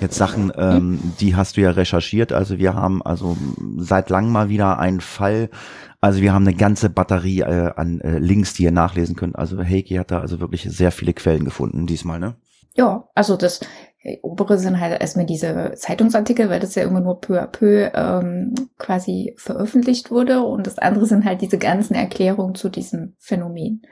jetzt 0.00 0.16
Sachen, 0.16 0.52
ähm, 0.56 1.00
die 1.20 1.36
hast 1.36 1.56
du 1.56 1.62
ja 1.62 1.70
recherchiert. 1.70 2.32
Also 2.32 2.58
wir 2.58 2.74
haben 2.74 3.02
also 3.02 3.36
seit 3.78 4.10
langem 4.10 4.32
mal 4.32 4.48
wieder 4.48 4.78
einen 4.78 5.00
Fall, 5.00 5.50
also 6.00 6.20
wir 6.20 6.32
haben 6.32 6.46
eine 6.46 6.56
ganze 6.56 6.90
Batterie 6.90 7.40
äh, 7.40 7.72
an 7.74 8.00
äh, 8.00 8.18
Links, 8.18 8.54
die 8.54 8.64
ihr 8.64 8.70
nachlesen 8.70 9.16
könnt. 9.16 9.36
Also 9.36 9.58
Heiki 9.62 9.94
hat 9.94 10.10
da 10.10 10.20
also 10.20 10.40
wirklich 10.40 10.62
sehr 10.62 10.92
viele 10.92 11.14
Quellen 11.14 11.44
gefunden 11.44 11.86
diesmal, 11.86 12.20
ne? 12.20 12.36
Ja, 12.76 13.08
also 13.14 13.36
das 13.36 13.60
obere 14.22 14.58
sind 14.58 14.80
halt 14.80 15.00
erstmal 15.00 15.26
diese 15.26 15.72
Zeitungsartikel, 15.76 16.48
weil 16.48 16.60
das 16.60 16.74
ja 16.74 16.82
immer 16.82 17.00
nur 17.00 17.20
peu 17.20 17.40
à 17.40 17.46
peu 17.46 17.90
ähm, 17.94 18.54
quasi 18.78 19.34
veröffentlicht 19.36 20.10
wurde. 20.10 20.42
Und 20.42 20.66
das 20.66 20.78
andere 20.78 21.06
sind 21.06 21.24
halt 21.24 21.40
diese 21.42 21.58
ganzen 21.58 21.94
Erklärungen 21.94 22.54
zu 22.54 22.68
diesem 22.68 23.14
Phänomen. 23.18 23.82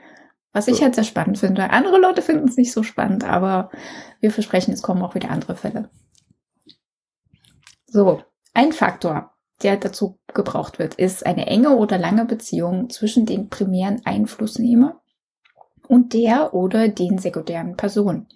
Was 0.53 0.69
ich 0.69 0.81
halt 0.81 0.95
sehr 0.95 1.03
spannend 1.03 1.37
finde. 1.37 1.69
Andere 1.71 1.99
Leute 1.99 2.21
finden 2.21 2.47
es 2.47 2.55
nicht 2.55 2.71
so 2.71 2.81
spannend, 2.81 3.25
aber 3.25 3.69
wir 4.21 4.31
versprechen, 4.31 4.73
es 4.73 4.81
kommen 4.81 5.01
auch 5.01 5.13
wieder 5.13 5.29
andere 5.29 5.57
Fälle. 5.57 5.89
So, 7.87 8.21
ein 8.53 8.71
Faktor, 8.71 9.31
der 9.63 9.75
dazu 9.75 10.17
gebraucht 10.33 10.79
wird, 10.79 10.95
ist 10.95 11.25
eine 11.25 11.47
enge 11.47 11.75
oder 11.75 11.97
lange 11.97 12.23
Beziehung 12.25 12.89
zwischen 12.89 13.25
den 13.25 13.49
primären 13.49 14.01
Einflussnehmer 14.05 15.01
und 15.89 16.13
der 16.13 16.53
oder 16.53 16.87
den 16.87 17.17
sekundären 17.17 17.75
Personen. 17.75 18.27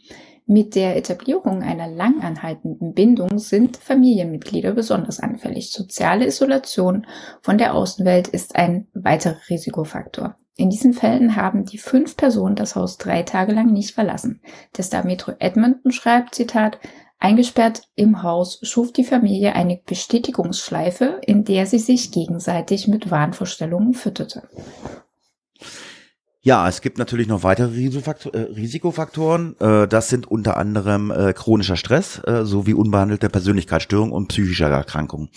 Mit 0.51 0.73
der 0.73 0.97
Etablierung 0.97 1.61
einer 1.61 1.87
langanhaltenden 1.87 2.95
Bindung 2.95 3.37
sind 3.37 3.77
Familienmitglieder 3.77 4.71
besonders 4.71 5.19
anfällig. 5.19 5.71
Soziale 5.71 6.25
Isolation 6.25 7.05
von 7.43 7.59
der 7.59 7.75
Außenwelt 7.75 8.29
ist 8.29 8.55
ein 8.55 8.87
weiterer 8.95 9.37
Risikofaktor. 9.47 10.37
In 10.57 10.71
diesen 10.71 10.93
Fällen 10.93 11.35
haben 11.35 11.65
die 11.65 11.77
fünf 11.77 12.17
Personen 12.17 12.55
das 12.55 12.75
Haus 12.75 12.97
drei 12.97 13.21
Tage 13.21 13.51
lang 13.51 13.71
nicht 13.71 13.93
verlassen. 13.93 14.41
Der 14.75 14.83
Star 14.83 15.05
Metro 15.05 15.33
Edmonton 15.37 15.91
schreibt, 15.91 16.33
Zitat, 16.33 16.79
Eingesperrt 17.19 17.83
im 17.93 18.23
Haus 18.23 18.59
schuf 18.63 18.91
die 18.91 19.03
Familie 19.03 19.53
eine 19.53 19.79
Bestätigungsschleife, 19.85 21.19
in 21.27 21.43
der 21.43 21.67
sie 21.67 21.77
sich 21.77 22.11
gegenseitig 22.11 22.87
mit 22.87 23.11
Wahnvorstellungen 23.11 23.93
fütterte. 23.93 24.49
Ja, 26.41 26.69
es 26.69 26.79
gibt 26.79 26.97
natürlich 26.97 27.27
noch 27.27 27.43
weitere 27.43 27.67
äh, 27.67 28.39
Risikofaktoren. 28.55 29.59
Äh, 29.59 29.89
das 29.89 30.07
sind 30.07 30.25
unter 30.25 30.55
anderem 30.55 31.11
äh, 31.11 31.33
chronischer 31.33 31.75
Stress 31.75 32.21
sowie 32.43 32.73
unbehandelte 32.73 33.29
Persönlichkeitsstörungen 33.29 34.13
und 34.13 34.29
psychische 34.29 34.65
Erkrankungen. 34.65 35.29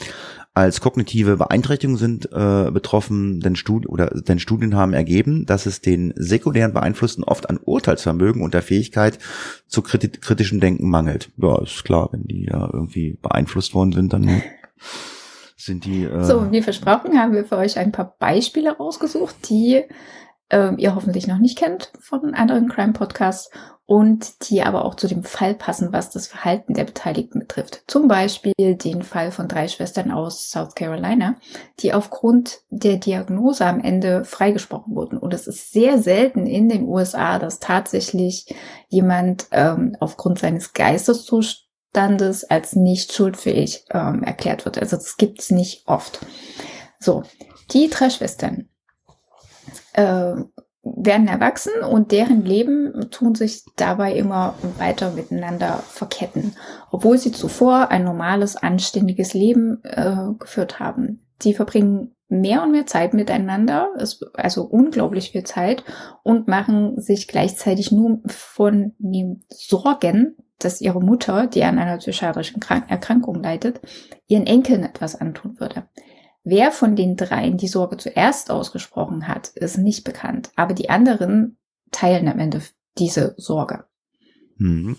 Als 0.54 0.80
kognitive 0.80 1.38
Beeinträchtigungen 1.38 1.98
sind 1.98 2.28
betroffen, 2.30 3.40
denn, 3.40 3.56
Studi 3.56 3.86
oder, 3.86 4.08
denn 4.08 4.38
Studien 4.38 4.76
haben 4.76 4.92
ergeben, 4.92 5.46
dass 5.46 5.64
es 5.64 5.80
den 5.80 6.12
sekundären 6.16 6.74
Beeinflussten 6.74 7.24
oft 7.24 7.48
an 7.48 7.58
Urteilsvermögen 7.58 8.42
und 8.42 8.52
der 8.52 8.60
Fähigkeit 8.60 9.18
zu 9.66 9.80
kriti 9.80 10.08
kritischem 10.08 10.60
Denken 10.60 10.90
mangelt. 10.90 11.30
Ja, 11.38 11.62
ist 11.62 11.84
klar, 11.84 12.10
wenn 12.12 12.24
die 12.24 12.48
ja 12.50 12.68
irgendwie 12.70 13.18
beeinflusst 13.22 13.72
worden 13.72 13.92
sind, 13.92 14.12
dann 14.12 14.42
sind 15.56 15.86
die. 15.86 16.04
Äh 16.04 16.24
so, 16.24 16.50
wie 16.52 16.60
versprochen 16.60 17.18
haben 17.18 17.32
wir 17.32 17.46
für 17.46 17.56
euch 17.56 17.78
ein 17.78 17.92
paar 17.92 18.14
Beispiele 18.18 18.76
rausgesucht, 18.76 19.48
die 19.48 19.84
ähm, 20.52 20.78
ihr 20.78 20.94
hoffentlich 20.94 21.26
noch 21.26 21.38
nicht 21.38 21.58
kennt 21.58 21.90
von 21.98 22.34
anderen 22.34 22.68
Crime-Podcasts 22.68 23.50
und 23.84 24.48
die 24.48 24.62
aber 24.62 24.84
auch 24.84 24.94
zu 24.94 25.08
dem 25.08 25.24
Fall 25.24 25.54
passen, 25.54 25.92
was 25.92 26.10
das 26.10 26.26
Verhalten 26.26 26.74
der 26.74 26.84
Beteiligten 26.84 27.40
betrifft. 27.40 27.82
Zum 27.88 28.06
Beispiel 28.06 28.54
den 28.56 29.02
Fall 29.02 29.32
von 29.32 29.48
drei 29.48 29.66
Schwestern 29.66 30.10
aus 30.10 30.50
South 30.50 30.74
Carolina, 30.74 31.34
die 31.80 31.92
aufgrund 31.92 32.60
der 32.70 32.96
Diagnose 32.96 33.66
am 33.66 33.80
Ende 33.80 34.24
freigesprochen 34.24 34.94
wurden. 34.94 35.18
Und 35.18 35.34
es 35.34 35.46
ist 35.46 35.72
sehr 35.72 36.00
selten 36.00 36.46
in 36.46 36.68
den 36.68 36.84
USA, 36.84 37.38
dass 37.38 37.58
tatsächlich 37.58 38.54
jemand 38.88 39.46
ähm, 39.50 39.96
aufgrund 40.00 40.38
seines 40.38 40.72
Geisteszustandes 40.74 42.44
als 42.44 42.76
nicht 42.76 43.12
schuldfähig 43.12 43.84
ähm, 43.90 44.22
erklärt 44.22 44.64
wird. 44.64 44.78
Also 44.78 44.96
das 44.96 45.16
gibt's 45.16 45.50
nicht 45.50 45.86
oft. 45.86 46.20
So, 46.98 47.24
die 47.72 47.90
drei 47.90 48.10
Schwestern 48.10 48.68
äh, 49.92 50.34
werden 50.84 51.28
erwachsen 51.28 51.72
und 51.88 52.10
deren 52.10 52.44
Leben 52.44 53.08
tun 53.10 53.34
sich 53.34 53.64
dabei 53.76 54.14
immer 54.14 54.54
weiter 54.78 55.12
miteinander 55.12 55.78
verketten, 55.86 56.56
obwohl 56.90 57.18
sie 57.18 57.30
zuvor 57.30 57.90
ein 57.90 58.02
normales, 58.02 58.56
anständiges 58.56 59.32
Leben 59.32 59.82
äh, 59.84 60.34
geführt 60.38 60.80
haben. 60.80 61.24
Sie 61.40 61.54
verbringen 61.54 62.14
mehr 62.28 62.62
und 62.62 62.72
mehr 62.72 62.86
Zeit 62.86 63.14
miteinander, 63.14 63.90
also 64.34 64.64
unglaublich 64.64 65.30
viel 65.32 65.44
Zeit 65.44 65.84
und 66.22 66.48
machen 66.48 67.00
sich 67.00 67.28
gleichzeitig 67.28 67.92
nur 67.92 68.20
von 68.26 68.94
den 68.98 69.44
Sorgen, 69.50 70.36
dass 70.58 70.80
ihre 70.80 71.00
Mutter, 71.00 71.46
die 71.46 71.62
an 71.62 71.78
einer 71.78 71.98
psychiatrischen 71.98 72.60
Erkrankung 72.88 73.42
leidet, 73.42 73.80
ihren 74.26 74.46
Enkeln 74.46 74.82
etwas 74.82 75.20
antun 75.20 75.60
würde. 75.60 75.84
Wer 76.44 76.72
von 76.72 76.96
den 76.96 77.16
dreien 77.16 77.56
die 77.56 77.68
Sorge 77.68 77.96
zuerst 77.96 78.50
ausgesprochen 78.50 79.28
hat, 79.28 79.48
ist 79.48 79.78
nicht 79.78 80.04
bekannt. 80.04 80.50
Aber 80.56 80.74
die 80.74 80.90
anderen 80.90 81.56
teilen 81.92 82.28
am 82.28 82.38
Ende 82.38 82.62
diese 82.98 83.34
Sorge. 83.36 83.84
Mhm. 84.56 84.96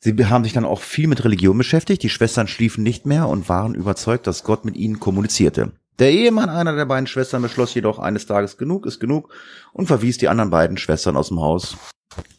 Sie 0.00 0.14
haben 0.26 0.44
sich 0.44 0.52
dann 0.52 0.64
auch 0.64 0.80
viel 0.80 1.08
mit 1.08 1.24
Religion 1.24 1.58
beschäftigt. 1.58 2.04
Die 2.04 2.08
Schwestern 2.08 2.46
schliefen 2.46 2.84
nicht 2.84 3.06
mehr 3.06 3.28
und 3.28 3.48
waren 3.48 3.74
überzeugt, 3.74 4.28
dass 4.28 4.44
Gott 4.44 4.64
mit 4.64 4.76
ihnen 4.76 5.00
kommunizierte. 5.00 5.72
Der 5.98 6.12
Ehemann 6.12 6.48
einer 6.48 6.76
der 6.76 6.84
beiden 6.84 7.08
Schwestern 7.08 7.42
beschloss 7.42 7.74
jedoch 7.74 7.98
eines 7.98 8.26
Tages 8.26 8.56
genug 8.56 8.86
ist 8.86 9.00
genug 9.00 9.34
und 9.72 9.86
verwies 9.86 10.18
die 10.18 10.28
anderen 10.28 10.50
beiden 10.50 10.76
Schwestern 10.76 11.16
aus 11.16 11.28
dem 11.28 11.40
Haus. 11.40 11.76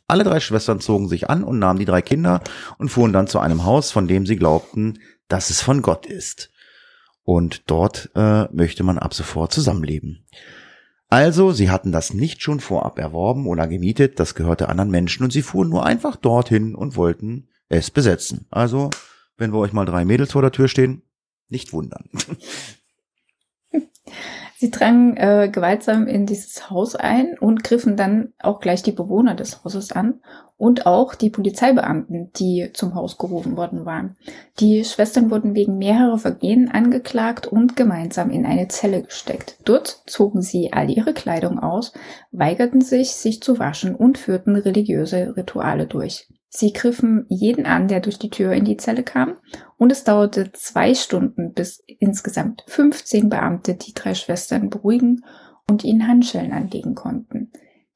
Alle 0.07 0.23
drei 0.23 0.39
Schwestern 0.39 0.79
zogen 0.79 1.09
sich 1.09 1.29
an 1.29 1.43
und 1.43 1.59
nahmen 1.59 1.77
die 1.77 1.85
drei 1.85 2.01
Kinder 2.01 2.41
und 2.77 2.87
fuhren 2.87 3.11
dann 3.11 3.27
zu 3.27 3.39
einem 3.39 3.65
Haus, 3.65 3.91
von 3.91 4.07
dem 4.07 4.25
sie 4.25 4.37
glaubten, 4.37 4.99
dass 5.27 5.49
es 5.49 5.61
von 5.61 5.81
Gott 5.81 6.05
ist. 6.05 6.51
Und 7.29 7.69
dort 7.69 8.09
äh, 8.15 8.45
möchte 8.51 8.81
man 8.81 8.97
ab 8.97 9.13
sofort 9.13 9.53
zusammenleben. 9.53 10.25
Also, 11.09 11.51
sie 11.51 11.69
hatten 11.69 11.91
das 11.91 12.11
nicht 12.11 12.41
schon 12.41 12.59
vorab 12.59 12.97
erworben 12.97 13.45
oder 13.45 13.67
gemietet, 13.67 14.19
das 14.19 14.33
gehörte 14.33 14.67
anderen 14.67 14.89
Menschen 14.89 15.23
und 15.23 15.31
sie 15.31 15.43
fuhren 15.43 15.69
nur 15.69 15.85
einfach 15.85 16.15
dorthin 16.15 16.73
und 16.73 16.95
wollten 16.95 17.47
es 17.67 17.91
besetzen. 17.91 18.47
Also, 18.49 18.89
wenn 19.37 19.53
wir 19.53 19.59
euch 19.59 19.73
mal 19.73 19.85
drei 19.85 20.05
Mädels 20.05 20.31
vor 20.31 20.41
der 20.41 20.51
Tür 20.51 20.67
stehen, 20.67 21.03
nicht 21.49 21.71
wundern. 21.71 22.09
Sie 24.57 24.71
drangen 24.71 25.15
äh, 25.15 25.49
gewaltsam 25.53 26.07
in 26.07 26.25
dieses 26.25 26.71
Haus 26.71 26.95
ein 26.95 27.37
und 27.39 27.63
griffen 27.63 27.95
dann 27.95 28.33
auch 28.39 28.59
gleich 28.59 28.81
die 28.81 28.91
Bewohner 28.91 29.35
des 29.35 29.63
Hauses 29.63 29.91
an 29.91 30.19
und 30.59 30.85
auch 30.85 31.15
die 31.15 31.29
Polizeibeamten, 31.29 32.31
die 32.35 32.69
zum 32.73 32.93
Haus 32.93 33.17
gerufen 33.17 33.55
worden 33.55 33.85
waren. 33.85 34.17
Die 34.59 34.83
Schwestern 34.83 35.31
wurden 35.31 35.55
wegen 35.55 35.77
mehrerer 35.77 36.17
Vergehen 36.17 36.69
angeklagt 36.69 37.47
und 37.47 37.77
gemeinsam 37.77 38.29
in 38.29 38.45
eine 38.45 38.67
Zelle 38.67 39.01
gesteckt. 39.01 39.57
Dort 39.63 40.03
zogen 40.05 40.41
sie 40.41 40.73
all 40.73 40.91
ihre 40.91 41.13
Kleidung 41.13 41.59
aus, 41.59 41.93
weigerten 42.33 42.81
sich, 42.81 43.11
sich 43.11 43.41
zu 43.41 43.57
waschen 43.57 43.95
und 43.95 44.17
führten 44.17 44.57
religiöse 44.57 45.33
Rituale 45.37 45.87
durch. 45.87 46.27
Sie 46.49 46.73
griffen 46.73 47.25
jeden 47.29 47.65
an, 47.65 47.87
der 47.87 48.01
durch 48.01 48.19
die 48.19 48.31
Tür 48.31 48.51
in 48.51 48.65
die 48.65 48.77
Zelle 48.77 49.03
kam, 49.03 49.37
und 49.77 49.93
es 49.93 50.03
dauerte 50.03 50.51
zwei 50.51 50.93
Stunden, 50.93 51.53
bis 51.53 51.81
insgesamt 51.85 52.65
15 52.67 53.29
Beamte 53.29 53.75
die 53.75 53.93
drei 53.93 54.13
Schwestern 54.13 54.69
beruhigen 54.69 55.23
und 55.69 55.85
ihnen 55.85 56.05
Handschellen 56.05 56.51
anlegen 56.51 56.95
konnten. 56.95 57.49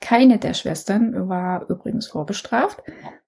Keine 0.03 0.37
der 0.37 0.53
Schwestern 0.53 1.29
war 1.29 1.69
übrigens 1.69 2.07
vorbestraft. 2.07 2.83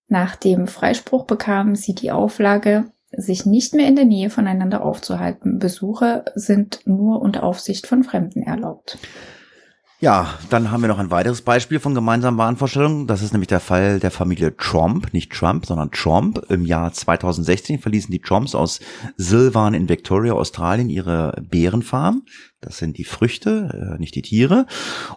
Nach 0.10 0.36
dem 0.36 0.68
Freispruch 0.68 1.26
bekamen 1.26 1.76
sie 1.76 1.96
die 1.96 2.12
Auflage, 2.12 2.92
sich 3.16 3.46
nicht 3.46 3.74
mehr 3.74 3.88
in 3.88 3.96
der 3.96 4.04
Nähe 4.04 4.30
voneinander 4.30 4.84
aufzuhalten. 4.84 5.58
Besuche 5.58 6.26
sind 6.36 6.82
nur 6.84 7.22
unter 7.22 7.44
Aufsicht 7.44 7.88
von 7.88 8.04
Fremden 8.04 8.42
erlaubt. 8.42 8.98
Ja, 10.02 10.38
dann 10.50 10.72
haben 10.72 10.82
wir 10.82 10.90
noch 10.90 11.00
ein 11.00 11.10
weiteres 11.10 11.42
Beispiel 11.42 11.80
von 11.80 11.96
gemeinsamen 11.96 12.38
Wahnvorstellungen. 12.38 13.08
Das 13.08 13.22
ist 13.22 13.32
nämlich 13.32 13.48
der 13.48 13.62
Fall 13.62 14.02
der 14.02 14.12
Familie 14.12 14.56
Trump, 14.58 15.14
nicht 15.14 15.32
Trump, 15.32 15.66
sondern 15.66 15.90
Trump. 15.92 16.38
Im 16.50 16.66
Jahr 16.66 16.92
2016 16.92 17.80
verließen 17.80 18.12
die 18.12 18.20
Trumps 18.20 18.56
aus 18.56 18.82
Silvan 19.16 19.74
in 19.74 19.88
Victoria, 19.88 20.34
Australien, 20.34 20.90
ihre 20.90 21.42
Bärenfarm. 21.50 22.24
Das 22.60 22.78
sind 22.78 22.98
die 22.98 23.06
Früchte, 23.06 23.96
äh, 23.96 24.00
nicht 24.00 24.16
die 24.16 24.22
Tiere. 24.22 24.66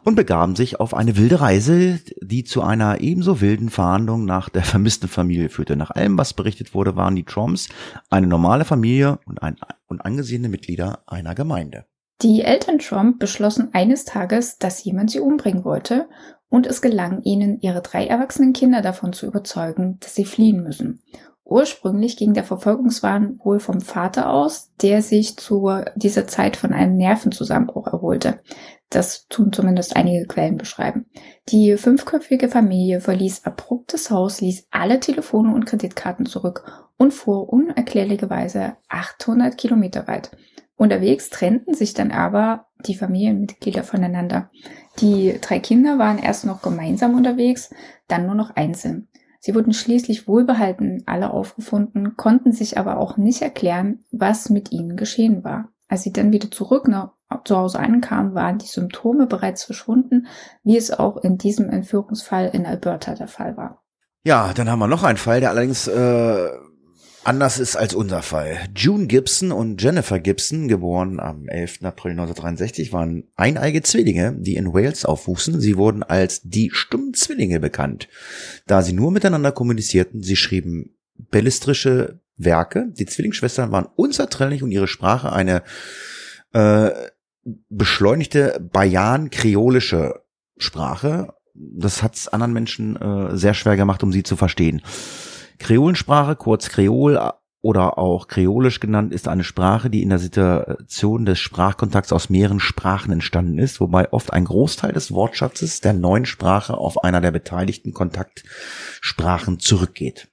Und 0.05 0.15
begaben 0.15 0.55
sich 0.55 0.79
auf 0.79 0.95
eine 0.95 1.17
wilde 1.17 1.41
Reise, 1.41 1.99
die 2.23 2.45
zu 2.45 2.63
einer 2.63 3.01
ebenso 3.01 3.41
wilden 3.41 3.71
Fahndung 3.71 4.27
nach 4.27 4.49
der 4.49 4.63
vermissten 4.63 5.09
Familie 5.09 5.49
führte. 5.49 5.75
Nach 5.75 5.91
allem, 5.91 6.17
was 6.17 6.35
berichtet 6.35 6.73
wurde, 6.73 6.95
waren 6.95 7.17
die 7.17 7.25
Trumps 7.25 7.69
eine 8.11 8.29
normale 8.29 8.65
Familie 8.65 9.19
und, 9.27 9.43
ein, 9.43 9.57
und 9.89 10.03
angesehene 10.03 10.49
Mitglieder 10.49 11.01
einer 11.09 11.35
Gemeinde. 11.35 11.87
Die 12.23 12.43
Eltern 12.43 12.79
Trump 12.79 13.21
beschlossen 13.21 13.69
eines 13.73 14.05
Tages, 14.05 14.59
dass 14.59 14.83
jemand 14.83 15.11
sie 15.11 15.21
umbringen 15.21 15.65
wollte, 15.65 16.09
und 16.51 16.67
es 16.67 16.81
gelang 16.81 17.23
ihnen, 17.23 17.61
ihre 17.61 17.83
drei 17.83 18.07
erwachsenen 18.07 18.55
Kinder 18.55 18.81
davon 18.81 19.13
zu 19.13 19.27
überzeugen, 19.27 19.99
dass 20.01 20.15
sie 20.15 20.25
fliehen 20.25 20.63
müssen. 20.63 21.03
Ursprünglich 21.45 22.17
ging 22.17 22.35
der 22.35 22.45
Verfolgungswahn 22.45 23.41
wohl 23.43 23.59
vom 23.59 23.81
Vater 23.81 24.31
aus, 24.31 24.71
der 24.83 25.01
sich 25.01 25.39
zu 25.39 25.71
dieser 25.95 26.27
Zeit 26.27 26.57
von 26.57 26.75
einem 26.75 26.97
Nervenzusammenbruch 26.97 27.87
erholte. 27.87 28.41
Das 28.91 29.29
tun 29.29 29.53
zumindest 29.53 29.97
einige 29.97 30.27
Quellen 30.27 30.59
beschreiben. 30.59 31.07
Die 31.49 31.77
fünfköpfige 31.77 32.49
Familie 32.49 33.01
verließ 33.01 33.45
abrupt 33.45 33.95
das 33.95 34.11
Haus, 34.11 34.41
ließ 34.41 34.69
alle 34.71 35.01
Telefone 35.01 35.55
und 35.55 35.65
Kreditkarten 35.65 36.27
zurück 36.27 36.65
und 36.99 37.15
fuhr 37.15 37.51
unerklärlicherweise 37.51 38.77
800 38.89 39.57
Kilometer 39.57 40.07
weit. 40.07 40.31
Unterwegs 40.79 41.29
trennten 41.29 41.75
sich 41.75 41.93
dann 41.93 42.13
aber 42.13 42.67
die 42.87 42.95
Familienmitglieder 42.95 43.83
voneinander. 43.83 44.49
Die 45.01 45.37
drei 45.41 45.59
Kinder 45.59 45.99
waren 45.99 46.19
erst 46.19 46.47
noch 46.47 46.63
gemeinsam 46.63 47.17
unterwegs, 47.17 47.75
dann 48.07 48.27
nur 48.27 48.37
noch 48.37 48.55
einzeln. 48.55 49.09
Sie 49.41 49.57
wurden 49.57 49.73
schließlich 49.73 50.29
wohlbehalten 50.29 51.03
alle 51.07 51.33
aufgefunden, 51.33 52.17
konnten 52.17 52.53
sich 52.53 52.79
aber 52.79 52.99
auch 52.99 53.17
nicht 53.17 53.43
erklären, 53.43 54.05
was 54.13 54.51
mit 54.51 54.71
ihnen 54.71 54.97
geschehen 54.97 55.43
war. 55.43 55.69
Als 55.89 56.05
sie 56.05 56.13
dann 56.13 56.31
wieder 56.31 56.51
zurück 56.51 56.87
nach, 56.87 57.11
zu 57.45 57.57
Hause 57.57 57.81
ankamen, 57.81 58.35
waren 58.35 58.59
die 58.59 58.67
Symptome 58.67 59.27
bereits 59.27 59.65
verschwunden, 59.65 60.29
wie 60.63 60.77
es 60.77 60.93
auch 60.93 61.17
in 61.17 61.39
diesem 61.39 61.71
Entführungsfall 61.71 62.51
in 62.53 62.67
Alberta 62.67 63.15
der 63.15 63.29
Fall 63.29 63.57
war. 63.57 63.83
Ja, 64.23 64.53
dann 64.55 64.71
haben 64.71 64.79
wir 64.79 64.87
noch 64.87 65.03
einen 65.03 65.19
Fall, 65.19 65.41
der 65.41 65.51
allerdings 65.51 65.89
äh, 65.89 66.49
anders 67.29 67.59
ist 67.59 67.77
als 67.77 67.95
unser 67.95 68.23
Fall. 68.23 68.57
June 68.75 69.07
Gibson 69.07 69.53
und 69.53 69.83
Jennifer 69.83 70.19
Gibson, 70.19 70.67
geboren 70.67 71.21
am 71.21 71.47
11. 71.47 71.81
April 71.83 72.13
1963, 72.13 72.91
waren 72.95 73.25
eineige 73.37 73.83
Zwillinge, 73.83 74.35
die 74.39 74.57
in 74.57 74.73
Wales 74.73 75.05
aufwuchsen. 75.05 75.61
Sie 75.61 75.77
wurden 75.77 76.03
als 76.03 76.41
die 76.43 76.71
stummen 76.73 77.13
Zwillinge 77.13 77.61
bekannt, 77.61 78.09
da 78.67 78.81
sie 78.81 78.95
nur 78.95 79.13
miteinander 79.13 79.53
kommunizierten. 79.53 80.23
Sie 80.23 80.37
schrieben 80.37 80.97
bellistrische 81.31 82.21
Werke. 82.39 82.89
Die 82.93 83.05
Zwillingsschwestern 83.05 83.73
waren 83.73 83.89
unzertrennlich 83.95 84.63
und 84.63 84.71
ihre 84.71 84.89
Sprache 84.89 85.31
eine 85.31 85.63
äh, 86.55 86.91
beschleunigte 87.69 88.59
bayan-kreolische 88.73 90.23
Sprache. 90.57 91.35
Das 91.53 92.03
hat 92.03 92.15
es 92.15 92.29
anderen 92.29 92.55
Menschen 92.55 92.97
äh, 92.97 93.37
sehr 93.37 93.53
schwer 93.53 93.77
gemacht, 93.77 94.03
um 94.03 94.13
sie 94.13 94.23
zu 94.23 94.37
verstehen. 94.37 94.81
Kreolensprache, 95.59 96.37
kurz 96.37 96.69
Kreol 96.69 97.33
oder 97.61 97.99
auch 97.99 98.29
Kreolisch 98.29 98.81
genannt, 98.81 99.13
ist 99.13 99.29
eine 99.29 99.45
Sprache, 99.45 99.91
die 99.91 100.03
in 100.03 100.11
der 100.11 100.19
Situation 100.19 101.25
des 101.25 101.39
Sprachkontakts 101.39 102.13
aus 102.13 102.31
mehreren 102.31 102.61
Sprachen 102.61 103.13
entstanden 103.13 103.59
ist, 103.59 103.81
wobei 103.81 104.13
oft 104.13 104.33
ein 104.33 104.45
Großteil 104.45 104.93
des 104.93 105.13
Wortschatzes 105.13 105.81
der 105.81 105.93
neuen 105.93 106.25
Sprache 106.25 106.79
auf 106.79 107.03
einer 107.03 107.21
der 107.21 107.33
beteiligten 107.33 107.93
Kontaktsprachen 107.93 109.59
zurückgeht. 109.59 110.29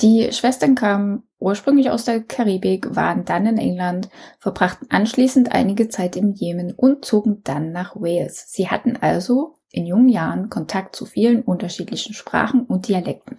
Die 0.00 0.32
Schwestern 0.32 0.76
kamen 0.76 1.24
ursprünglich 1.40 1.90
aus 1.90 2.04
der 2.04 2.20
Karibik, 2.20 2.94
waren 2.94 3.24
dann 3.24 3.46
in 3.46 3.58
England, 3.58 4.08
verbrachten 4.38 4.88
anschließend 4.90 5.50
einige 5.50 5.88
Zeit 5.88 6.14
im 6.14 6.32
Jemen 6.32 6.72
und 6.72 7.04
zogen 7.04 7.42
dann 7.42 7.72
nach 7.72 7.96
Wales. 7.96 8.46
Sie 8.48 8.68
hatten 8.68 8.96
also 8.96 9.57
in 9.70 9.86
jungen 9.86 10.08
Jahren 10.08 10.48
Kontakt 10.48 10.96
zu 10.96 11.04
vielen 11.04 11.42
unterschiedlichen 11.42 12.14
Sprachen 12.14 12.62
und 12.62 12.88
Dialekten. 12.88 13.38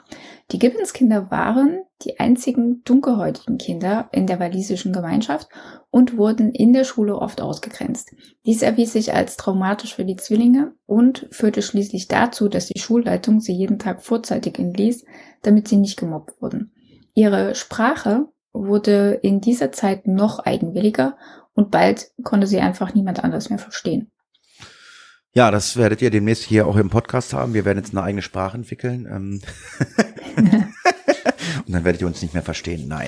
Die 0.52 0.60
Gibbons-Kinder 0.60 1.32
waren 1.32 1.80
die 2.04 2.20
einzigen 2.20 2.84
dunkelhäutigen 2.84 3.58
Kinder 3.58 4.10
in 4.12 4.28
der 4.28 4.40
walisischen 4.40 4.94
Gemeinschaft 4.94 5.50
und 5.90 6.18
wurden 6.18 6.52
in 6.52 6.72
der 6.72 6.84
Schule 6.84 7.18
oft 7.18 7.42
ausgegrenzt. 7.42 8.14
Dies 8.46 8.62
erwies 8.62 8.94
sich 8.94 9.14
als 9.14 9.38
traumatisch 9.38 9.96
für 9.96 10.06
die 10.06 10.16
Zwillinge 10.16 10.74
und 10.86 11.28
führte 11.32 11.62
schließlich 11.62 12.08
dazu, 12.08 12.48
dass 12.48 12.68
die 12.68 12.80
Schulleitung 12.80 13.42
sie 13.42 13.54
jeden 13.54 13.80
Tag 13.80 14.04
vorzeitig 14.04 14.60
entließ, 14.60 15.06
damit 15.42 15.68
sie 15.68 15.78
nicht 15.78 15.98
gemobbt 15.98 16.42
wurden. 16.42 16.74
Ihre 17.16 17.56
Sprache 17.56 18.28
wurde 18.54 19.20
in 19.22 19.42
dieser 19.42 19.72
Zeit 19.72 20.08
noch 20.08 20.40
eigenwilliger 20.40 21.18
und 21.54 21.72
bald 21.72 22.12
konnte 22.24 22.48
sie 22.48 22.60
einfach 22.60 22.94
niemand 22.94 23.24
anders 23.24 23.50
mehr 23.50 23.60
verstehen. 23.60 24.12
Ja, 25.40 25.52
das 25.52 25.78
werdet 25.78 26.02
ihr 26.02 26.10
demnächst 26.10 26.44
hier 26.44 26.68
auch 26.68 26.76
im 26.76 26.90
Podcast 26.90 27.32
haben. 27.32 27.54
Wir 27.54 27.64
werden 27.64 27.78
jetzt 27.78 27.92
eine 27.92 28.04
eigene 28.04 28.22
Sprache 28.22 28.58
entwickeln. 28.58 29.08
Ähm. 29.10 29.42
Und 30.36 31.72
dann 31.74 31.86
werdet 31.86 32.02
ihr 32.02 32.08
uns 32.08 32.22
nicht 32.22 32.34
mehr 32.34 32.44
verstehen. 32.44 32.90
Nein. 32.90 33.08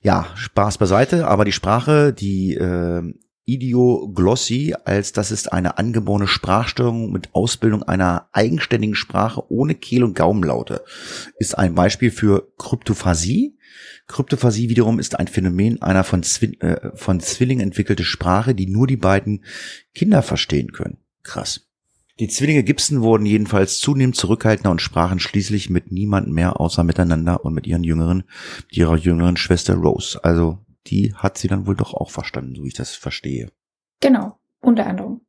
Ja, 0.00 0.28
Spaß 0.36 0.78
beiseite. 0.78 1.28
Aber 1.28 1.44
die 1.44 1.52
Sprache, 1.52 2.14
die 2.14 2.54
äh, 2.54 3.02
Idioglossie, 3.44 4.74
als 4.86 5.12
das 5.12 5.30
ist 5.30 5.52
eine 5.52 5.76
angeborene 5.76 6.28
Sprachstörung 6.28 7.12
mit 7.12 7.28
Ausbildung 7.34 7.82
einer 7.82 8.30
eigenständigen 8.32 8.94
Sprache 8.94 9.42
ohne 9.52 9.74
Kehl- 9.74 10.04
und 10.04 10.16
Gaumenlaute, 10.16 10.82
ist 11.36 11.58
ein 11.58 11.74
Beispiel 11.74 12.10
für 12.10 12.50
Kryptophasie. 12.56 13.58
Kryptophasie 14.06 14.70
wiederum 14.70 14.98
ist 14.98 15.18
ein 15.18 15.28
Phänomen 15.28 15.82
einer 15.82 16.04
von, 16.04 16.22
Zwi 16.22 16.56
äh, 16.60 16.96
von 16.96 17.20
Zwillingen 17.20 17.66
entwickelte 17.66 18.04
Sprache, 18.04 18.54
die 18.54 18.66
nur 18.66 18.86
die 18.86 18.96
beiden 18.96 19.44
Kinder 19.92 20.22
verstehen 20.22 20.72
können. 20.72 20.96
Krass. 21.22 21.68
Die 22.18 22.28
Zwillinge 22.28 22.62
Gibson 22.62 23.00
wurden 23.00 23.24
jedenfalls 23.24 23.78
zunehmend 23.78 24.14
zurückhaltender 24.14 24.70
und 24.70 24.82
sprachen 24.82 25.20
schließlich 25.20 25.70
mit 25.70 25.90
niemandem 25.90 26.34
mehr 26.34 26.60
außer 26.60 26.84
miteinander 26.84 27.46
und 27.46 27.54
mit 27.54 27.66
ihren 27.66 27.82
jüngeren, 27.82 28.24
mit 28.66 28.76
ihrer 28.76 28.96
jüngeren 28.96 29.38
Schwester 29.38 29.74
Rose. 29.74 30.22
Also 30.22 30.58
die 30.86 31.14
hat 31.14 31.38
sie 31.38 31.48
dann 31.48 31.66
wohl 31.66 31.76
doch 31.76 31.94
auch 31.94 32.10
verstanden, 32.10 32.54
so 32.54 32.64
wie 32.64 32.68
ich 32.68 32.74
das 32.74 32.94
verstehe. 32.94 33.50
Genau, 34.00 34.38
unter 34.60 34.86
anderem. 34.86 35.22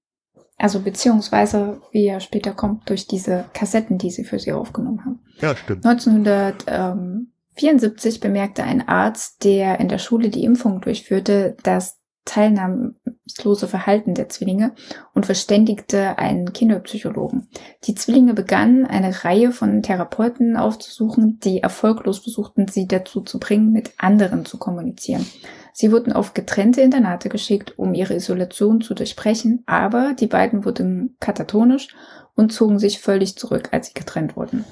Also 0.58 0.82
beziehungsweise, 0.82 1.80
wie 1.92 2.08
er 2.08 2.20
später 2.20 2.52
kommt, 2.54 2.90
durch 2.90 3.08
diese 3.08 3.46
Kassetten, 3.54 3.98
die 3.98 4.12
sie 4.12 4.26
für 4.26 4.38
sie 4.38 4.52
aufgenommen 4.52 5.06
haben. 5.06 5.22
Ja, 5.40 5.56
stimmt. 5.56 5.86
1974 5.86 8.20
bemerkte 8.20 8.64
ein 8.64 8.86
Arzt, 8.88 9.46
der 9.46 9.80
in 9.80 9.88
der 9.88 9.98
Schule 9.98 10.30
die 10.30 10.44
Impfung 10.44 10.82
durchführte, 10.82 11.56
dass 11.64 12.01
teilnahmslose 12.32 13.68
Verhalten 13.68 14.14
der 14.14 14.30
Zwillinge 14.30 14.72
und 15.14 15.26
verständigte 15.26 16.18
einen 16.18 16.54
Kinderpsychologen. 16.54 17.50
Die 17.84 17.96
Zwillinge 17.96 18.34
begannen, 18.34 18.86
eine 18.86 19.26
Reihe 19.26 19.52
von 19.52 19.84
Therapeuten 19.84 20.56
aufzusuchen, 20.56 21.40
die 21.44 21.62
erfolglos 21.62 22.20
versuchten, 22.20 22.70
sie 22.70 22.88
dazu 22.88 23.20
zu 23.22 23.38
bringen, 23.38 23.74
mit 23.74 23.92
anderen 23.98 24.46
zu 24.46 24.58
kommunizieren. 24.58 25.26
Sie 25.74 25.92
wurden 25.92 26.14
auf 26.14 26.34
getrennte 26.34 26.80
Internate 26.82 27.28
geschickt, 27.28 27.78
um 27.78 27.94
ihre 27.94 28.16
Isolation 28.16 28.80
zu 28.80 28.94
durchbrechen, 28.94 29.64
aber 29.66 30.14
die 30.18 30.28
beiden 30.28 30.64
wurden 30.64 31.18
katatonisch 31.20 31.90
und 32.36 32.54
zogen 32.54 32.80
sich 32.80 33.00
völlig 33.00 33.38
zurück, 33.38 33.70
als 33.72 33.88
sie 33.88 33.94
getrennt 33.94 34.38
wurden. 34.38 34.64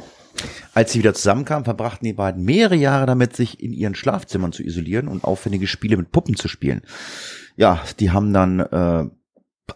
Als 0.74 0.94
sie 0.94 1.00
wieder 1.00 1.14
zusammenkamen, 1.14 1.66
verbrachten 1.66 2.06
die 2.06 2.14
beiden 2.14 2.44
mehrere 2.44 2.76
Jahre 2.76 3.06
damit, 3.06 3.36
sich 3.36 3.62
in 3.62 3.74
ihren 3.74 3.96
Schlafzimmern 3.96 4.52
zu 4.52 4.64
isolieren 4.64 5.08
und 5.08 5.24
aufwendige 5.24 5.68
Spiele 5.68 5.98
mit 5.98 6.12
Puppen 6.12 6.36
zu 6.36 6.48
spielen. 6.48 6.82
Ja, 7.60 7.82
die 8.00 8.12
haben 8.12 8.32
dann 8.32 8.62
äh, 8.62 9.10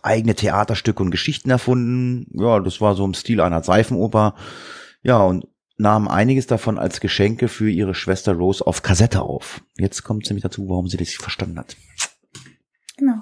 eigene 0.04 0.36
Theaterstücke 0.36 1.04
und 1.04 1.12
Geschichten 1.12 1.50
erfunden. 1.50 2.28
Ja, 2.32 2.62
das 2.62 2.80
war 2.80 2.96
so 2.96 3.04
im 3.04 3.14
Stil 3.14 3.42
einer 3.42 3.62
Seifenoper. 3.62 4.36
Ja, 5.02 5.22
und 5.22 5.50
nahmen 5.76 6.08
einiges 6.08 6.48
davon 6.48 6.78
als 6.80 7.02
Geschenke 7.02 7.50
für 7.50 7.70
ihre 7.70 7.94
Schwester 7.94 8.36
Rose 8.36 8.66
auf 8.66 8.84
Kassette 8.84 9.22
auf. 9.22 9.66
Jetzt 9.78 10.04
kommt 10.04 10.26
nämlich 10.30 10.44
dazu, 10.44 10.70
warum 10.70 10.88
sie 10.88 10.96
das 10.96 11.08
nicht 11.08 11.22
verstanden 11.22 11.60
hat. 11.60 11.76
Genau. 12.96 13.22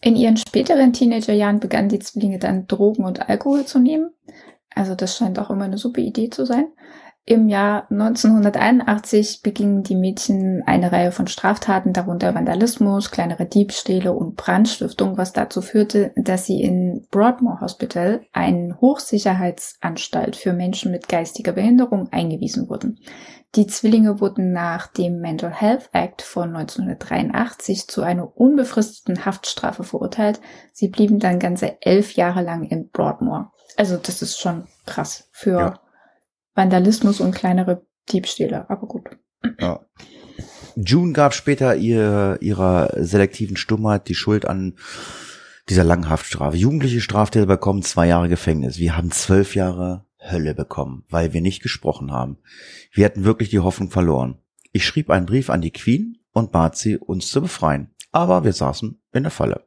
In 0.00 0.14
ihren 0.14 0.36
späteren 0.36 0.92
Teenagerjahren 0.92 1.58
begannen 1.58 1.88
die 1.88 1.98
Zwillinge 1.98 2.38
dann 2.38 2.68
Drogen 2.68 3.04
und 3.04 3.28
Alkohol 3.28 3.64
zu 3.64 3.80
nehmen. 3.80 4.12
Also 4.72 4.94
das 4.94 5.16
scheint 5.16 5.40
auch 5.40 5.50
immer 5.50 5.64
eine 5.64 5.78
super 5.78 6.00
Idee 6.00 6.30
zu 6.30 6.46
sein. 6.46 6.66
Im 7.30 7.48
Jahr 7.48 7.86
1981 7.92 9.42
begingen 9.42 9.84
die 9.84 9.94
Mädchen 9.94 10.64
eine 10.66 10.90
Reihe 10.90 11.12
von 11.12 11.28
Straftaten, 11.28 11.92
darunter 11.92 12.34
Vandalismus, 12.34 13.12
kleinere 13.12 13.46
Diebstähle 13.46 14.12
und 14.12 14.34
Brandstiftung, 14.34 15.16
was 15.16 15.32
dazu 15.32 15.62
führte, 15.62 16.10
dass 16.16 16.46
sie 16.46 16.60
in 16.60 17.06
Broadmoor 17.12 17.60
Hospital, 17.60 18.22
eine 18.32 18.80
Hochsicherheitsanstalt 18.80 20.34
für 20.34 20.52
Menschen 20.52 20.90
mit 20.90 21.08
geistiger 21.08 21.52
Behinderung, 21.52 22.08
eingewiesen 22.10 22.68
wurden. 22.68 22.98
Die 23.54 23.68
Zwillinge 23.68 24.20
wurden 24.20 24.52
nach 24.52 24.88
dem 24.88 25.20
Mental 25.20 25.52
Health 25.52 25.88
Act 25.92 26.22
von 26.22 26.56
1983 26.56 27.86
zu 27.86 28.02
einer 28.02 28.36
unbefristeten 28.36 29.24
Haftstrafe 29.24 29.84
verurteilt. 29.84 30.40
Sie 30.72 30.88
blieben 30.88 31.20
dann 31.20 31.38
ganze 31.38 31.80
elf 31.80 32.14
Jahre 32.14 32.42
lang 32.42 32.64
in 32.64 32.88
Broadmoor. 32.88 33.52
Also 33.76 33.98
das 33.98 34.20
ist 34.20 34.40
schon 34.40 34.64
krass 34.84 35.28
für 35.30 35.50
ja. 35.60 35.80
Vandalismus 36.54 37.20
und 37.20 37.34
kleinere 37.34 37.86
Diebstähle, 38.10 38.68
aber 38.68 38.86
gut. 38.86 39.04
Ja. 39.58 39.80
June 40.76 41.12
gab 41.12 41.34
später 41.34 41.76
ihr, 41.76 42.38
ihrer 42.40 42.92
selektiven 42.96 43.56
Stummheit 43.56 44.08
die 44.08 44.14
Schuld 44.14 44.46
an 44.46 44.74
dieser 45.68 45.84
langen 45.84 46.08
Haftstrafe. 46.08 46.56
Jugendliche 46.56 47.00
Straftäter 47.00 47.46
bekommen 47.46 47.82
zwei 47.82 48.08
Jahre 48.08 48.28
Gefängnis. 48.28 48.78
Wir 48.78 48.96
haben 48.96 49.10
zwölf 49.10 49.54
Jahre 49.54 50.06
Hölle 50.18 50.54
bekommen, 50.54 51.04
weil 51.08 51.32
wir 51.32 51.40
nicht 51.40 51.62
gesprochen 51.62 52.12
haben. 52.12 52.38
Wir 52.92 53.04
hatten 53.04 53.24
wirklich 53.24 53.50
die 53.50 53.60
Hoffnung 53.60 53.90
verloren. 53.90 54.38
Ich 54.72 54.86
schrieb 54.86 55.10
einen 55.10 55.26
Brief 55.26 55.50
an 55.50 55.60
die 55.60 55.72
Queen 55.72 56.18
und 56.32 56.52
bat 56.52 56.76
sie, 56.76 56.98
uns 56.98 57.28
zu 57.28 57.40
befreien. 57.40 57.94
Aber 58.12 58.44
wir 58.44 58.52
saßen 58.52 59.00
in 59.12 59.22
der 59.22 59.32
Falle. 59.32 59.66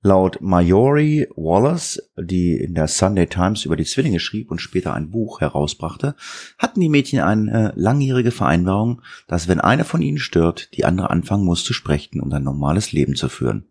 Laut 0.00 0.40
Mayori 0.40 1.26
Wallace, 1.34 2.10
die 2.16 2.56
in 2.56 2.74
der 2.74 2.86
Sunday 2.86 3.26
Times 3.26 3.64
über 3.64 3.76
die 3.76 3.84
Zwillinge 3.84 4.20
schrieb 4.20 4.50
und 4.50 4.60
später 4.60 4.94
ein 4.94 5.10
Buch 5.10 5.40
herausbrachte, 5.40 6.14
hatten 6.56 6.80
die 6.80 6.88
Mädchen 6.88 7.20
eine 7.20 7.72
langjährige 7.74 8.30
Vereinbarung, 8.30 9.02
dass 9.26 9.48
wenn 9.48 9.60
eine 9.60 9.84
von 9.84 10.00
ihnen 10.00 10.18
stirbt, 10.18 10.76
die 10.76 10.84
andere 10.84 11.10
anfangen 11.10 11.44
muss 11.44 11.64
zu 11.64 11.72
sprechen 11.72 12.20
und 12.20 12.32
ein 12.32 12.44
normales 12.44 12.92
Leben 12.92 13.16
zu 13.16 13.28
führen. 13.28 13.66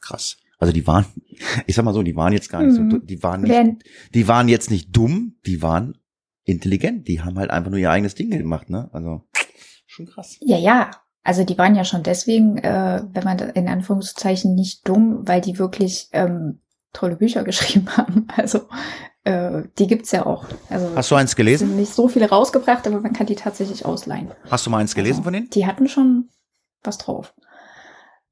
Krass. 0.00 0.38
Also 0.58 0.72
die 0.72 0.86
waren, 0.86 1.04
ich 1.66 1.74
sag 1.74 1.84
mal 1.84 1.92
so, 1.92 2.02
die 2.02 2.16
waren 2.16 2.32
jetzt 2.32 2.48
gar 2.48 2.62
nicht 2.62 2.78
mhm. 2.78 2.90
so, 2.90 2.98
die 2.98 3.22
waren 3.22 3.42
nicht, 3.42 3.84
die 4.14 4.28
waren 4.28 4.48
jetzt 4.48 4.70
nicht 4.70 4.96
dumm, 4.96 5.36
die 5.44 5.60
waren 5.60 5.98
intelligent, 6.44 7.06
die 7.06 7.20
haben 7.20 7.38
halt 7.38 7.50
einfach 7.50 7.70
nur 7.70 7.80
ihr 7.80 7.90
eigenes 7.90 8.14
Ding 8.14 8.30
gemacht, 8.30 8.70
ne? 8.70 8.88
Also 8.92 9.24
schon 9.86 10.06
krass. 10.06 10.38
Ja, 10.40 10.58
ja, 10.58 10.90
also 11.26 11.42
die 11.42 11.58
waren 11.58 11.74
ja 11.74 11.84
schon 11.84 12.04
deswegen, 12.04 12.58
äh, 12.58 13.02
wenn 13.12 13.24
man 13.24 13.38
in 13.38 13.68
Anführungszeichen 13.68 14.54
nicht 14.54 14.86
dumm, 14.86 15.26
weil 15.26 15.40
die 15.40 15.58
wirklich 15.58 16.08
ähm, 16.12 16.60
tolle 16.92 17.16
Bücher 17.16 17.42
geschrieben 17.44 17.88
haben. 17.96 18.28
Also 18.36 18.60
äh, 19.24 19.64
die 19.76 19.88
gibt's 19.88 20.12
ja 20.12 20.24
auch. 20.24 20.44
Also 20.70 20.94
Hast 20.94 21.10
du 21.10 21.16
eins 21.16 21.34
gelesen? 21.34 21.68
Sind 21.68 21.76
nicht 21.78 21.92
so 21.92 22.06
viele 22.06 22.28
rausgebracht, 22.28 22.86
aber 22.86 23.00
man 23.00 23.12
kann 23.12 23.26
die 23.26 23.34
tatsächlich 23.34 23.84
ausleihen. 23.84 24.30
Hast 24.48 24.66
du 24.66 24.70
mal 24.70 24.78
eins 24.78 24.94
gelesen 24.94 25.18
also, 25.18 25.24
von 25.24 25.32
denen? 25.32 25.50
Die 25.50 25.66
hatten 25.66 25.88
schon 25.88 26.28
was 26.84 26.98
drauf. 26.98 27.34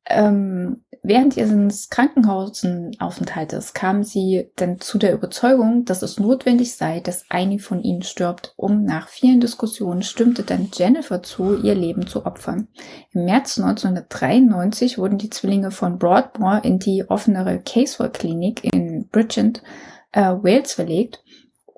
Ähm, 0.07 0.85
während 1.03 1.37
ihres 1.37 1.89
Krankenhausaufenthaltes 1.89 3.73
kam 3.73 4.03
sie 4.03 4.51
dann 4.57 4.81
zu 4.81 4.99
der 4.99 5.15
Überzeugung, 5.15 5.85
dass 5.85 6.03
es 6.03 6.19
notwendig 6.19 6.75
sei, 6.75 7.01
dass 7.01 7.25
eine 7.31 7.59
von 7.59 7.83
ihnen 7.83 8.03
stirbt, 8.03 8.53
um 8.57 8.85
nach 8.85 9.09
vielen 9.09 9.41
Diskussionen 9.41 10.03
stimmte 10.03 10.43
dann 10.43 10.69
Jennifer 10.73 11.23
zu, 11.23 11.57
ihr 11.57 11.75
Leben 11.75 12.07
zu 12.07 12.27
opfern. 12.27 12.69
Im 13.13 13.25
März 13.25 13.59
1993 13.59 14.99
wurden 14.99 15.19
die 15.19 15.31
Zwillinge 15.31 15.71
von 15.71 15.99
Broadmoor 15.99 16.65
in 16.65 16.79
die 16.79 17.09
offenere 17.09 17.61
Casewell 17.61 18.11
Klinik 18.11 18.63
in 18.75 19.09
Bridgend, 19.09 19.63
äh, 20.13 20.21
Wales 20.21 20.75
verlegt 20.75 21.25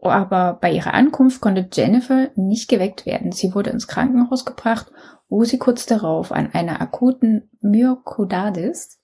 aber 0.03 0.59
bei 0.61 0.71
ihrer 0.73 0.95
Ankunft 0.95 1.41
konnte 1.41 1.69
Jennifer 1.73 2.29
nicht 2.37 2.69
geweckt 2.69 3.07
werden. 3.07 3.33
Sie 3.33 3.55
wurde 3.55 3.71
ins 3.71 3.89
Krankenhaus 3.89 4.45
gebracht 4.45 4.91
wo 5.29 5.45
sie 5.45 5.59
kurz 5.59 5.87
darauf 5.87 6.33
an 6.33 6.53
einer 6.53 6.81
akuten 6.81 7.51
Myokarditis 7.61 9.01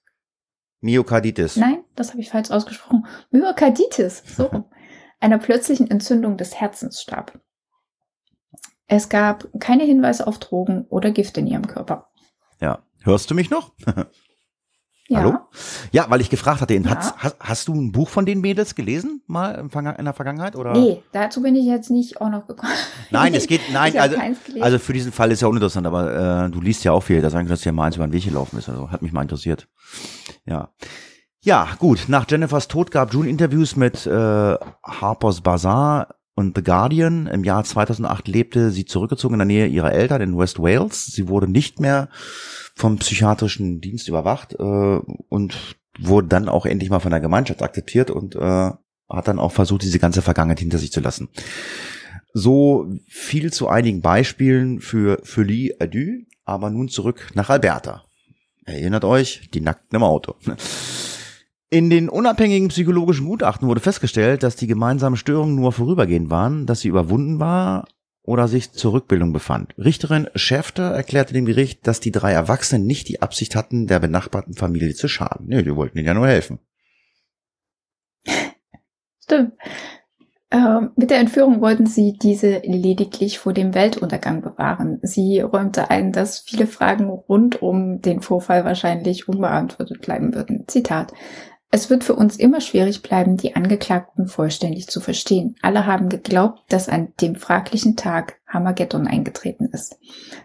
Myokarditis. 0.83 1.57
Nein, 1.57 1.85
das 1.95 2.11
habe 2.11 2.21
ich 2.21 2.29
falsch 2.29 2.51
ausgesprochen. 2.51 3.07
Myokarditis, 3.31 4.25
so 4.27 4.51
einer 5.21 5.39
plötzlichen 5.39 5.91
Entzündung 5.91 6.37
des 6.37 6.61
Herzens 6.61 7.01
starb. 7.01 7.41
Es 8.89 9.09
gab 9.09 9.49
keine 9.61 9.85
Hinweise 9.85 10.27
auf 10.27 10.39
Drogen 10.39 10.85
oder 10.89 11.13
Gift 11.13 11.39
in 11.39 11.47
ihrem 11.47 11.67
Körper. 11.67 12.11
Ja, 12.61 12.83
hörst 13.03 13.31
du 13.31 13.35
mich 13.35 13.49
noch? 13.49 13.73
Ja. 15.13 15.19
Hallo? 15.19 15.39
Ja, 15.91 16.07
weil 16.09 16.23
ich 16.23 16.31
gefragt 16.31 16.63
hatte, 16.63 16.73
ja. 16.73 16.81
hast, 16.87 17.15
hast, 17.19 17.37
hast, 17.39 17.69
du 17.69 17.75
ein 17.75 17.93
Buch 17.93 18.09
von 18.09 18.25
den 18.25 18.41
Mädels 18.41 18.75
gelesen, 18.75 19.21
mal 19.27 19.69
in 19.71 20.05
der 20.05 20.15
Vergangenheit? 20.15 20.57
Oder? 20.57 20.73
Nee, 20.73 21.03
dazu 21.13 21.43
bin 21.43 21.55
ich 21.55 21.67
jetzt 21.67 21.91
nicht 21.91 22.23
auch 22.23 22.31
noch 22.31 22.47
gekommen. 22.47 22.73
Nein, 23.11 23.35
es 23.35 23.47
geht, 23.47 23.61
nein, 23.75 23.97
also, 23.99 24.17
also 24.61 24.79
für 24.79 24.95
diesen 24.95 25.13
Fall 25.13 25.31
ist 25.31 25.43
ja 25.43 25.49
uninteressant, 25.49 25.87
aber 25.87 26.47
äh, 26.47 26.51
du 26.51 26.63
liest 26.63 26.83
ja 26.85 26.93
auch 26.93 27.03
viel, 27.03 27.21
da 27.21 27.29
sagen 27.29 27.47
dass 27.47 27.63
ja 27.63 27.73
mal 27.73 27.85
eins 27.85 27.97
über 27.97 28.07
den 28.07 28.15
Weg 28.15 28.25
gelaufen 28.25 28.59
ist, 28.59 28.71
also 28.71 28.91
hat 28.91 29.03
mich 29.03 29.13
mal 29.13 29.21
interessiert. 29.21 29.69
Ja. 30.47 30.71
Ja, 31.43 31.69
gut, 31.79 32.05
nach 32.09 32.25
Jennifers 32.27 32.69
Tod 32.69 32.91
gab 32.91 33.13
June 33.13 33.29
Interviews 33.29 33.77
mit 33.77 34.07
äh, 34.07 34.57
Harper's 34.83 35.43
Bazaar 35.43 36.15
und 36.35 36.57
The 36.57 36.63
Guardian. 36.63 37.27
Im 37.27 37.45
Jahr 37.45 37.65
2008 37.65 38.29
lebte 38.29 38.71
sie 38.71 38.87
zurückgezogen 38.87 39.35
in 39.35 39.41
der 39.41 39.47
Nähe 39.47 39.67
ihrer 39.67 39.93
Eltern 39.93 40.23
in 40.23 40.39
West 40.39 40.59
Wales. 40.59 41.05
Sie 41.07 41.29
wurde 41.29 41.51
nicht 41.51 41.81
mehr 41.81 42.09
vom 42.75 42.99
psychiatrischen 42.99 43.81
Dienst 43.81 44.09
überwacht 44.09 44.55
äh, 44.55 44.63
und 45.29 45.77
wurde 45.99 46.29
dann 46.29 46.49
auch 46.49 46.67
endlich 46.67 46.91
mal 46.91 47.01
von 47.01 47.11
der 47.11 47.21
Gemeinschaft 47.21 47.63
akzeptiert 47.63 48.11
und 48.11 48.35
äh, 48.35 48.71
hat 49.09 49.29
dann 49.29 49.39
auch 49.39 49.53
versucht, 49.53 49.83
diese 49.83 49.99
ganze 49.99 50.23
Vergangenheit 50.23 50.61
hinter 50.61 50.79
sich 50.79 50.93
zu 50.93 51.01
lassen. 51.01 51.29
So 52.33 52.91
viel 53.07 53.53
zu 53.53 53.69
einigen 53.69 54.01
Beispielen 54.01 54.81
für 54.81 55.43
Lee 55.43 55.75
Adieu, 55.79 56.23
aber 56.45 56.71
nun 56.71 56.89
zurück 56.89 57.31
nach 57.35 57.51
Alberta. 57.51 58.05
Erinnert 58.65 59.05
euch, 59.05 59.51
die 59.53 59.61
Nackten 59.61 59.97
im 59.97 60.03
Auto. 60.03 60.37
In 61.69 61.91
den 61.91 62.09
unabhängigen 62.09 62.69
psychologischen 62.69 63.27
Gutachten 63.27 63.69
wurde 63.69 63.81
festgestellt, 63.81 64.43
dass 64.43 64.57
die 64.57 64.67
gemeinsamen 64.67 65.17
Störungen 65.17 65.57
nur 65.57 65.73
vorübergehend 65.73 66.31
waren, 66.31 66.67
dass 66.67 66.81
sie 66.81 66.89
überwunden 66.89 67.39
war 67.39 67.87
oder 68.25 68.49
sich 68.49 68.73
zur 68.73 68.93
Rückbildung 68.93 69.33
befand. 69.33 69.75
Richterin 69.79 70.29
Schäfter 70.35 70.93
erklärte 70.93 71.35
dem 71.35 71.45
Gericht, 71.45 71.87
dass 71.87 72.01
die 72.01 72.13
drei 72.13 72.33
Erwachsenen 72.33 72.87
nicht 72.87 73.09
die 73.09 73.21
Absicht 73.23 73.57
hatten, 73.57 73.87
der 73.87 73.99
benachbarten 73.99 74.55
Familie 74.55 74.95
zu 74.95 75.09
schaden. 75.09 75.47
Nee, 75.49 75.63
die 75.63 75.75
wollten 75.75 75.99
ihnen 75.99 76.07
ja 76.07 76.15
nur 76.15 76.29
helfen. 76.29 76.61
Stimmt. 79.23 79.55
Ähm, 80.53 80.91
mit 80.97 81.11
der 81.11 81.19
Entführung 81.19 81.63
wollten 81.63 81.87
sie 81.87 82.19
diese 82.21 82.59
lediglich 82.59 83.39
vor 83.39 83.55
dem 83.55 83.75
Weltuntergang 83.75 84.43
bewahren. 84.43 84.99
Sie 85.03 85.41
räumte 85.41 85.91
ein, 85.91 86.13
dass 86.13 86.41
viele 86.41 86.67
Fragen 86.67 87.09
rund 87.09 87.63
um 87.63 88.03
den 88.03 88.21
Vorfall 88.21 88.67
wahrscheinlich 88.67 89.29
unbeantwortet 89.29 90.03
bleiben 90.03 90.35
würden. 90.35 90.65
Zitat. 90.69 91.15
Es 91.75 91.89
wird 91.89 92.05
für 92.05 92.15
uns 92.15 92.37
immer 92.37 92.61
schwierig 92.61 93.01
bleiben, 93.01 93.39
die 93.39 93.57
Angeklagten 93.57 94.27
vollständig 94.27 94.89
zu 94.89 95.01
verstehen. 95.01 95.57
Alle 95.63 95.87
haben 95.87 96.11
geglaubt, 96.11 96.61
dass 96.69 96.91
an 96.91 97.15
dem 97.23 97.35
fraglichen 97.35 97.97
Tag 97.97 98.39
Hamageddon 98.47 99.07
eingetreten 99.07 99.71
ist. 99.73 99.99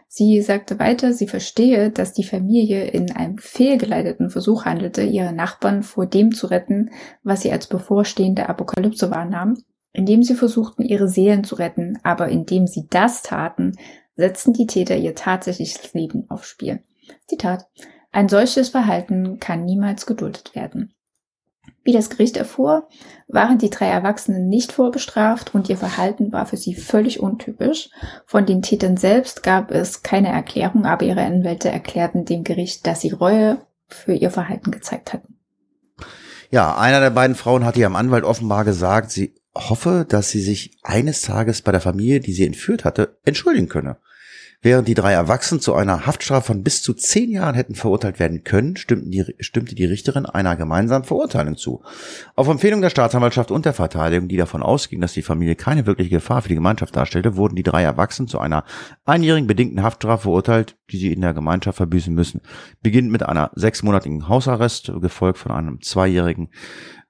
Sie 0.07 0.41
sagte 0.41 0.79
weiter, 0.79 1.11
sie 1.11 1.27
verstehe, 1.27 1.91
dass 1.91 2.13
die 2.13 2.23
Familie 2.23 2.85
in 2.85 3.11
einem 3.13 3.39
fehlgeleiteten 3.39 4.29
Versuch 4.29 4.63
handelte, 4.63 5.03
ihre 5.03 5.33
Nachbarn 5.33 5.83
vor 5.83 6.05
dem 6.05 6.33
zu 6.33 6.47
retten, 6.47 6.91
was 7.23 7.41
sie 7.41 7.51
als 7.51 7.67
bevorstehende 7.67 8.47
Apokalypse 8.47 9.11
wahrnahm, 9.11 9.61
indem 9.91 10.23
sie 10.23 10.35
versuchten, 10.35 10.83
ihre 10.83 11.09
Seelen 11.09 11.43
zu 11.43 11.55
retten, 11.55 11.99
aber 12.03 12.29
indem 12.29 12.67
sie 12.67 12.87
das 12.89 13.21
taten, 13.21 13.73
setzten 14.15 14.53
die 14.53 14.65
Täter 14.65 14.95
ihr 14.95 15.13
tatsächliches 15.13 15.93
Leben 15.93 16.23
aufs 16.29 16.47
Spiel. 16.47 16.79
Zitat. 17.27 17.67
Ein 18.13 18.29
solches 18.29 18.69
Verhalten 18.69 19.39
kann 19.39 19.65
niemals 19.65 20.05
geduldet 20.05 20.55
werden. 20.55 20.93
Wie 21.87 21.93
das 21.93 22.09
Gericht 22.09 22.35
erfuhr, 22.35 22.89
waren 23.29 23.59
die 23.59 23.69
drei 23.69 23.87
Erwachsenen 23.87 24.49
nicht 24.49 24.73
vorbestraft 24.73 25.55
und 25.55 25.69
ihr 25.69 25.77
Verhalten 25.77 26.33
war 26.33 26.45
für 26.45 26.57
sie 26.57 26.75
völlig 26.75 27.21
untypisch. 27.21 27.89
Von 28.25 28.45
den 28.45 28.61
Tätern 28.61 28.97
selbst 28.97 29.41
gab 29.41 29.71
es 29.71 30.03
keine 30.03 30.27
Erklärung, 30.27 30.85
aber 30.85 31.05
ihre 31.05 31.21
Anwälte 31.21 31.69
erklärten 31.69 32.25
dem 32.25 32.43
Gericht, 32.43 32.85
dass 32.85 32.99
sie 32.99 33.11
Reue 33.11 33.61
für 33.87 34.11
ihr 34.11 34.31
Verhalten 34.31 34.71
gezeigt 34.71 35.13
hatten. 35.13 35.37
Ja, 36.51 36.75
einer 36.77 36.99
der 36.99 37.11
beiden 37.11 37.37
Frauen 37.37 37.63
hat 37.63 37.77
ihrem 37.77 37.95
Anwalt 37.95 38.25
offenbar 38.25 38.65
gesagt, 38.65 39.09
sie 39.09 39.35
hoffe, 39.55 40.05
dass 40.05 40.29
sie 40.29 40.41
sich 40.41 40.77
eines 40.83 41.21
Tages 41.21 41.61
bei 41.61 41.71
der 41.71 41.79
Familie, 41.79 42.19
die 42.19 42.33
sie 42.33 42.45
entführt 42.45 42.83
hatte, 42.83 43.17
entschuldigen 43.23 43.69
könne. 43.69 43.95
Während 44.63 44.87
die 44.87 44.95
drei 44.95 45.13
Erwachsenen 45.13 45.61
zu 45.61 45.75
einer 45.75 46.07
Haftstrafe 46.07 46.47
von 46.47 46.63
bis 46.63 46.81
zu 46.81 46.95
zehn 46.95 47.29
Jahren 47.29 47.53
hätten 47.53 47.75
verurteilt 47.75 48.19
werden 48.19 48.43
können, 48.43 48.73
die, 48.73 49.23
stimmte 49.39 49.75
die 49.75 49.85
Richterin 49.85 50.25
einer 50.25 50.55
gemeinsamen 50.55 51.05
Verurteilung 51.05 51.57
zu. 51.57 51.83
Auf 52.35 52.47
Empfehlung 52.47 52.81
der 52.81 52.89
Staatsanwaltschaft 52.89 53.51
und 53.51 53.65
der 53.65 53.73
Verteidigung, 53.73 54.27
die 54.27 54.35
davon 54.35 54.63
ausging, 54.63 54.99
dass 54.99 55.13
die 55.13 55.21
Familie 55.21 55.55
keine 55.55 55.85
wirkliche 55.85 56.09
Gefahr 56.09 56.41
für 56.41 56.49
die 56.49 56.55
Gemeinschaft 56.55 56.95
darstellte, 56.95 57.37
wurden 57.37 57.55
die 57.55 57.61
drei 57.61 57.83
Erwachsenen 57.83 58.27
zu 58.27 58.39
einer 58.39 58.63
einjährigen 59.05 59.45
bedingten 59.45 59.83
Haftstrafe 59.83 60.23
verurteilt, 60.23 60.75
die 60.89 60.97
sie 60.97 61.13
in 61.13 61.21
der 61.21 61.35
Gemeinschaft 61.35 61.77
verbüßen 61.77 62.13
müssen. 62.13 62.41
Beginnt 62.81 63.11
mit 63.11 63.21
einer 63.21 63.51
sechsmonatigen 63.53 64.27
Hausarrest, 64.27 64.91
gefolgt 64.99 65.37
von 65.37 65.51
einem 65.51 65.81
zweijährigen 65.81 66.49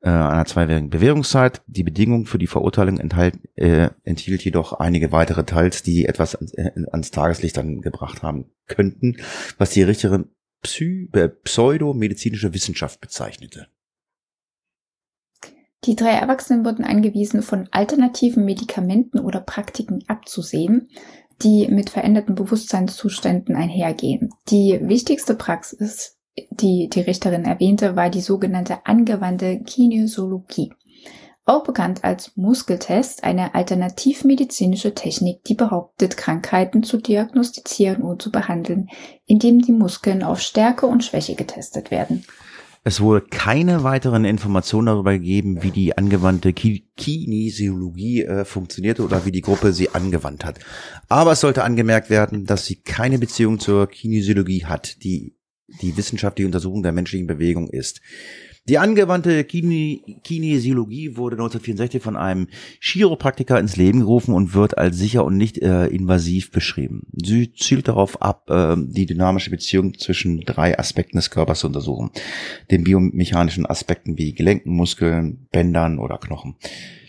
äh, 0.01 0.09
einer 0.09 0.45
zweiwöchigen 0.45 0.89
Bewährungszeit. 0.89 1.61
Die 1.67 1.83
Bedingung 1.83 2.25
für 2.25 2.37
die 2.37 2.47
Verurteilung 2.47 2.99
enthalt, 2.99 3.39
äh, 3.55 3.89
enthielt 4.03 4.43
jedoch 4.43 4.73
einige 4.73 5.11
weitere 5.11 5.43
Teils, 5.43 5.83
die 5.83 6.05
etwas 6.05 6.35
ans, 6.35 6.53
äh, 6.53 6.71
ans 6.91 7.11
Tageslicht 7.11 7.57
dann 7.57 7.81
gebracht 7.81 8.21
haben 8.21 8.51
könnten, 8.67 9.17
was 9.57 9.71
die 9.71 9.83
Richterin 9.83 10.29
Psy 10.61 11.09
äh, 11.13 11.29
pseudomedizinische 11.29 12.53
Wissenschaft 12.53 12.99
bezeichnete. 13.01 13.67
Die 15.83 15.95
drei 15.95 16.11
Erwachsenen 16.11 16.65
wurden 16.65 16.83
angewiesen, 16.83 17.41
von 17.43 17.69
alternativen 17.71 18.43
Medikamenten 18.45 19.19
oder 19.19 19.39
Praktiken 19.39 20.03
abzusehen, 20.07 20.89
die 21.43 21.67
mit 21.67 21.89
veränderten 21.89 22.35
Bewusstseinszuständen 22.35 23.55
einhergehen. 23.55 24.31
Die 24.49 24.79
wichtigste 24.81 25.35
Praxis 25.35 26.16
die 26.51 26.89
die 26.89 27.01
Richterin 27.01 27.45
erwähnte, 27.45 27.95
war 27.95 28.09
die 28.09 28.21
sogenannte 28.21 28.85
angewandte 28.85 29.59
Kinesiologie. 29.59 30.73
Auch 31.45 31.63
bekannt 31.63 32.03
als 32.03 32.35
Muskeltest, 32.35 33.23
eine 33.23 33.55
alternativmedizinische 33.55 34.93
Technik, 34.93 35.45
die 35.45 35.55
behauptet, 35.55 36.17
Krankheiten 36.17 36.83
zu 36.83 36.97
diagnostizieren 36.97 38.01
und 38.01 38.21
zu 38.21 38.33
behandeln, 38.33 38.89
indem 39.25 39.61
die 39.61 39.71
Muskeln 39.71 40.23
auf 40.23 40.41
Stärke 40.41 40.87
und 40.87 41.05
Schwäche 41.05 41.35
getestet 41.35 41.89
werden. 41.89 42.25
Es 42.83 42.99
wurde 42.99 43.25
keine 43.25 43.83
weiteren 43.83 44.25
Informationen 44.25 44.87
darüber 44.87 45.13
gegeben, 45.13 45.63
wie 45.63 45.71
die 45.71 45.97
angewandte 45.97 46.51
Kinesiologie 46.53 48.23
äh, 48.23 48.43
funktionierte 48.45 49.03
oder 49.03 49.25
wie 49.25 49.31
die 49.31 49.41
Gruppe 49.41 49.71
sie 49.71 49.89
angewandt 49.89 50.43
hat. 50.43 50.59
Aber 51.07 51.33
es 51.33 51.41
sollte 51.41 51.63
angemerkt 51.63 52.09
werden, 52.09 52.45
dass 52.45 52.65
sie 52.65 52.75
keine 52.75 53.19
Beziehung 53.19 53.59
zur 53.59 53.87
Kinesiologie 53.87 54.65
hat, 54.65 55.03
die 55.03 55.36
die 55.81 55.95
wissenschaftliche 55.97 56.47
Untersuchung 56.47 56.83
der 56.83 56.91
menschlichen 56.91 57.27
Bewegung 57.27 57.69
ist. 57.69 58.01
Die 58.69 58.79
angewandte 58.79 59.45
Kine 59.45 59.99
Kinesiologie 60.23 61.15
wurde 61.15 61.35
1964 61.35 62.03
von 62.03 62.17
einem 62.17 62.47
Chiropraktiker 62.81 63.57
ins 63.59 63.77
Leben 63.77 64.01
gerufen 64.01 64.33
und 64.33 64.53
wird 64.53 64.77
als 64.77 64.97
sicher 64.97 65.23
und 65.23 65.37
nicht 65.37 65.57
äh, 65.59 65.85
invasiv 65.87 66.51
beschrieben. 66.51 67.07
Sie 67.13 67.53
zielt 67.53 67.87
darauf 67.87 68.21
ab, 68.21 68.49
äh, 68.49 68.75
die 68.77 69.05
dynamische 69.05 69.51
Beziehung 69.51 69.97
zwischen 69.97 70.41
drei 70.41 70.77
Aspekten 70.77 71.17
des 71.17 71.29
Körpers 71.29 71.59
zu 71.59 71.67
untersuchen. 71.67 72.11
Den 72.69 72.83
biomechanischen 72.83 73.65
Aspekten 73.65 74.17
wie 74.17 74.33
Gelenken, 74.33 74.75
Muskeln, 74.75 75.47
Bändern 75.51 75.97
oder 75.97 76.17
Knochen. 76.17 76.55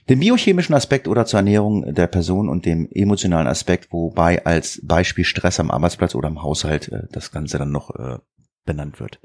Den 0.09 0.21
biochemischen 0.21 0.75
Aspekt 0.75 1.09
oder 1.09 1.27
zur 1.27 1.41
Ernährung 1.41 1.93
der 1.93 2.07
Person 2.07 2.49
und 2.49 2.67
dem 2.67 2.89
emotionalen 2.93 3.49
Aspekt, 3.49 3.93
wobei 3.93 4.47
als 4.47 4.81
Beispiel 4.85 5.25
Stress 5.25 5.59
am 5.59 5.73
Arbeitsplatz 5.73 6.15
oder 6.15 6.29
im 6.29 6.41
Haushalt 6.41 6.89
äh, 6.93 7.09
das 7.11 7.33
Ganze 7.33 7.59
dann 7.59 7.73
noch 7.73 7.91
äh, 7.97 8.19
benannt 8.69 9.01
wird. 9.01 9.19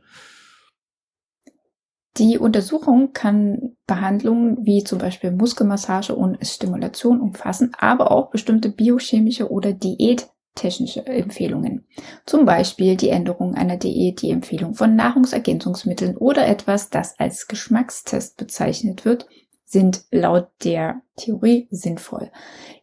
Die 2.18 2.38
Untersuchung 2.38 3.12
kann 3.12 3.76
Behandlungen 3.86 4.66
wie 4.66 4.84
zum 4.84 5.00
Beispiel 5.00 5.32
Muskelmassage 5.32 6.16
und 6.16 6.38
Stimulation 6.46 7.20
umfassen, 7.20 7.72
aber 7.78 8.12
auch 8.12 8.30
bestimmte 8.30 8.70
biochemische 8.70 9.52
oder 9.52 9.74
Diät 9.74 10.30
technische 10.56 11.06
Empfehlungen. 11.06 11.88
Zum 12.26 12.46
Beispiel 12.46 12.96
die 12.96 13.10
Änderung 13.10 13.56
einer 13.56 13.78
Diät, 13.78 14.22
die 14.22 14.30
Empfehlung 14.30 14.76
von 14.76 14.96
Nahrungsergänzungsmitteln 14.96 16.16
oder 16.16 16.48
etwas, 16.48 16.90
das 16.92 17.20
als 17.20 17.48
Geschmackstest 17.48 18.38
bezeichnet 18.38 19.04
wird, 19.06 19.28
sind 19.66 20.04
laut 20.12 20.50
der 20.64 21.02
Theorie 21.16 21.68
sinnvoll. 21.72 22.32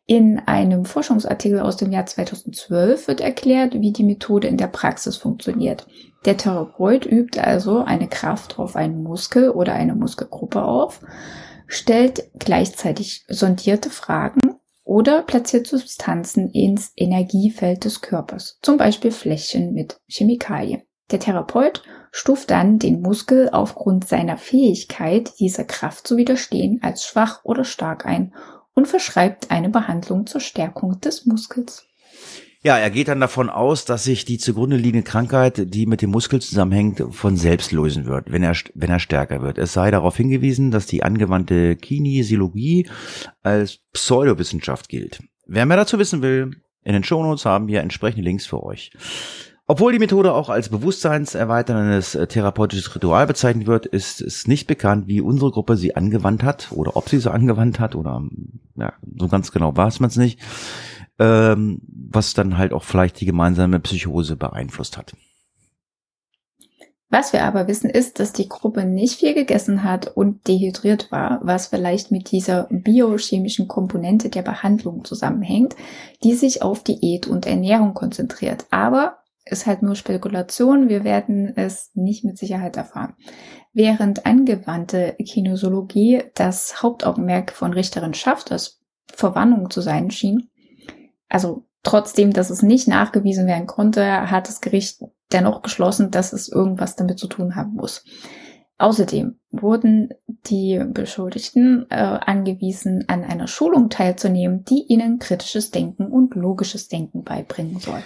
In 0.07 0.41
einem 0.41 0.85
Forschungsartikel 0.85 1.61
aus 1.61 1.77
dem 1.77 1.93
Jahr 1.93 2.05
2012 2.05 3.07
wird 3.07 3.21
erklärt, 3.21 3.75
wie 3.81 3.93
die 3.93 4.03
Methode 4.03 4.49
in 4.49 4.57
der 4.57 4.67
Praxis 4.67 5.17
funktioniert. 5.17 5.87
Der 6.27 6.37
Therapeut 6.37 7.07
übt 7.07 7.41
also 7.41 7.83
eine 7.83 8.09
Kraft 8.09 8.59
auf 8.59 8.77
einen 8.77 9.03
Muskel 9.03 9.51
oder 9.51 9.73
eine 9.73 9.95
Muskelgruppe 9.95 10.63
auf, 10.63 11.01
stellt 11.67 12.31
gleichzeitig 12.39 13.25
sondierte 13.29 13.89
Fragen 13.91 14.57
oder 14.85 15.23
platziert 15.23 15.67
Substanzen 15.67 16.51
ins 16.51 16.93
Energiefeld 16.97 17.85
des 17.85 18.03
Körpers, 18.03 18.59
zum 18.61 18.77
Beispiel 18.77 19.13
Fläschchen 19.13 19.73
mit 19.73 20.01
Chemikalien. 20.09 20.83
Der 21.11 21.21
Therapeut 21.21 21.83
stuft 22.13 22.51
dann 22.51 22.79
den 22.79 23.01
Muskel 23.01 23.49
aufgrund 23.51 24.07
seiner 24.07 24.37
Fähigkeit, 24.37 25.33
dieser 25.39 25.65
Kraft 25.65 26.07
zu 26.07 26.17
widerstehen, 26.17 26.81
als 26.83 27.05
schwach 27.05 27.45
oder 27.45 27.65
stark 27.65 28.05
ein 28.05 28.35
und 28.75 28.89
verschreibt 28.89 29.51
eine 29.51 29.71
Behandlung 29.71 30.27
zur 30.27 30.41
Stärkung 30.41 31.01
des 31.01 31.25
Muskels. 31.25 31.90
Ja, 32.63 32.77
er 32.77 32.91
geht 32.91 33.09
dann 33.09 33.21
davon 33.21 33.49
aus, 33.49 33.87
dass 33.87 34.05
sich 34.05 34.27
die 34.27 34.37
zugrunde 34.37 34.77
liegende 34.77 35.03
Krankheit, 35.03 35.73
die 35.73 35.87
mit 35.87 36.03
dem 36.03 36.11
Muskel 36.11 36.43
zusammenhängt, 36.43 37.03
von 37.11 37.39
selbst 37.39 37.73
lösen 37.73 38.05
wird, 38.05 38.31
wenn 38.31 38.43
er, 38.43 38.55
wenn 38.75 38.91
er 38.91 39.01
stärker 39.01 39.41
wird. 39.41 39.57
Es 39.57 39.73
sei 39.73 39.91
darauf 39.91 40.15
hingewiesen, 40.19 40.71
dass 40.71 40.85
die 40.85 41.03
angewandte 41.03 41.77
Kinesiologie 41.77 42.87
als 43.43 43.79
Pseudowissenschaft 43.95 44.91
gilt. 44.91 45.23
Wer 45.47 45.65
mehr 45.65 45.79
dazu 45.79 45.99
wissen 45.99 46.21
will, 46.21 46.51
in 46.85 46.93
den 46.93 47.03
Shownotes 47.03 47.47
haben 47.47 47.67
wir 47.67 47.81
entsprechende 47.81 48.25
Links 48.25 48.45
für 48.45 48.63
euch. 48.63 48.93
Obwohl 49.67 49.93
die 49.93 49.99
Methode 49.99 50.35
auch 50.35 50.51
als 50.51 50.69
bewusstseinserweiterndes 50.69 52.19
therapeutisches 52.29 52.95
Ritual 52.95 53.27
bezeichnet 53.27 53.69
wird, 53.69 53.87
ist 53.87 54.21
es 54.21 54.47
nicht 54.47 54.67
bekannt, 54.67 55.07
wie 55.07 55.23
unsere 55.23 55.51
Gruppe 55.51 55.79
sie 55.79 55.97
angewandt 55.97 56.43
hat 56.43 56.73
oder 56.73 56.97
ob 56.97 57.09
sie 57.09 57.21
sie 57.21 57.33
angewandt 57.33 57.81
hat 57.81 57.95
oder 57.95 58.23
ja, 58.77 58.93
so 59.17 59.29
ganz 59.29 59.51
genau 59.51 59.75
weiß 59.75 60.01
man 60.01 60.11
es 60.11 60.17
nicht 60.17 60.41
ähm, 61.21 61.81
was 62.11 62.35
dann 62.35 62.59
halt 62.59 62.73
auch 62.73 62.83
vielleicht 62.83 63.21
die 63.21 63.27
gemeinsame 63.27 63.79
Psychose 63.79 64.37
beeinflusst 64.37 64.97
hat. 64.97 65.15
Was 67.13 67.33
wir 67.33 67.45
aber 67.45 67.67
wissen 67.67 67.91
ist, 67.91 68.21
dass 68.21 68.33
die 68.33 68.49
Gruppe 68.49 68.85
nicht 68.85 69.19
viel 69.19 69.35
gegessen 69.35 69.83
hat 69.83 70.07
und 70.07 70.47
dehydriert 70.47 71.11
war, 71.11 71.41
was 71.43 71.67
vielleicht 71.67 72.13
mit 72.13 72.31
dieser 72.31 72.69
biochemischen 72.71 73.67
Komponente 73.67 74.31
der 74.31 74.43
Behandlung 74.43 75.05
zusammenhängt, 75.05 75.75
die 76.23 76.35
sich 76.35 76.63
auf 76.63 76.85
Diät 76.85 77.27
und 77.27 77.47
Ernährung 77.47 77.95
konzentriert. 77.95 78.67
Aber 78.71 79.19
ist 79.45 79.67
halt 79.67 79.83
nur 79.83 79.97
Spekulation, 79.97 80.89
wir 80.89 81.03
werden 81.03 81.53
es 81.57 81.91
nicht 81.95 82.25
mit 82.25 82.39
Sicherheit 82.39 82.77
erfahren. 82.77 83.15
Während 83.73 84.25
angewandte 84.25 85.17
Kinosologie 85.19 86.23
das 86.35 86.81
Hauptaugenmerk 86.81 87.51
von 87.51 87.73
Richterin 87.73 88.15
Schafters 88.15 88.81
Verwandlung 89.13 89.71
zu 89.71 89.81
sein 89.81 90.13
schien, 90.13 90.50
also 91.31 91.65
trotzdem, 91.83 92.33
dass 92.33 92.51
es 92.51 92.63
nicht 92.63 92.89
nachgewiesen 92.89 93.47
werden 93.47 93.67
konnte, 93.67 94.31
hat 94.31 94.49
das 94.49 94.61
Gericht 94.61 95.03
dennoch 95.33 95.63
geschlossen, 95.63 96.11
dass 96.11 96.33
es 96.33 96.49
irgendwas 96.49 96.97
damit 96.97 97.19
zu 97.19 97.29
tun 97.29 97.57
haben 97.57 97.75
muss. 97.75 98.05
Außerdem 98.77 99.39
wurden 99.51 100.09
die 100.47 100.83
Beschuldigten 100.93 101.87
äh, 101.91 101.97
angewiesen, 101.97 103.05
an 103.09 103.25
einer 103.25 103.47
Schulung 103.47 103.91
teilzunehmen, 103.91 104.65
die 104.65 104.85
ihnen 104.89 105.19
kritisches 105.19 105.71
Denken 105.71 106.07
und 106.07 106.35
logisches 106.35 106.89
Denken 106.89 107.23
beibringen 107.23 107.79
soll. 107.79 108.03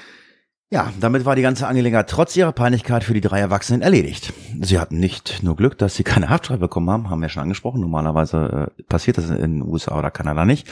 Ja, 0.74 0.92
damit 0.98 1.24
war 1.24 1.36
die 1.36 1.42
ganze 1.42 1.68
Angelegenheit 1.68 2.10
trotz 2.10 2.34
ihrer 2.34 2.50
Peinlichkeit 2.50 3.04
für 3.04 3.14
die 3.14 3.20
drei 3.20 3.38
Erwachsenen 3.38 3.80
erledigt. 3.80 4.32
Sie 4.60 4.80
hatten 4.80 4.98
nicht 4.98 5.44
nur 5.44 5.54
Glück, 5.54 5.78
dass 5.78 5.94
sie 5.94 6.02
keine 6.02 6.30
Haftstrafe 6.30 6.58
bekommen 6.58 6.90
haben, 6.90 7.10
haben 7.10 7.22
wir 7.22 7.28
schon 7.28 7.44
angesprochen. 7.44 7.80
Normalerweise 7.80 8.70
äh, 8.76 8.82
passiert 8.82 9.16
das 9.16 9.30
in 9.30 9.36
den 9.36 9.62
USA 9.62 9.96
oder 9.96 10.10
Kanada 10.10 10.44
nicht, 10.44 10.66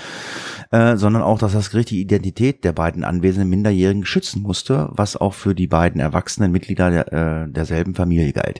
äh, 0.72 0.96
sondern 0.96 1.22
auch, 1.22 1.38
dass 1.38 1.52
das 1.52 1.70
Gericht 1.70 1.90
die 1.90 2.00
Identität 2.00 2.64
der 2.64 2.72
beiden 2.72 3.04
anwesenden 3.04 3.48
Minderjährigen 3.48 4.04
schützen 4.04 4.42
musste, 4.42 4.88
was 4.90 5.16
auch 5.16 5.34
für 5.34 5.54
die 5.54 5.68
beiden 5.68 6.00
erwachsenen 6.00 6.50
Mitglieder 6.50 6.90
der, 6.90 7.12
äh, 7.12 7.48
derselben 7.48 7.94
Familie 7.94 8.32
galt. 8.32 8.58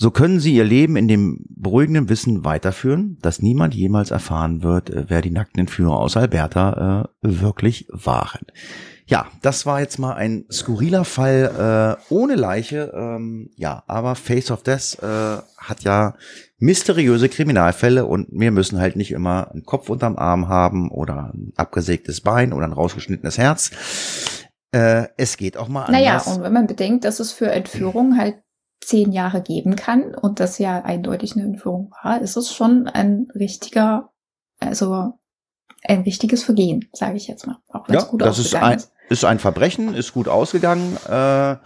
So 0.00 0.12
können 0.12 0.38
sie 0.38 0.54
ihr 0.54 0.64
Leben 0.64 0.94
in 0.94 1.08
dem 1.08 1.44
beruhigenden 1.48 2.08
Wissen 2.08 2.44
weiterführen, 2.44 3.18
dass 3.20 3.42
niemand 3.42 3.74
jemals 3.74 4.12
erfahren 4.12 4.62
wird, 4.62 4.90
äh, 4.90 5.06
wer 5.08 5.22
die 5.22 5.32
nackten 5.32 5.60
Entführer 5.60 5.98
aus 5.98 6.16
Alberta 6.16 7.08
äh, 7.22 7.28
wirklich 7.40 7.88
waren. 7.90 8.46
Ja, 9.06 9.26
das 9.42 9.66
war 9.66 9.80
jetzt 9.80 9.98
mal 9.98 10.12
ein 10.14 10.44
skurriler 10.52 11.04
Fall 11.04 11.98
äh, 11.98 12.14
ohne 12.14 12.36
Leiche. 12.36 12.92
Ähm, 12.94 13.50
ja, 13.56 13.82
aber 13.88 14.14
Face 14.14 14.52
of 14.52 14.62
Death 14.62 14.98
äh, 15.02 15.42
hat 15.56 15.82
ja 15.82 16.14
mysteriöse 16.58 17.28
Kriminalfälle 17.28 18.06
und 18.06 18.28
wir 18.30 18.52
müssen 18.52 18.78
halt 18.78 18.94
nicht 18.94 19.10
immer 19.10 19.50
einen 19.50 19.64
Kopf 19.64 19.88
unterm 19.88 20.16
Arm 20.16 20.48
haben 20.48 20.90
oder 20.90 21.32
ein 21.34 21.52
abgesägtes 21.56 22.20
Bein 22.20 22.52
oder 22.52 22.66
ein 22.66 22.72
rausgeschnittenes 22.72 23.38
Herz. 23.38 23.72
Äh, 24.70 25.06
es 25.16 25.38
geht 25.38 25.56
auch 25.56 25.68
mal 25.68 25.86
anders. 25.86 26.00
Naja, 26.00 26.22
und 26.34 26.42
wenn 26.42 26.52
man 26.52 26.66
bedenkt, 26.68 27.04
dass 27.04 27.18
es 27.18 27.32
für 27.32 27.50
Entführung 27.50 28.16
halt 28.16 28.36
zehn 28.80 29.12
Jahre 29.12 29.42
geben 29.42 29.76
kann 29.76 30.14
und 30.14 30.40
das 30.40 30.58
ja 30.58 30.82
eindeutig 30.82 31.34
eine 31.36 31.44
Entführung 31.44 31.92
war, 32.02 32.20
ist 32.20 32.36
es 32.36 32.52
schon 32.52 32.86
ein 32.86 33.28
richtiger, 33.34 34.10
also 34.60 35.14
ein 35.84 36.04
wichtiges 36.04 36.44
Vergehen, 36.44 36.88
sage 36.92 37.16
ich 37.16 37.28
jetzt 37.28 37.46
mal. 37.46 37.58
Auch 37.68 37.88
ja, 37.88 38.02
gut 38.02 38.22
das 38.22 38.38
ist 38.38 38.54
ein, 38.54 38.78
ist. 38.78 38.92
Ist 39.10 39.24
ein 39.24 39.38
Verbrechen, 39.38 39.94
ist 39.94 40.12
gut 40.12 40.28
ausgegangen, 40.28 40.96
äh, 41.08 41.56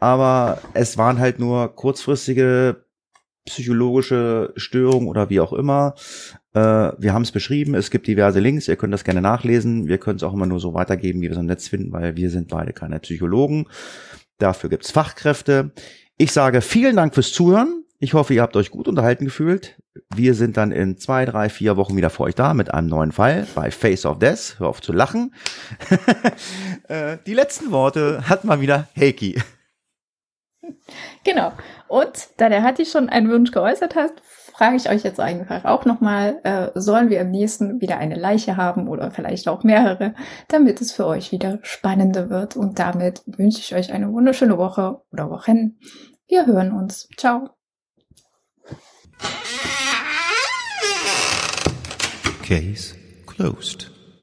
aber 0.00 0.58
es 0.72 0.98
waren 0.98 1.18
halt 1.18 1.38
nur 1.38 1.74
kurzfristige 1.74 2.84
psychologische 3.46 4.52
Störungen 4.56 5.08
oder 5.08 5.30
wie 5.30 5.40
auch 5.40 5.52
immer. 5.52 5.94
Äh, 6.52 6.58
wir 6.98 7.12
haben 7.12 7.22
es 7.22 7.32
beschrieben, 7.32 7.74
es 7.74 7.90
gibt 7.90 8.06
diverse 8.06 8.40
Links, 8.40 8.68
ihr 8.68 8.76
könnt 8.76 8.92
das 8.92 9.04
gerne 9.04 9.22
nachlesen. 9.22 9.86
Wir 9.86 9.98
können 9.98 10.16
es 10.16 10.22
auch 10.22 10.34
immer 10.34 10.46
nur 10.46 10.60
so 10.60 10.74
weitergeben, 10.74 11.20
wie 11.20 11.26
wir 11.26 11.32
es 11.32 11.38
im 11.38 11.46
Netz 11.46 11.68
finden, 11.68 11.92
weil 11.92 12.16
wir 12.16 12.30
sind 12.30 12.48
beide 12.48 12.72
keine 12.72 12.98
Psychologen. 12.98 13.66
Dafür 14.38 14.68
gibt's 14.68 14.90
Fachkräfte. 14.90 15.72
Ich 16.18 16.32
sage 16.32 16.62
vielen 16.62 16.96
Dank 16.96 17.14
fürs 17.14 17.32
Zuhören. 17.32 17.84
Ich 17.98 18.14
hoffe, 18.14 18.32
ihr 18.32 18.40
habt 18.40 18.56
euch 18.56 18.70
gut 18.70 18.88
unterhalten 18.88 19.26
gefühlt. 19.26 19.76
Wir 20.14 20.34
sind 20.34 20.56
dann 20.56 20.72
in 20.72 20.96
zwei, 20.96 21.26
drei, 21.26 21.50
vier 21.50 21.76
Wochen 21.76 21.94
wieder 21.94 22.08
für 22.08 22.22
euch 22.22 22.34
da 22.34 22.54
mit 22.54 22.72
einem 22.72 22.88
neuen 22.88 23.12
Fall 23.12 23.46
bei 23.54 23.70
Face 23.70 24.06
of 24.06 24.18
Death. 24.18 24.56
Hör 24.58 24.68
auf 24.68 24.80
zu 24.80 24.92
lachen. 24.92 25.34
Äh, 26.88 27.18
die 27.26 27.34
letzten 27.34 27.72
Worte 27.72 28.28
hat 28.28 28.44
mal 28.44 28.60
wieder 28.60 28.86
Heiki. 28.96 29.42
Genau. 31.24 31.52
Und 31.88 32.28
da 32.36 32.48
der 32.48 32.62
Hatti 32.62 32.86
schon 32.86 33.08
einen 33.08 33.28
Wunsch 33.28 33.50
geäußert 33.50 33.96
hat, 33.96 34.12
frage 34.56 34.76
ich 34.76 34.88
euch 34.88 35.02
jetzt 35.02 35.20
einfach 35.20 35.64
auch 35.64 35.84
nochmal, 35.84 36.40
äh, 36.42 36.68
sollen 36.74 37.10
wir 37.10 37.20
am 37.20 37.30
nächsten 37.30 37.80
wieder 37.80 37.98
eine 37.98 38.14
Leiche 38.14 38.56
haben 38.56 38.88
oder 38.88 39.10
vielleicht 39.10 39.48
auch 39.48 39.64
mehrere, 39.64 40.14
damit 40.48 40.80
es 40.80 40.92
für 40.92 41.06
euch 41.06 41.30
wieder 41.30 41.58
spannender 41.62 42.30
wird. 42.30 42.56
Und 42.56 42.78
damit 42.78 43.22
wünsche 43.26 43.58
ich 43.58 43.74
euch 43.74 43.92
eine 43.92 44.10
wunderschöne 44.12 44.56
Woche 44.56 45.02
oder 45.12 45.30
Wochen. 45.30 45.78
Wir 46.26 46.46
hören 46.46 46.72
uns. 46.72 47.08
Ciao. 47.16 47.50
Case 52.42 52.94
closed. 53.26 53.95